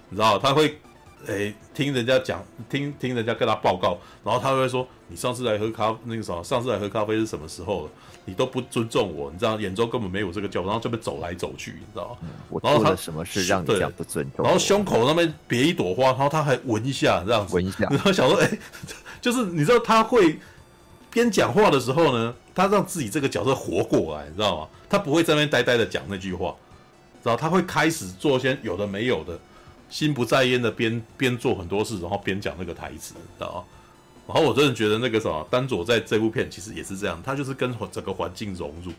[0.09, 0.79] 你知道他会
[1.27, 7.91] 哎，听人家讲，听听人家跟他报告，然后他会说：“你上次来喝咖那个什么，上次来喝咖啡是什么时候了？
[8.27, 12.29] 你都不尊重我，你知道眼中根本没有这个叫，然后这边走来走去，你知道吗？
[12.49, 14.45] 我然后他做了什么事让你这样不尊重？
[14.45, 18.59] 然后胸口那边别一朵花，然后他还闻一下，这样子闻一下，然后想说，哎，
[19.21, 20.39] 就是你知道他会
[21.11, 24.69] 边讲话的时候呢，他让自己这个角色活过来，你知道吗？
[24.89, 26.55] 他不会在那边呆呆的讲那句话，
[27.23, 29.39] 然后他会开始做些有的没有的。”
[29.95, 33.65] 心不在焉的边边做很多事，然后边讲那个台词，知道吗？
[34.27, 38.91] 然后我真的觉得那个什么丹佐在这部片其实也是这样，他就是跟整个环境融入，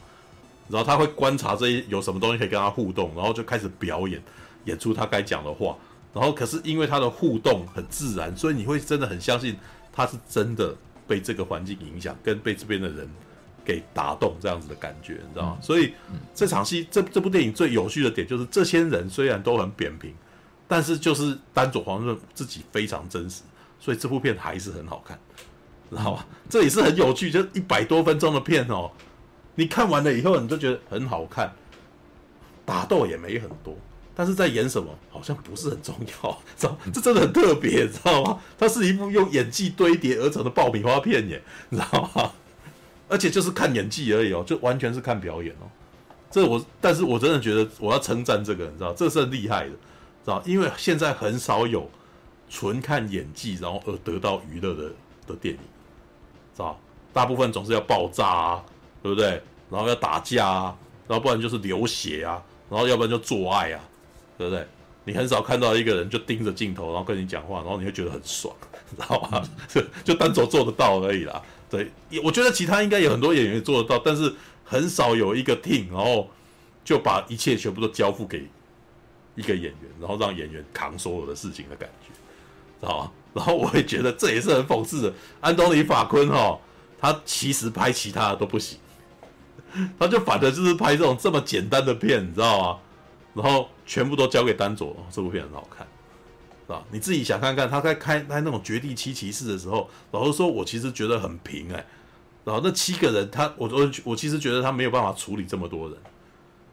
[0.70, 4.24] 然后他会观察这些有什么东西可以跟他互动，然后就开始表演，
[4.64, 5.76] 演出他该讲的话。
[6.14, 9.54] 然后可是因为他的互动很自然，所以你会真的很相信
[9.92, 10.74] 他是真的
[11.06, 13.06] 被这个环境影响，跟被这边的人
[13.66, 15.58] 给打动这样子的感觉，你知道吗？
[15.62, 15.94] 所以
[16.34, 20.14] 这场戏这这部电影最有趣的点就是这些人虽然都很扁平。
[20.68, 23.42] 但是就是丹佐黄润自己非常真实，
[23.80, 25.20] 所以这部片还是很好看，
[25.90, 26.26] 知道吧？
[26.50, 28.92] 这也是很有趣，就一百多分钟的片哦，
[29.56, 31.54] 你看完了以后，你就觉得很好看，
[32.66, 33.78] 打斗也没很多，
[34.16, 36.78] 但是在演什么好像不是很重要，知道？
[36.92, 38.40] 这真的很特别，知道吗？
[38.58, 42.32] 它是一部用演技堆叠而成的爆米花片耶，你知道吗？
[43.08, 45.70] 而且就是看演技而已哦，就完全是看表演哦。
[46.32, 49.72] 这我，但是我真的觉得我要称赞这个，你知道，这是很厉害的。
[50.26, 51.88] 知道，因为现在很少有
[52.50, 54.92] 纯看演技然后而得到娱乐的
[55.28, 55.60] 的电影，
[56.56, 56.80] 知道？
[57.14, 58.64] 大部分总是要爆炸啊，
[59.02, 59.42] 对不对？
[59.70, 60.78] 然后要打架啊，
[61.08, 63.80] 然后不然就是流血啊，然后要不然就做爱啊，
[64.38, 64.68] 对不对？
[65.08, 68.52] 你很少看到一个人就盯着镜头，然后跟你讲话，然后你会觉得很爽，
[68.90, 69.48] 知道吗？
[69.70, 71.42] 就 就单走做得到而已啦。
[71.70, 71.92] 对，
[72.24, 74.34] 我觉得其他应该有很多演员做得到，但是
[74.64, 76.28] 很少有一个 team，然后
[76.84, 78.48] 就把一切全部都交付给。
[79.36, 82.14] 一个演员，然后让演员扛所有的事情的感觉，
[82.80, 83.12] 知道吗？
[83.36, 85.14] 然后我也觉得这也是很讽刺的。
[85.42, 86.58] 安东尼·法昆哈，
[87.00, 88.80] 他其实拍其他的都不行，
[90.00, 92.80] 他就反正就是拍这种这么简单的片，你知道吗？
[93.34, 95.86] 然后全部都交给丹佐，这部片很好看，
[96.66, 96.82] 是吧？
[96.90, 101.86] 你自己想看看，他在开拍那种绝地七骑士的时候，老实说，我其实觉得很平哎、
[102.46, 105.98] 然后那七个人，他我我我其实觉得他没有办法处理这么多人。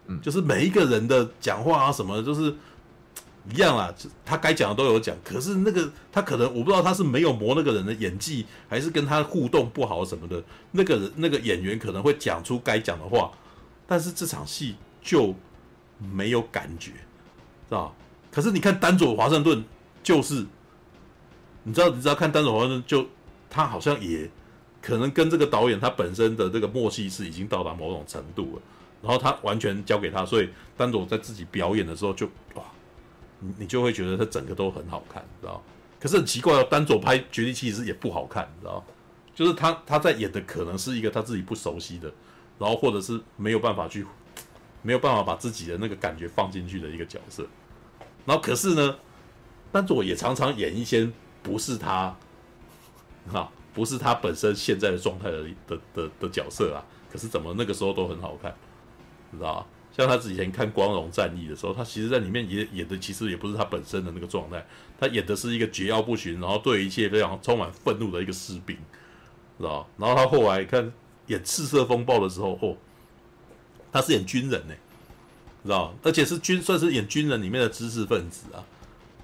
[0.07, 2.55] 嗯，就是每一个人的讲话啊什么，就是
[3.51, 3.93] 一样啊，
[4.25, 5.17] 他该讲的都有讲。
[5.25, 10.43] 可是那个他可能我不知道他是没有磨那个人的演技，还是跟他互动不好什么的。
[10.73, 13.31] 那个人那个演员可能会讲出该讲的话，
[13.87, 15.35] 但是这场戏就
[15.99, 17.95] 没有感觉，知道？
[18.31, 19.65] 可是你看丹佐华盛顿，
[20.03, 20.47] 就是
[21.65, 23.07] 你知道你知道看丹佐华盛顿，就
[23.51, 24.29] 他好像也
[24.81, 28.63] 可能跟这个导演他本身的这个默契是已经到达某种程度了。
[29.03, 32.63] 然后他完全交给他，所以丹佐在自己表演的时候就哇，
[33.41, 35.63] 你你就会觉得他整个都很好看，知道？
[36.01, 38.83] 可是很奇怪哦，丹佐拍《绝地七骑士》也不好看，知道？
[39.35, 42.13] 就是他他在演的可能是一个他自己不熟悉的，
[42.59, 44.07] 然后或者是没有办法去
[44.83, 47.47] 没有办法把自己的那个感觉放进去的一个角色。
[48.25, 48.97] 然后可是呢，
[49.73, 51.11] 丹佐也常常演一些
[51.43, 52.15] 不是他
[53.33, 56.85] 啊，不是他本身现在的状态的的的的角色啊。
[57.11, 58.55] 可是怎么那个时候都很好看？
[59.33, 59.67] 你知道吧？
[59.95, 64.65] 像他之前看《光荣战役》的时候，他其实在里面也演的其实也不是他本身的那个状态，
[64.99, 68.75] 他演的是一个桀骜不驯，然后对一切非常充满愤怒的一个士兵，
[69.59, 69.87] 知道？
[69.99, 70.91] 然后他后来看
[71.27, 72.75] 演《赤色风暴》的时候，哦，
[73.93, 74.75] 他是演军人呢，
[75.63, 75.95] 知道？
[76.03, 78.65] 而且是军，算是演军人里面的知识分子啊，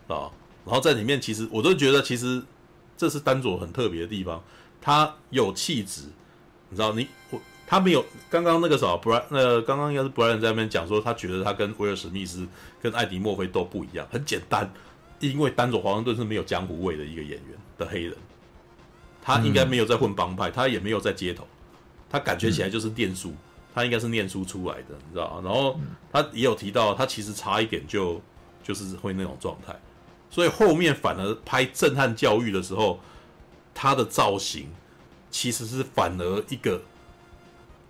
[0.07, 0.31] 知道？
[0.67, 2.43] 然后在里面，其实我都觉得，其实
[2.95, 4.45] 这是丹佐很特别的地方，
[4.83, 6.03] 他有气质，
[6.69, 6.93] 你知道？
[6.93, 7.09] 你。
[7.71, 12.49] 他没有刚刚那个什么布莱，呃，刚刚应该是布莱恩在那边讲说，他觉得他跟威尔史密斯、
[12.81, 14.73] 跟艾迪墨菲都不一样，很简单，
[15.21, 18.17] 因为丹佐华盛顿是没有江湖味的一个演员的黑人，
[19.21, 21.47] 他应该没有在混帮派，他也没有在街头，
[22.09, 23.35] 他感觉起来就是念书，
[23.75, 25.43] 他应该是念书出来的，你知道吗？
[25.45, 25.79] 然后
[26.11, 28.19] 他也有提到，他其实差一点就
[28.63, 29.79] 就是会那种状态，
[30.31, 32.99] 所以后面反而拍震撼教育的时候，
[33.75, 34.69] 他的造型
[35.31, 36.81] 其实是反而一个。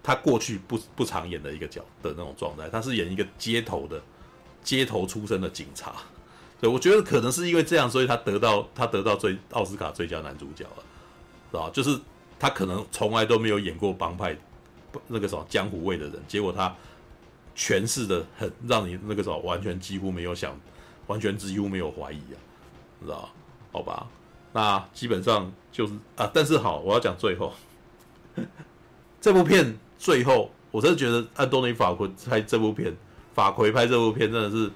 [0.08, 4.00] 他过去不不常演的一个角的那种状态，他是演一个街头的
[4.64, 5.96] 街头出身的警察，
[6.58, 10.82] 对，我觉得可能是因为这样，所以他得到他得到最奥斯卡最佳男主角了，
[11.50, 11.68] 是吧？
[11.74, 12.00] 就是
[12.38, 14.34] 他可能从来都没有演过帮派
[15.08, 16.74] 那个什么江湖味的人，结果他
[17.54, 20.58] 诠释的很让你那个时候完全几乎没有想，
[21.06, 22.40] 完全几乎没有怀疑啊，
[23.02, 23.28] 知道？
[23.72, 24.06] 好吧，
[24.54, 27.52] 那基本上就是啊，但是好，我要讲最后
[29.20, 29.78] 这部片。
[29.98, 32.96] 最后，我真的觉得安东尼·法奎拍这部片，
[33.34, 34.70] 法奎拍这部片真的是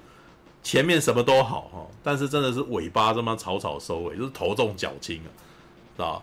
[0.62, 5.30] 前面什么都好哈，但是真的是尾巴这么草草收尾，就是头重脚轻啊，
[5.96, 6.22] 知道？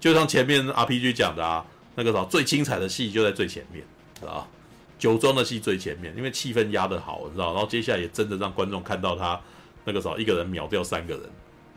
[0.00, 1.64] 就像前面 RPG 讲的啊，
[1.96, 3.84] 那个啥最精彩的戏就在最前面，
[4.20, 4.46] 知道？
[4.98, 7.52] 酒庄的戏最前面，因为气氛压得好，你知道？
[7.52, 9.40] 然后接下来也真的让观众看到他
[9.84, 11.22] 那个啥一个人秒掉三个人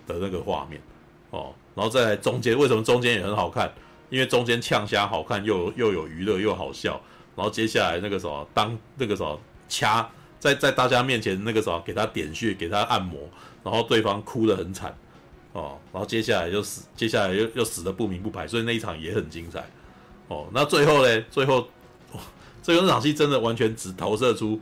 [0.08, 0.82] 的那个画面
[1.30, 3.72] 哦，然后再来中间，为什么中间也很好看？
[4.12, 7.02] 因为中间呛虾好看，又又有娱乐又好笑，
[7.36, 10.08] 然后接下来那个什么当那个什么掐。
[10.40, 13.30] 在在大家面前那个什么给他点穴，给他按摩，
[13.64, 14.92] 然后对方哭得很惨，
[15.54, 19.64] 哦，然后接下来就死，接下来又又死的不明不白，所以那一场也很精彩，
[20.30, 21.24] 哦，那最后呢？
[21.30, 21.68] 最后，
[22.64, 24.60] 最后那场戏真的完全只投射出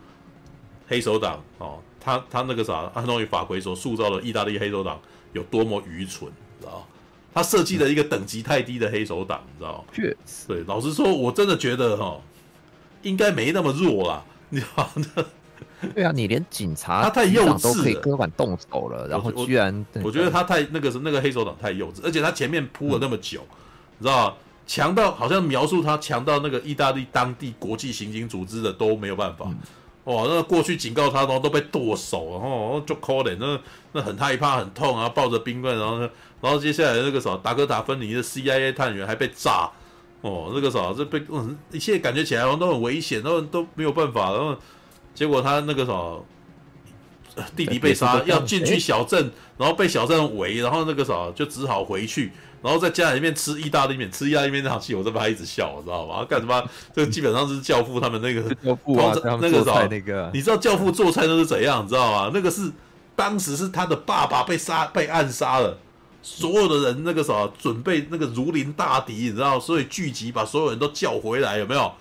[0.86, 5.00] 黑手党哦，他他那个啥，安东尼法奎所塑造的意大利黑手党
[5.32, 6.30] 有多么愚蠢，
[7.34, 9.84] 他设计了一个等级太低的黑手党，你知道吗？
[9.94, 12.22] 确实，对，老实说，我真的觉得哈、哦，
[13.02, 14.90] 应该没那么弱啦， 你知道？
[15.96, 23.58] 对啊，你连警察他太幼稚都可以割腕动手了，然后居然我，我觉得他太那个是那个黑手党太幼稚，而且他前面铺了那么久，嗯、
[24.00, 24.38] 你知道
[24.68, 29.46] 强到好像描述他强到那个意大利当地国际刑警组织的都没有办法。
[29.48, 29.58] 嗯、
[30.04, 33.60] 哦，那过去警告他，然后都被剁手，然后就可怜，那
[33.94, 36.10] 那很害怕很痛啊，抱着冰棍，然后
[36.42, 39.70] 然后接下来那个什么达科达芬尼的 CIA 探员还被炸，
[40.22, 44.56] 哦，那个什么这被嗯一切感觉起来好像都很危险，都都没有办法，然后。
[45.16, 46.24] 结果他那个什么
[47.58, 56.24] 弟弟被杀，要进去小镇，然后被小镇围，然后那个什么就只好回去，然后在家里面吃意大利面，吃意大利面那场戏，我这边还一直笑，知道吗？
[56.24, 56.64] 干什么？
[56.96, 62.32] 这个基本上是教父他们那个教父啊，那个什么那个，你知道教父做菜都是怎样，你知道吗？
[62.34, 62.72] 那个是
[63.14, 65.78] 当时是他的爸爸被杀被暗杀了，
[66.22, 71.92] 所有的人那个什么准备那个如临大敌，你知道，所以聚集把所有人都叫回来，有没有？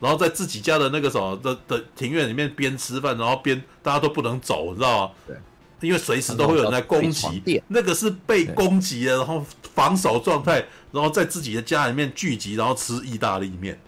[0.00, 5.12] 然后在自己家的那个什么的的庭院里面边吃饭，然后边大家都不能走，你知道吗？
[5.26, 5.36] 对，
[5.80, 7.62] 因为随时都会有人在攻击。
[7.68, 13.80] 那个是被攻击的，然后防守状态，然后在自己的家里面聚集，然后吃意大利面。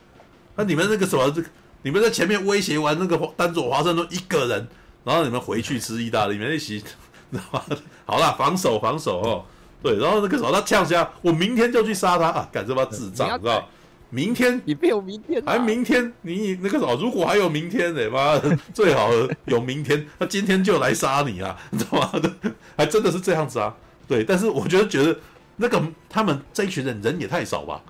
[0.55, 1.49] 那你们那个什么，这个
[1.83, 4.69] 你们在前面威胁完那个丹佐华盛顿一个人，
[5.03, 6.87] 然后你们回去吃意大利面一起，知
[7.33, 7.65] 道吗？
[8.07, 9.45] 好了，防守防守哦，
[9.83, 12.49] 对，然后那个什么他呛下，我明天就去杀他啊！
[12.53, 13.69] 干这帮智障，知道？
[14.11, 16.97] 明天你没有明天，还明天你那个什么？
[17.01, 18.11] 如果还有明天呢？
[18.11, 19.11] 妈的， 最好
[19.45, 21.57] 有明天，那今天就来杀你啊！
[21.71, 22.13] 你 知道吗？
[22.77, 23.75] 还真的是这样子啊。
[24.09, 25.15] 对，但是我觉得觉得
[25.57, 27.81] 那个他们这一群人人也太少吧？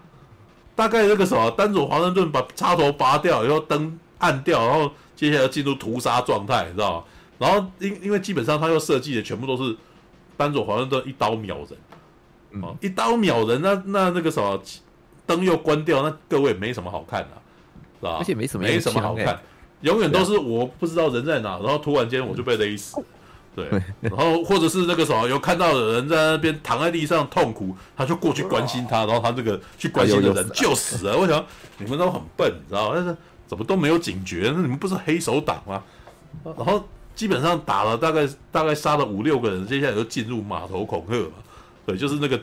[0.75, 7.05] 大概那个什么，丹佐华盛顿把插头拔掉，然后灯按掉，然后接下来进入屠杀状态，你知道吗？
[7.39, 9.77] 然后因因为基本上他又设计的全部都是
[10.39, 14.59] 丹佐华盛顿一刀秒人，哦，一刀秒人，那那那个什么？
[15.27, 17.29] 灯又关掉，那各位没什么好看的，
[18.01, 18.17] 是吧？
[18.19, 19.39] 而且没什么没什么好看，
[19.83, 22.97] 永远都是我不知道人在哪，然后突然间我就被勒死，
[23.55, 23.69] 对，
[24.01, 31.19] 然后或者是那个时候有看到的人在那边躺在地上痛苦，他就过去关心他， 然后他这个去关心的人就死了。
[31.19, 31.45] 我想
[31.77, 32.93] 你们都很笨，你知道吗？
[32.95, 33.15] 但是
[33.47, 34.51] 怎么都没有警觉？
[34.55, 35.85] 那你们不是黑手党吗？
[36.43, 36.89] 然后
[37.19, 41.33] 基本上打了大概大概杀了五六个人，接下来就进入码头恐吓嘛，
[41.85, 42.41] 对，就是那个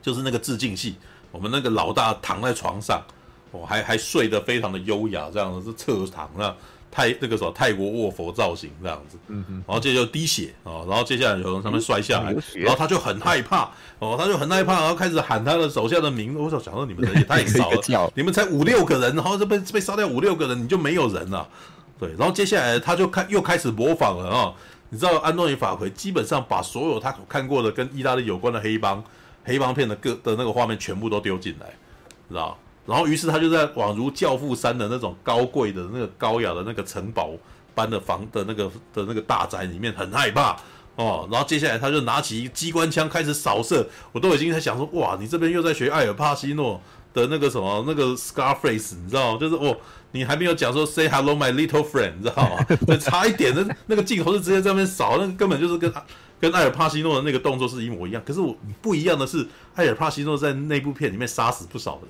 [0.00, 0.96] 就是那个致敬戏。
[1.30, 3.04] 我们那个老大躺在床上，
[3.50, 6.56] 哦，还还睡得非常的优雅，这样子是侧躺，那
[6.90, 16.38] 泰那个什么泰国卧佛造型这样子，嗯嗯，然后接着就滴血哦，然后接下来有人上面摔下来，然后他就很害怕，哦，他就很害怕，然后开始喊他的手下的名字。
[16.38, 21.46] 我想想说你们人也太 少了，你们才五六个人，然后就被被杀掉五六个人，你就没有人了，
[21.98, 24.54] 对，然后接下来他就开又开始模仿了啊，
[24.90, 29.02] 你知道安东尼法奎基本上把所有他看过的跟意大利有关的黑帮。
[29.44, 31.66] 黑帮片的各的那个画面全部都丢进来，
[32.28, 32.54] 知道？
[32.84, 37.30] 然后于是他就在宛如教父三的那种高贵的那个高雅的那个城堡
[37.74, 40.54] 般的房的那个的那个大宅里面很害怕
[40.96, 41.26] 哦。
[41.32, 46.78] 然后接下来他就拿起机关枪开始扫射，我都已经在想说，哇，你这边又在学艾尔帕西诺
[47.14, 49.36] 的那个什么那个 Scarface，你知道？
[49.36, 49.76] 就是哦，
[50.12, 52.64] 你还没有讲说 Say hello my little friend，你知道吗？
[52.86, 55.92] 就差一点的那个镜头是直接在那边扫，那个根本就是跟。
[56.40, 59.44] 跟艾尔帕西诺的那个动作是一模一样，可是我不一样的是，
[59.74, 62.08] 艾尔帕西诺在那部片里面杀死不少人。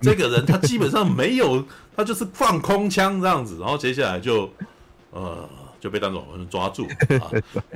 [0.00, 1.64] 这个人他基本上没有，
[1.96, 4.48] 他就是放空枪这样子，然后接下来就
[5.10, 5.48] 呃
[5.80, 6.84] 就被丹佐华盛顿抓住
[7.18, 7.26] 啊，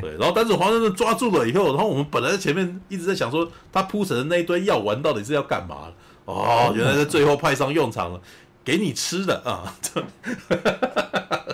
[0.01, 5.89] 对，然后丹佐华盛顿抓住了以后，然后我们本来在前面一直在想说，他铺成的那一堆药丸到底是要干嘛？
[6.33, 8.21] 哦，原来在最后派上用场了，
[8.63, 9.75] 给你吃的啊。
[9.95, 10.03] 哈
[10.51, 11.45] 哈哈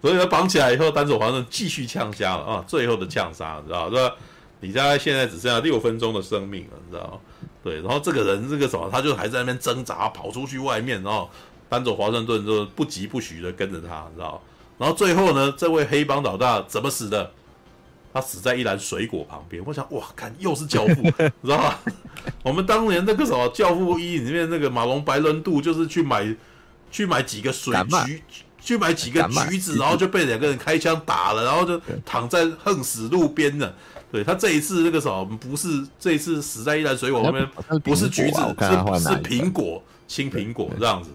[0.00, 2.64] 所以他绑起来以后，丹佐华盛顿继续呛杀了啊！
[2.68, 4.14] 最后的呛杀，你知道吧？
[4.60, 7.18] 你大概现在只剩下六分钟的生命了，你知道吗？
[7.64, 11.28] 对，然后这个人这个什么，他就还在那边挣扎，跑出去外面，然后
[11.68, 14.40] 丹佐华盛顿就不疾不徐的跟着他，你知道
[14.78, 17.32] 然后最后呢，这位黑帮老大怎么死的？
[18.12, 19.62] 他死在一篮水果旁边。
[19.64, 21.02] 我想，哇，看又是教父，
[21.42, 21.80] 知道吧？
[22.42, 26.34] 我们当年那个什么《教父一》里面那个马龙白兰度，就是去买
[26.90, 27.74] 去买几个水
[28.06, 28.22] 橘，
[28.60, 33.74] 去买几个橘子，然后就被两个人开枪打了，然后就躺在横死路边了。
[34.10, 37.48] 对，他这一次那个什么，不是这一次死在一篮水果旁边，
[37.80, 39.82] 不是橘子，是是苹果。
[40.06, 41.10] 青苹果这样子，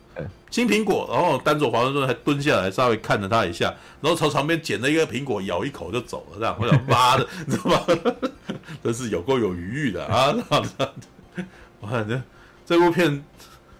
[0.51, 6.37] 青苹果，然后丹佐华盛顿还蹲下来稍微看了他一下，然后从旁边捡了一个苹果，咬一口就走了。
[6.37, 8.29] 这样，我想 妈的， 你知道吗？
[8.83, 10.31] 真是有够有余裕的啊！
[10.31, 11.43] 这样子，
[11.79, 12.21] 我感觉
[12.67, 13.23] 这部片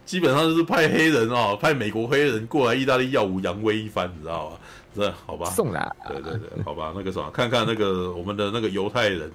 [0.06, 4.58] 基本上就是派黑人哦，派美国黑人过来意大利耀武扬威一番，你知道吗？
[4.96, 5.50] 这好吧？
[5.50, 9.32] 送啦，对对对，好吧，那个什么，看看那个我们的那个犹太人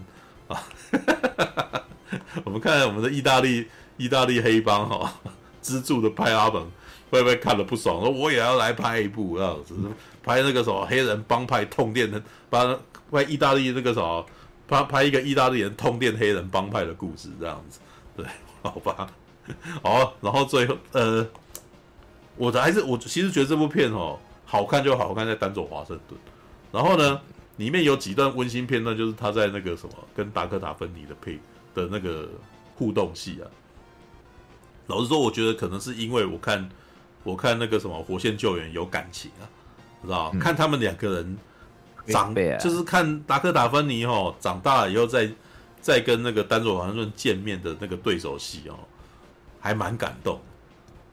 [0.46, 0.62] 啊，
[2.44, 3.66] 我们看看我们的意大利
[3.96, 5.12] 意大利黑帮哈。
[5.60, 6.62] 资助的派阿本
[7.10, 8.00] 会不会看了不爽？
[8.00, 9.80] 说我也要来拍一部，啊，只是
[10.22, 12.64] 拍那个什么黑人帮派痛电的，把
[13.10, 14.24] 拍意大利那个什么，
[14.66, 17.80] 拍拍一个意大利人痛电黑人帮派的故事，这样子，
[18.16, 18.24] 对，
[18.62, 19.06] 好吧，
[19.82, 21.26] 好，然后最后呃，
[22.36, 26.16] 我的还是我其实觉得这部片哦，好看就好看在丹佐华盛顿，
[26.72, 27.20] 然后呢，
[27.56, 31.38] 里面有几段温馨片段，就是他在那个什么跟达克塔芬尼的配
[31.74, 32.28] 的那个
[32.76, 33.46] 互动戏啊。
[34.86, 36.66] 老实说，我觉得可能是因为我看，
[37.22, 39.44] 我看那个什么《火线救援》有感情啊，
[40.02, 41.38] 知道、嗯、看他们两个人
[42.06, 45.34] 长，啊、就是看达科塔芬尼哦长大了以后再，再
[45.80, 48.78] 再跟那个丹佐华盛顿见面的那个对手戏哦，
[49.60, 50.40] 还蛮感动，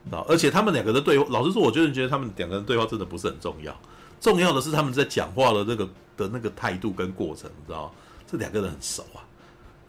[0.06, 0.26] 知道？
[0.30, 3.76] 而且他们两个的对话，老实说，我觉得觉得他们两个人对话真的不是很重要，
[4.20, 5.86] 重要的是他们在讲话的那个
[6.18, 7.94] 的那个态度跟过程，你知道？
[8.28, 9.22] 这两个人很熟啊，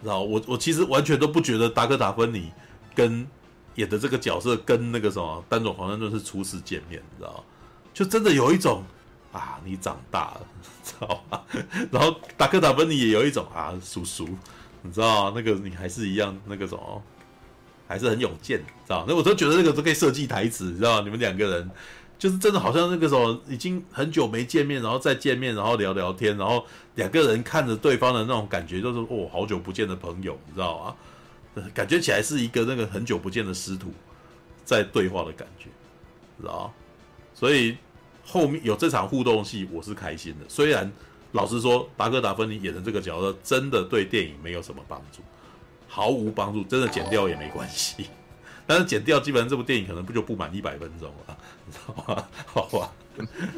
[0.03, 0.21] 知道？
[0.21, 2.53] 我我其实完全都不觉得达克塔芬妮
[2.95, 3.27] 跟
[3.77, 7.43] 演的这个角色跟那个什么丹佐华盛顿是初次见面，你知道
[7.95, 8.83] 就真的有一种
[9.33, 10.41] 啊，你长大了，
[10.85, 11.41] 知道吗？
[11.91, 14.29] 然后达克塔芬妮也有一种啊，叔叔，
[14.83, 17.03] 你知道那个你还是一样那个什么，
[17.87, 21.71] 还是很有见，知道那我都觉得那个都可以设计台词，你知道你们两个人
[22.19, 26.65] 就是真的好像那个时候已经很久没见面，然后再见面，然后聊聊天，然后
[26.95, 31.63] 两个人看着对方的那种感觉，就是哦，好久不见的朋友，你知道吗？
[31.73, 33.91] 感觉起来是一个那个很久不见的师徒
[34.65, 35.71] 在对话的感觉，
[36.41, 36.73] 知道？
[37.35, 37.77] 所以
[38.25, 40.45] 后面有这场互动戏，我是开心的。
[40.49, 40.91] 虽然
[41.33, 45.21] 老实说，达哥达芬尼演的这个角色真的对电影没有什么帮助，
[45.97, 48.11] 毫无帮助，真的剪掉也没关系。
[48.69, 52.25] 但是剪掉，基本上这部电影可能不就不满一百分钟了，你知道吗？
[52.45, 52.93] 好吧。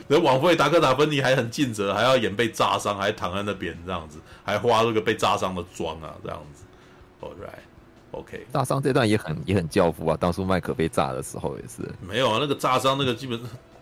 [0.07, 6.63] 那枉费达科塔芬妮还很尽责，还要演被炸伤，还躺在那边这样子，还化那个被炸伤的妆啊，这样子。
[7.21, 7.59] All right。
[8.13, 10.17] OK，炸伤这段也很也很教父啊！
[10.19, 13.39] 当初麦克被炸的时候也是没有啊，那个炸伤那个基本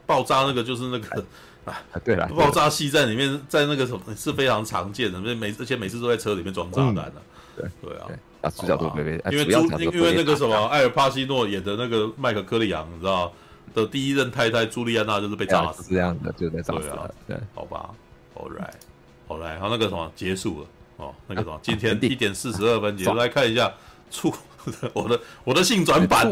[0.06, 1.24] 爆炸那个就是那个
[1.64, 7.12] 啊，对了，爆炸戏在里面，在那个什么是非常常见的，每而且每次都在车里面装炸弹的，
[7.56, 8.06] 对对啊，
[8.46, 9.44] 啊主角都被被，因为
[9.92, 13.32] 因为那个什么艾尔帕西诺演的那个麦克克里昂，你知道
[13.74, 17.90] 的第一任太太朱莉安娜就是被炸死这样的，就在炸死了，对，好吧
[18.34, 20.66] ，All right，All right，好，那个什么结束了
[20.98, 23.72] 哦，那个什么今天一点四十二分结束，来看一下。
[24.08, 24.32] 处
[24.94, 26.30] 我的我的性转版，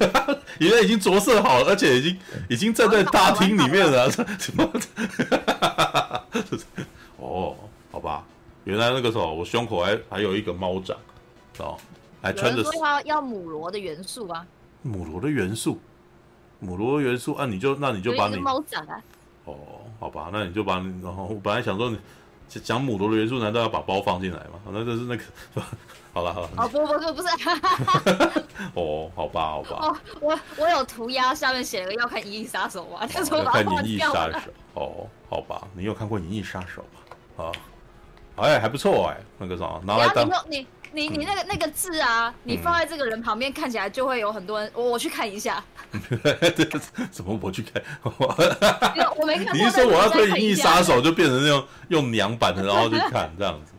[0.60, 2.18] 原来已经着色好了，而且已经
[2.50, 4.10] 已经站在大厅里面了。
[4.38, 4.70] 什么？
[7.16, 7.56] 哦，
[7.90, 8.22] 好吧，
[8.64, 10.94] 原来那个时候我胸口还还有一个猫掌，
[11.58, 11.76] 哦，
[12.22, 12.62] 还穿着。
[12.64, 14.46] 说要要母罗的元素啊。
[14.82, 15.78] 母罗的元素，
[16.60, 19.02] 母罗元素啊，你就那你就把你猫掌啊。
[19.44, 19.56] 哦，
[19.98, 21.98] 好吧，那你就把你，然后我本来想说你
[22.62, 24.60] 讲母罗的元素，难道要把包放进来吗？
[24.70, 25.22] 那就是那个。
[26.12, 27.28] 好 了好了，哦不不不不是，
[28.74, 33.06] 哦好吧好吧，哦我我有涂鸦，下面写了要看《银翼杀手》吗？
[33.06, 34.38] 他说看《银翼杀手》
[34.74, 36.82] 哦好吧，你有看过《银翼杀手》
[37.44, 37.44] 吗？
[37.44, 37.52] 啊，
[38.36, 40.66] 哎还不错哎，那个啥拿来当你
[40.96, 45.62] 你你那个那个字啊，你放在这个人旁边看起来就会有很多人，我我去看一下，
[47.12, 47.82] 怎么我去看？
[49.18, 53.74] 我没看，你是说我要推《银翼杀手》就变成那种用娘版的，然后去看这样子？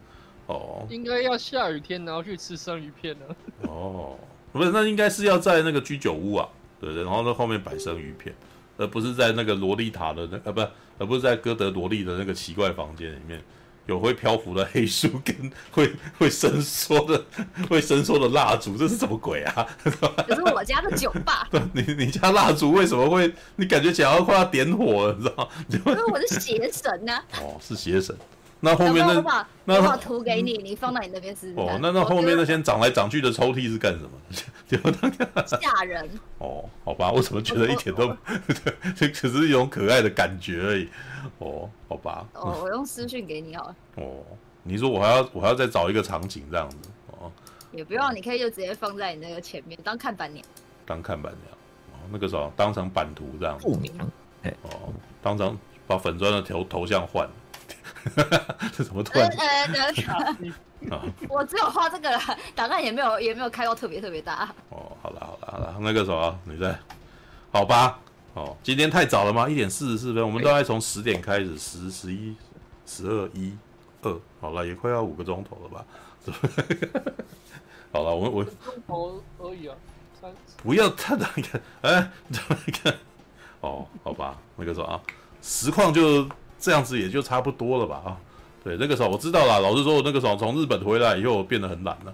[0.46, 3.36] 哦，应该要下雨天，然后去吃生鱼片呢。
[3.64, 4.16] 哦，
[4.52, 6.48] 不是，那应该是要在那个居酒屋啊，
[6.80, 8.32] 对对，然后在后面摆生鱼片，
[8.78, 10.62] 而不是在那个萝莉塔的那呃，不，
[11.00, 13.42] 而不是在歌德萝莉的那个奇怪房间里面，
[13.88, 17.26] 有会漂浮的黑树跟会会伸缩的
[17.70, 19.68] 会伸缩的蜡烛，这是什么鬼啊？
[19.84, 21.48] 可是我家的酒吧。
[21.74, 23.34] 你你家蜡烛为什么会？
[23.56, 25.50] 你感觉想要快要点火了，你知道吗？
[25.68, 27.24] 因为我是邪神呢、啊。
[27.42, 28.16] 哦，是邪神。
[28.60, 31.54] 那后面那我把那我图给你，你放到你那边试试。
[31.56, 34.10] 哦，那那后面那些长来长去的抽屉是干什么？
[34.68, 36.10] 就那个吓人。
[36.40, 38.18] 哦，好吧，我怎么觉得一点都，
[38.96, 40.90] 这只是一种可爱的感觉而已。
[41.40, 42.26] 哦，好吧。
[42.34, 43.76] 哦，我用私讯给你好了。
[43.98, 44.24] 哦，
[44.64, 46.78] 你说我还要我还要再找一个场景这样子
[47.12, 47.32] 哦。
[47.72, 50.44] 也不用，你可以就直接放在你那个前面当看板娘。
[50.86, 51.54] 当看板娘，
[51.92, 53.68] 哦，那个时候当成版图这样子。
[53.68, 53.92] 不明。
[54.64, 57.28] 哦，当成把粉砖的头头像换。
[58.74, 59.28] 这怎么突然？
[59.30, 60.38] 呃
[60.90, 62.10] 呃，我只有画这个
[62.56, 64.48] 档案，也没有也没有开到特别特别大。
[64.70, 66.78] 哦，好了好了好了，那个什么，你在，
[67.52, 68.00] 好吧，
[68.38, 69.50] 哦，今天太早了吗？
[69.50, 72.36] 一点四十四分，我们大概从十点开始，十、十一、
[72.86, 73.52] 十二、一、
[74.04, 75.86] 二，好了，也快要五个钟头了吧？
[77.92, 78.54] 好了，我我钟
[78.88, 79.76] 头而已啊，
[80.22, 80.32] 三
[80.62, 82.38] 不要太等一下，哎，你
[82.72, 82.94] 看，
[83.62, 85.02] 哦，好吧，那个时候啊，
[85.42, 86.28] 实况就。
[86.60, 88.18] 这样子也就差不多了吧啊，
[88.64, 89.60] 对，那个时候我知道了。
[89.60, 92.12] 老实说，我那个时候从日本回来以后，我变得很懒了，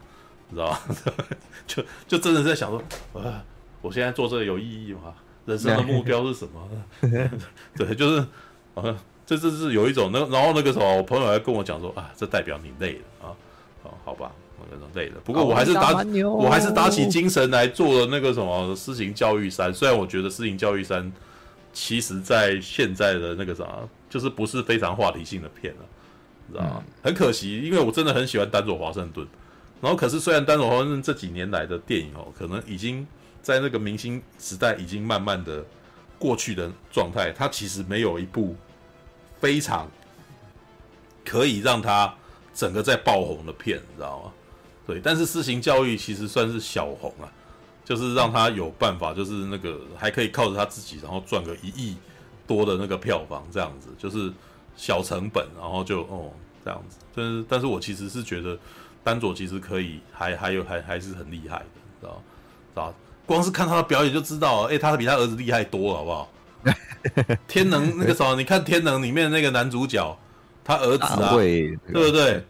[0.49, 0.79] 你知道吗？
[1.65, 2.77] 就就真的在想说，
[3.21, 3.41] 啊，
[3.81, 5.13] 我现在做这个有意义吗？
[5.45, 6.69] 人生的目标是什么？
[7.75, 8.19] 对，就是，
[8.75, 8.95] 啊，
[9.25, 13.35] 这这是有一种那然后那个时候，我朋友还跟我讲说，啊，这代表你累了啊，
[13.83, 15.15] 哦，好吧，我那种累了。
[15.23, 15.91] 不过我还是打，
[16.25, 19.73] 我还是打起精神来做了那个什么私刑教育三。
[19.73, 21.11] 虽然我觉得私刑教育三，
[21.71, 23.65] 其实在现在的那个啥。
[24.09, 25.79] 就是不是非常话题性的片了，
[26.45, 26.83] 你知道吗？
[26.85, 29.27] 嗯、很可惜，因为我真的很喜欢丹佐华盛顿。
[29.81, 33.07] 然后，可是虽然丹佐华盛顿这几年来的电影哦，可能已经
[33.43, 35.63] 在那个明星时代已经慢慢的
[36.17, 38.55] 过去的状态，他其实没有一部
[39.39, 39.87] 非常
[41.23, 42.11] 可以让他
[42.55, 44.33] 整个在爆红的片，你知道吗？
[44.87, 47.29] 对，但是私刑教育其实算是小红啊，
[47.85, 51.95] 就是让他有办法，就是那个还可以靠着他自己，然后赚个一亿。
[52.45, 54.29] 多的那个票房这样子，就是
[54.75, 56.29] 小成本，然后就哦
[56.61, 58.59] 这样子，但是但是我其实是觉得
[59.01, 61.65] 丹佐其实可以，还还有还还是很厉害的，
[62.01, 62.21] 知道
[62.73, 62.93] 知道？
[63.25, 66.29] 光是看他的表演就知道，哎、欸，他比他儿子厉害多了，好不好？
[67.47, 70.17] 天能那个时候，你看天能里面那个男主角，
[70.63, 72.43] 他儿子啊，对不对？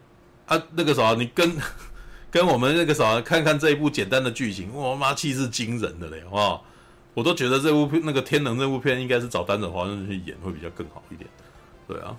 [0.46, 1.52] 啊，那个时候你跟
[2.30, 6.64] 跟我们那个时候看看这一部简单的剧情，哇妈气势惊人的嘞，好不好？
[7.14, 11.28] 我都觉得这部片那个天能这部片应该是找丹泽华盛顿去演会比较更好一点，
[11.86, 12.16] 对啊，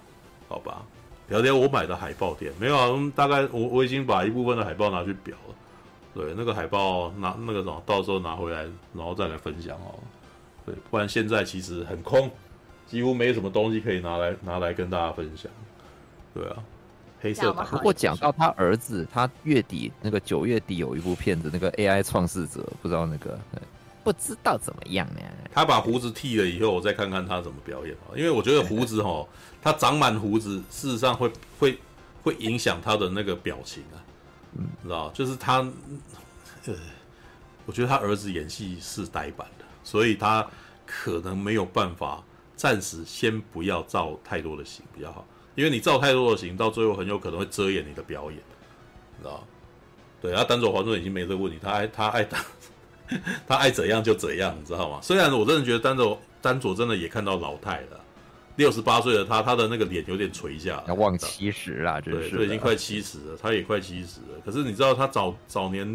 [0.48, 0.82] 好吧。
[1.28, 3.12] 聊聊我买的海报店没有啊？
[3.16, 5.56] 大概我我已经把一部分的海报拿去裱了，
[6.16, 8.64] 对，那个海报拿那个什么，到时候拿回来
[8.94, 10.00] 然后再来分享哦。
[10.66, 12.32] 对，不然现在其实很空，
[12.88, 15.52] 几乎没什么东西可以拿来拿来跟大家分享。
[16.34, 16.56] 对啊，
[17.20, 17.64] 黑色的。
[17.66, 23.38] 不过讲到他儿子，他月底那个九月底有一部片子，那个 AI 创世者，不知道那个。
[24.06, 25.22] 不知道怎么样呢？
[25.52, 28.14] 他把胡子剃了以后，我再看看他怎么表演啊。
[28.16, 29.28] 因为我觉得胡子哈，
[29.62, 31.80] 他长满胡子，事实上会会
[32.24, 33.98] 会影响他的那个表情啊。
[34.56, 35.58] 嗯，知道就是他，
[36.66, 36.74] 呃，
[37.66, 40.46] 我觉得他儿子演戏是呆板的，所以他
[40.86, 42.24] 可能没有办法，
[42.56, 45.26] 暂时先不要造太多的型比较好。
[45.56, 48.40] 因为你造太多的型，到最后很有可能会遮掩你的表演，
[49.20, 49.46] 知道
[50.22, 52.40] 对，他丹佐华盛顿已经没这个问题，他爱他爱打。
[53.48, 55.00] 他爱怎样就怎样，你知道吗？
[55.00, 58.00] 虽然我真的觉得丹佐丹佐真的也看到老态了，
[58.56, 64.40] 六十八岁的他，他的那个脸有点垂下，要望七十啦，对，就已经快七十了，他也快七十了。
[64.46, 65.86] 可是你知道他早早年，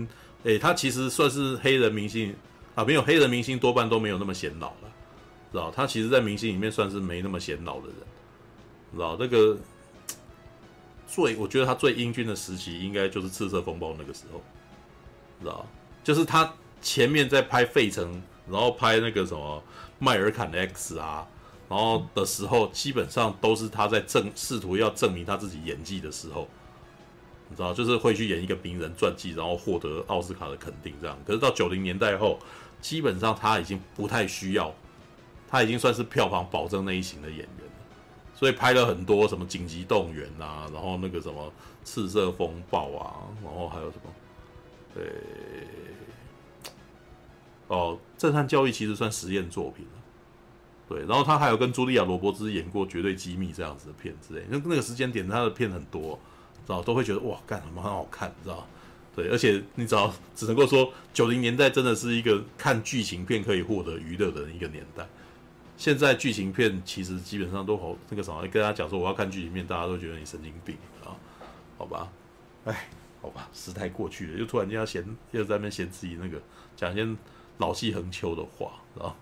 [0.45, 2.35] 诶、欸，他其实算是黑人明星
[2.75, 4.93] 啊，没有黑人明星多半都没有那么显老了，
[5.53, 5.71] 知道？
[5.71, 7.97] 他其实，在明星里面算是没那么显老的人，
[8.93, 9.17] 知道？
[9.19, 9.57] 那个
[11.07, 14.43] 最，我觉得他最英俊的时期，应该就是赤色风暴那个时候，
[15.41, 15.67] 知道？
[16.03, 16.53] 就是他。
[16.83, 18.11] 前面在拍《费城》，
[18.51, 19.63] 然后拍那个什么
[19.99, 21.29] 《迈尔坎 X》啊，
[21.71, 26.49] 然后的时候，基本上都是他在证试图要证明他自己演技的时候，
[27.49, 31.17] 你知道，就是会去演一个名人传记，然后获得奥斯卡的肯定这样。
[31.25, 32.41] 可是到九零年代后，
[32.81, 34.75] 基本上他已经不太需要，
[35.49, 37.49] 他已经算是票房保证那一型的演员，
[38.35, 41.47] 所以拍了很多什么《紧急动员》啊，然后那个什么
[41.85, 43.15] 《赤色风暴》啊，
[43.45, 44.13] 然后还有什么，
[44.93, 45.05] 对。
[47.69, 49.87] 哦，震撼教育其实算实验作品，
[50.91, 51.07] 对。
[51.07, 56.19] 然后他还有跟茱莉亚·罗伯兹演过《绝对机密》这样子的片之类，那那个时间点他的片很多，
[56.67, 58.67] 知道都会觉得哇，干什么很好看，知道？
[59.15, 65.07] 对，而且你知道，只能够说九零年代真的是一个看剧情片可以获得娱乐的一个年代。
[65.77, 71.17] 现在剧情片其实基本上都好那个什么，跟他讲说我要看剧情片，大家都觉得你神经病啊，
[71.79, 72.11] 好吧？
[72.65, 72.89] 哎，
[73.23, 76.41] 好吧，时代过去了，又突然间要嫌又在那边嫌自己那个
[76.77, 77.09] 讲一些。
[77.59, 79.15] 老气横秋的话，啊，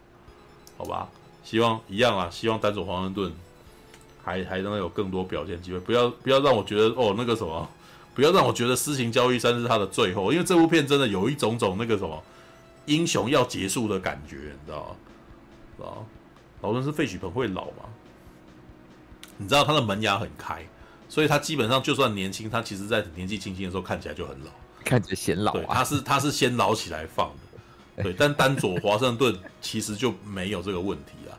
[0.77, 1.09] 好吧，
[1.49, 3.33] 希望一样啊，希望丹佐华盛顿
[4.23, 5.81] 还还能有更多表现机会。
[5.81, 7.67] 不要不要让我觉得哦那个什么，
[8.15, 12.23] 不要让我觉得私情交易三是他的最后，因为这部片真的有一种种那个什么
[12.85, 14.97] 英雄要结束的感觉，你知道吗？
[15.79, 16.07] 知道
[16.61, 17.89] 劳伦斯费许彭会老吗？
[19.39, 20.63] 你知道他的门牙很开，
[21.09, 24.51] 所以他基本上就算年轻，他其实在年纪轻轻的时候看起来就很老，
[24.85, 25.77] 看起来显老啊。
[25.77, 27.48] 他是他是先老起来放的，
[28.03, 28.13] 对。
[28.13, 31.37] 但丹佐华盛顿其实就没有这个问题啊。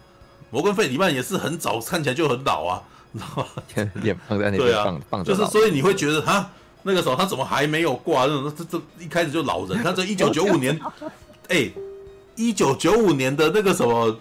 [0.52, 3.91] 摩根费里曼也是很早看起来就很老啊，你知道吗？
[4.02, 6.49] 脸放在那边对啊，放就是所以你会觉得哈，
[6.84, 8.26] 那个时候他怎么还没有挂？
[8.26, 9.84] 那种这这一开始就老人。
[9.84, 10.80] 他这一九九五年，
[11.49, 11.69] 哎，
[12.36, 14.18] 一九九五年的那个什么，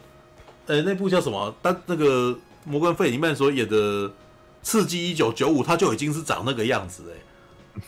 [0.67, 1.55] 呃，那部叫什么？
[1.63, 3.77] 他那个摩根费里曼所演的
[4.63, 7.81] 《刺激一九九五》，他就已经是长那个样子哎。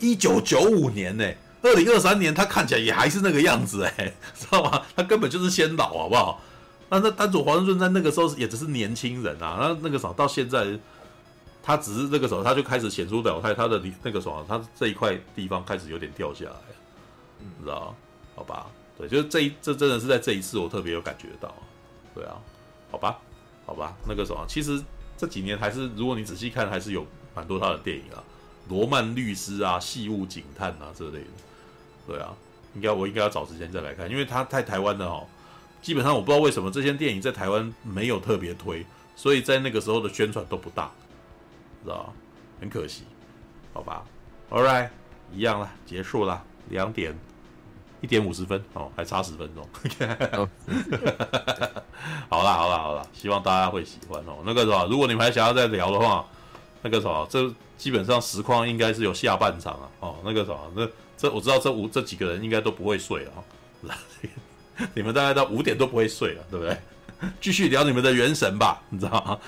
[0.00, 1.24] 一九九五年呢，
[1.62, 4.82] 二零二三年他看起来也还是那个样子哎，知道吗？
[4.94, 6.40] 他根本就是先老，好不好？
[6.90, 10.78] 那那丹佐华盛顿在那个时候也只是年轻人啊，那那个时候到现在，
[11.62, 16.56] 他只是那个时候他就开始显出表态，他的那个什么，他这一块地方开始有点掉下来，
[17.38, 17.94] 你知道？
[18.34, 18.66] 好吧，
[18.96, 21.52] 对，就是这一这真的是在这一次我特别有感觉到，
[22.14, 22.36] 对啊，
[22.90, 23.18] 好吧，
[23.66, 24.80] 好吧，那个什么，其实
[25.16, 27.04] 这几年还是如果你仔细看，还是有
[27.34, 28.22] 蛮多他的电影啊，
[28.68, 31.26] 罗曼律师啊，细物警探啊这类的，
[32.08, 32.34] 对啊，
[32.74, 35.26] 应该我应该要找时间再来看，因为他太台湾的哦。
[35.80, 40.90] 基本上我不知道为什么这些电影在台湾没有特别推，所以在那个时候的宣传都不大，
[41.84, 42.12] 知道
[42.60, 43.04] 很可惜，
[43.72, 44.04] 好吧
[44.50, 44.88] ？All right，
[45.32, 47.16] 一样了，结束了，两点
[48.00, 49.64] 一点五十分哦，还差十分钟。
[52.28, 54.38] 好啦好啦好啦，希望大家会喜欢哦。
[54.44, 56.26] 那个什么，如果你们还想要再聊的话，
[56.82, 59.88] 那个什么，这基本上实况应该是有下半场啊。
[60.00, 60.88] 哦，那个什么，那
[61.18, 63.44] 这我知道这五这几个人应该都不会睡啊。
[64.94, 66.78] 你们大概到五点都不会睡了，对不对？
[67.40, 69.38] 继续聊你们的元神吧，你知道吗？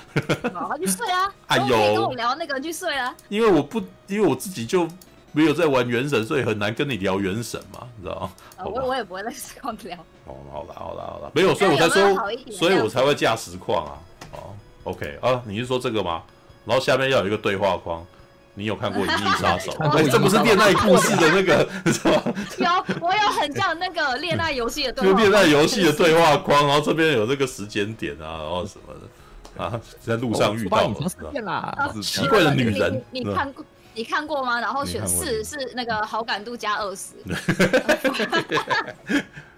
[0.53, 1.33] 好，去睡啊！
[1.47, 3.15] 哎呦，跟我聊那个去睡啊。
[3.29, 4.85] 因为我不，因为我自己就
[5.31, 8.31] 没有在玩元神，所以很难跟你聊元神嘛，你知道吗？
[8.57, 9.97] 啊，我我也不会在实况聊。
[10.25, 12.13] 哦，好了好了好了，没有，所以我才说，
[12.51, 13.93] 所以我才会架实况啊。
[14.33, 14.53] 哦
[14.83, 16.23] ，OK 啊，你是说这个吗？
[16.65, 18.05] 然后下面要有一个对话框。
[18.53, 19.71] 你有看过《银翼杀手》？
[20.11, 22.21] 这不是恋爱故事的那个， 是吧？
[22.57, 33.01] 有，我有很像那个恋爱游戏的对话，就恋爱游戏的对话框，然后这边有这个时间点啊，然后什么的啊，在路上遇到了，奇怪的女人。
[33.11, 33.65] 你看过？
[33.93, 34.59] 你看过吗？
[34.59, 37.13] 然后选四是那个好感度加二十。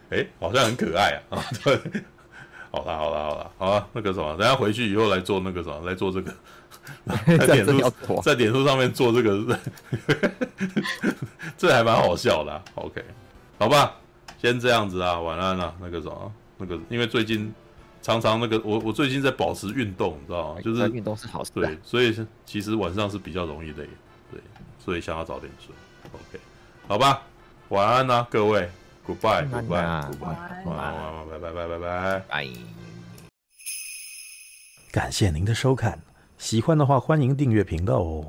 [0.10, 1.38] 哎，好像很可爱啊！
[1.38, 1.80] 啊，对，
[2.72, 6.32] 好啦好啦好啦，好啦，那个什么，等下回去以后来做那个什么，来做这个。
[7.26, 9.60] 在点数在点数上面做这个，
[11.58, 12.62] 这还蛮好笑的啊。
[12.76, 13.04] OK，
[13.58, 13.96] 好吧，
[14.42, 15.74] 先这样子啊，晚安了。
[15.80, 17.54] 那个什么，那个，因为最近
[18.02, 20.62] 常常那个，我我最近在保持运动，你知道吗？
[20.62, 21.52] 就是运动是好事。
[21.54, 22.16] 对，所以
[22.46, 23.88] 其实晚上是比较容易累，
[24.32, 24.42] 对，
[24.84, 25.74] 所以想要早点睡。
[26.12, 26.40] OK，
[26.88, 27.22] 好吧，
[27.70, 28.70] 晚安啊，各位
[29.08, 32.48] ，Goodbye，Goodbye，Goodbye，晚安，晚安，拜拜拜拜拜拜。
[34.92, 36.03] 感谢您的收看。
[36.44, 38.26] 喜欢的话，欢迎订阅频道哦。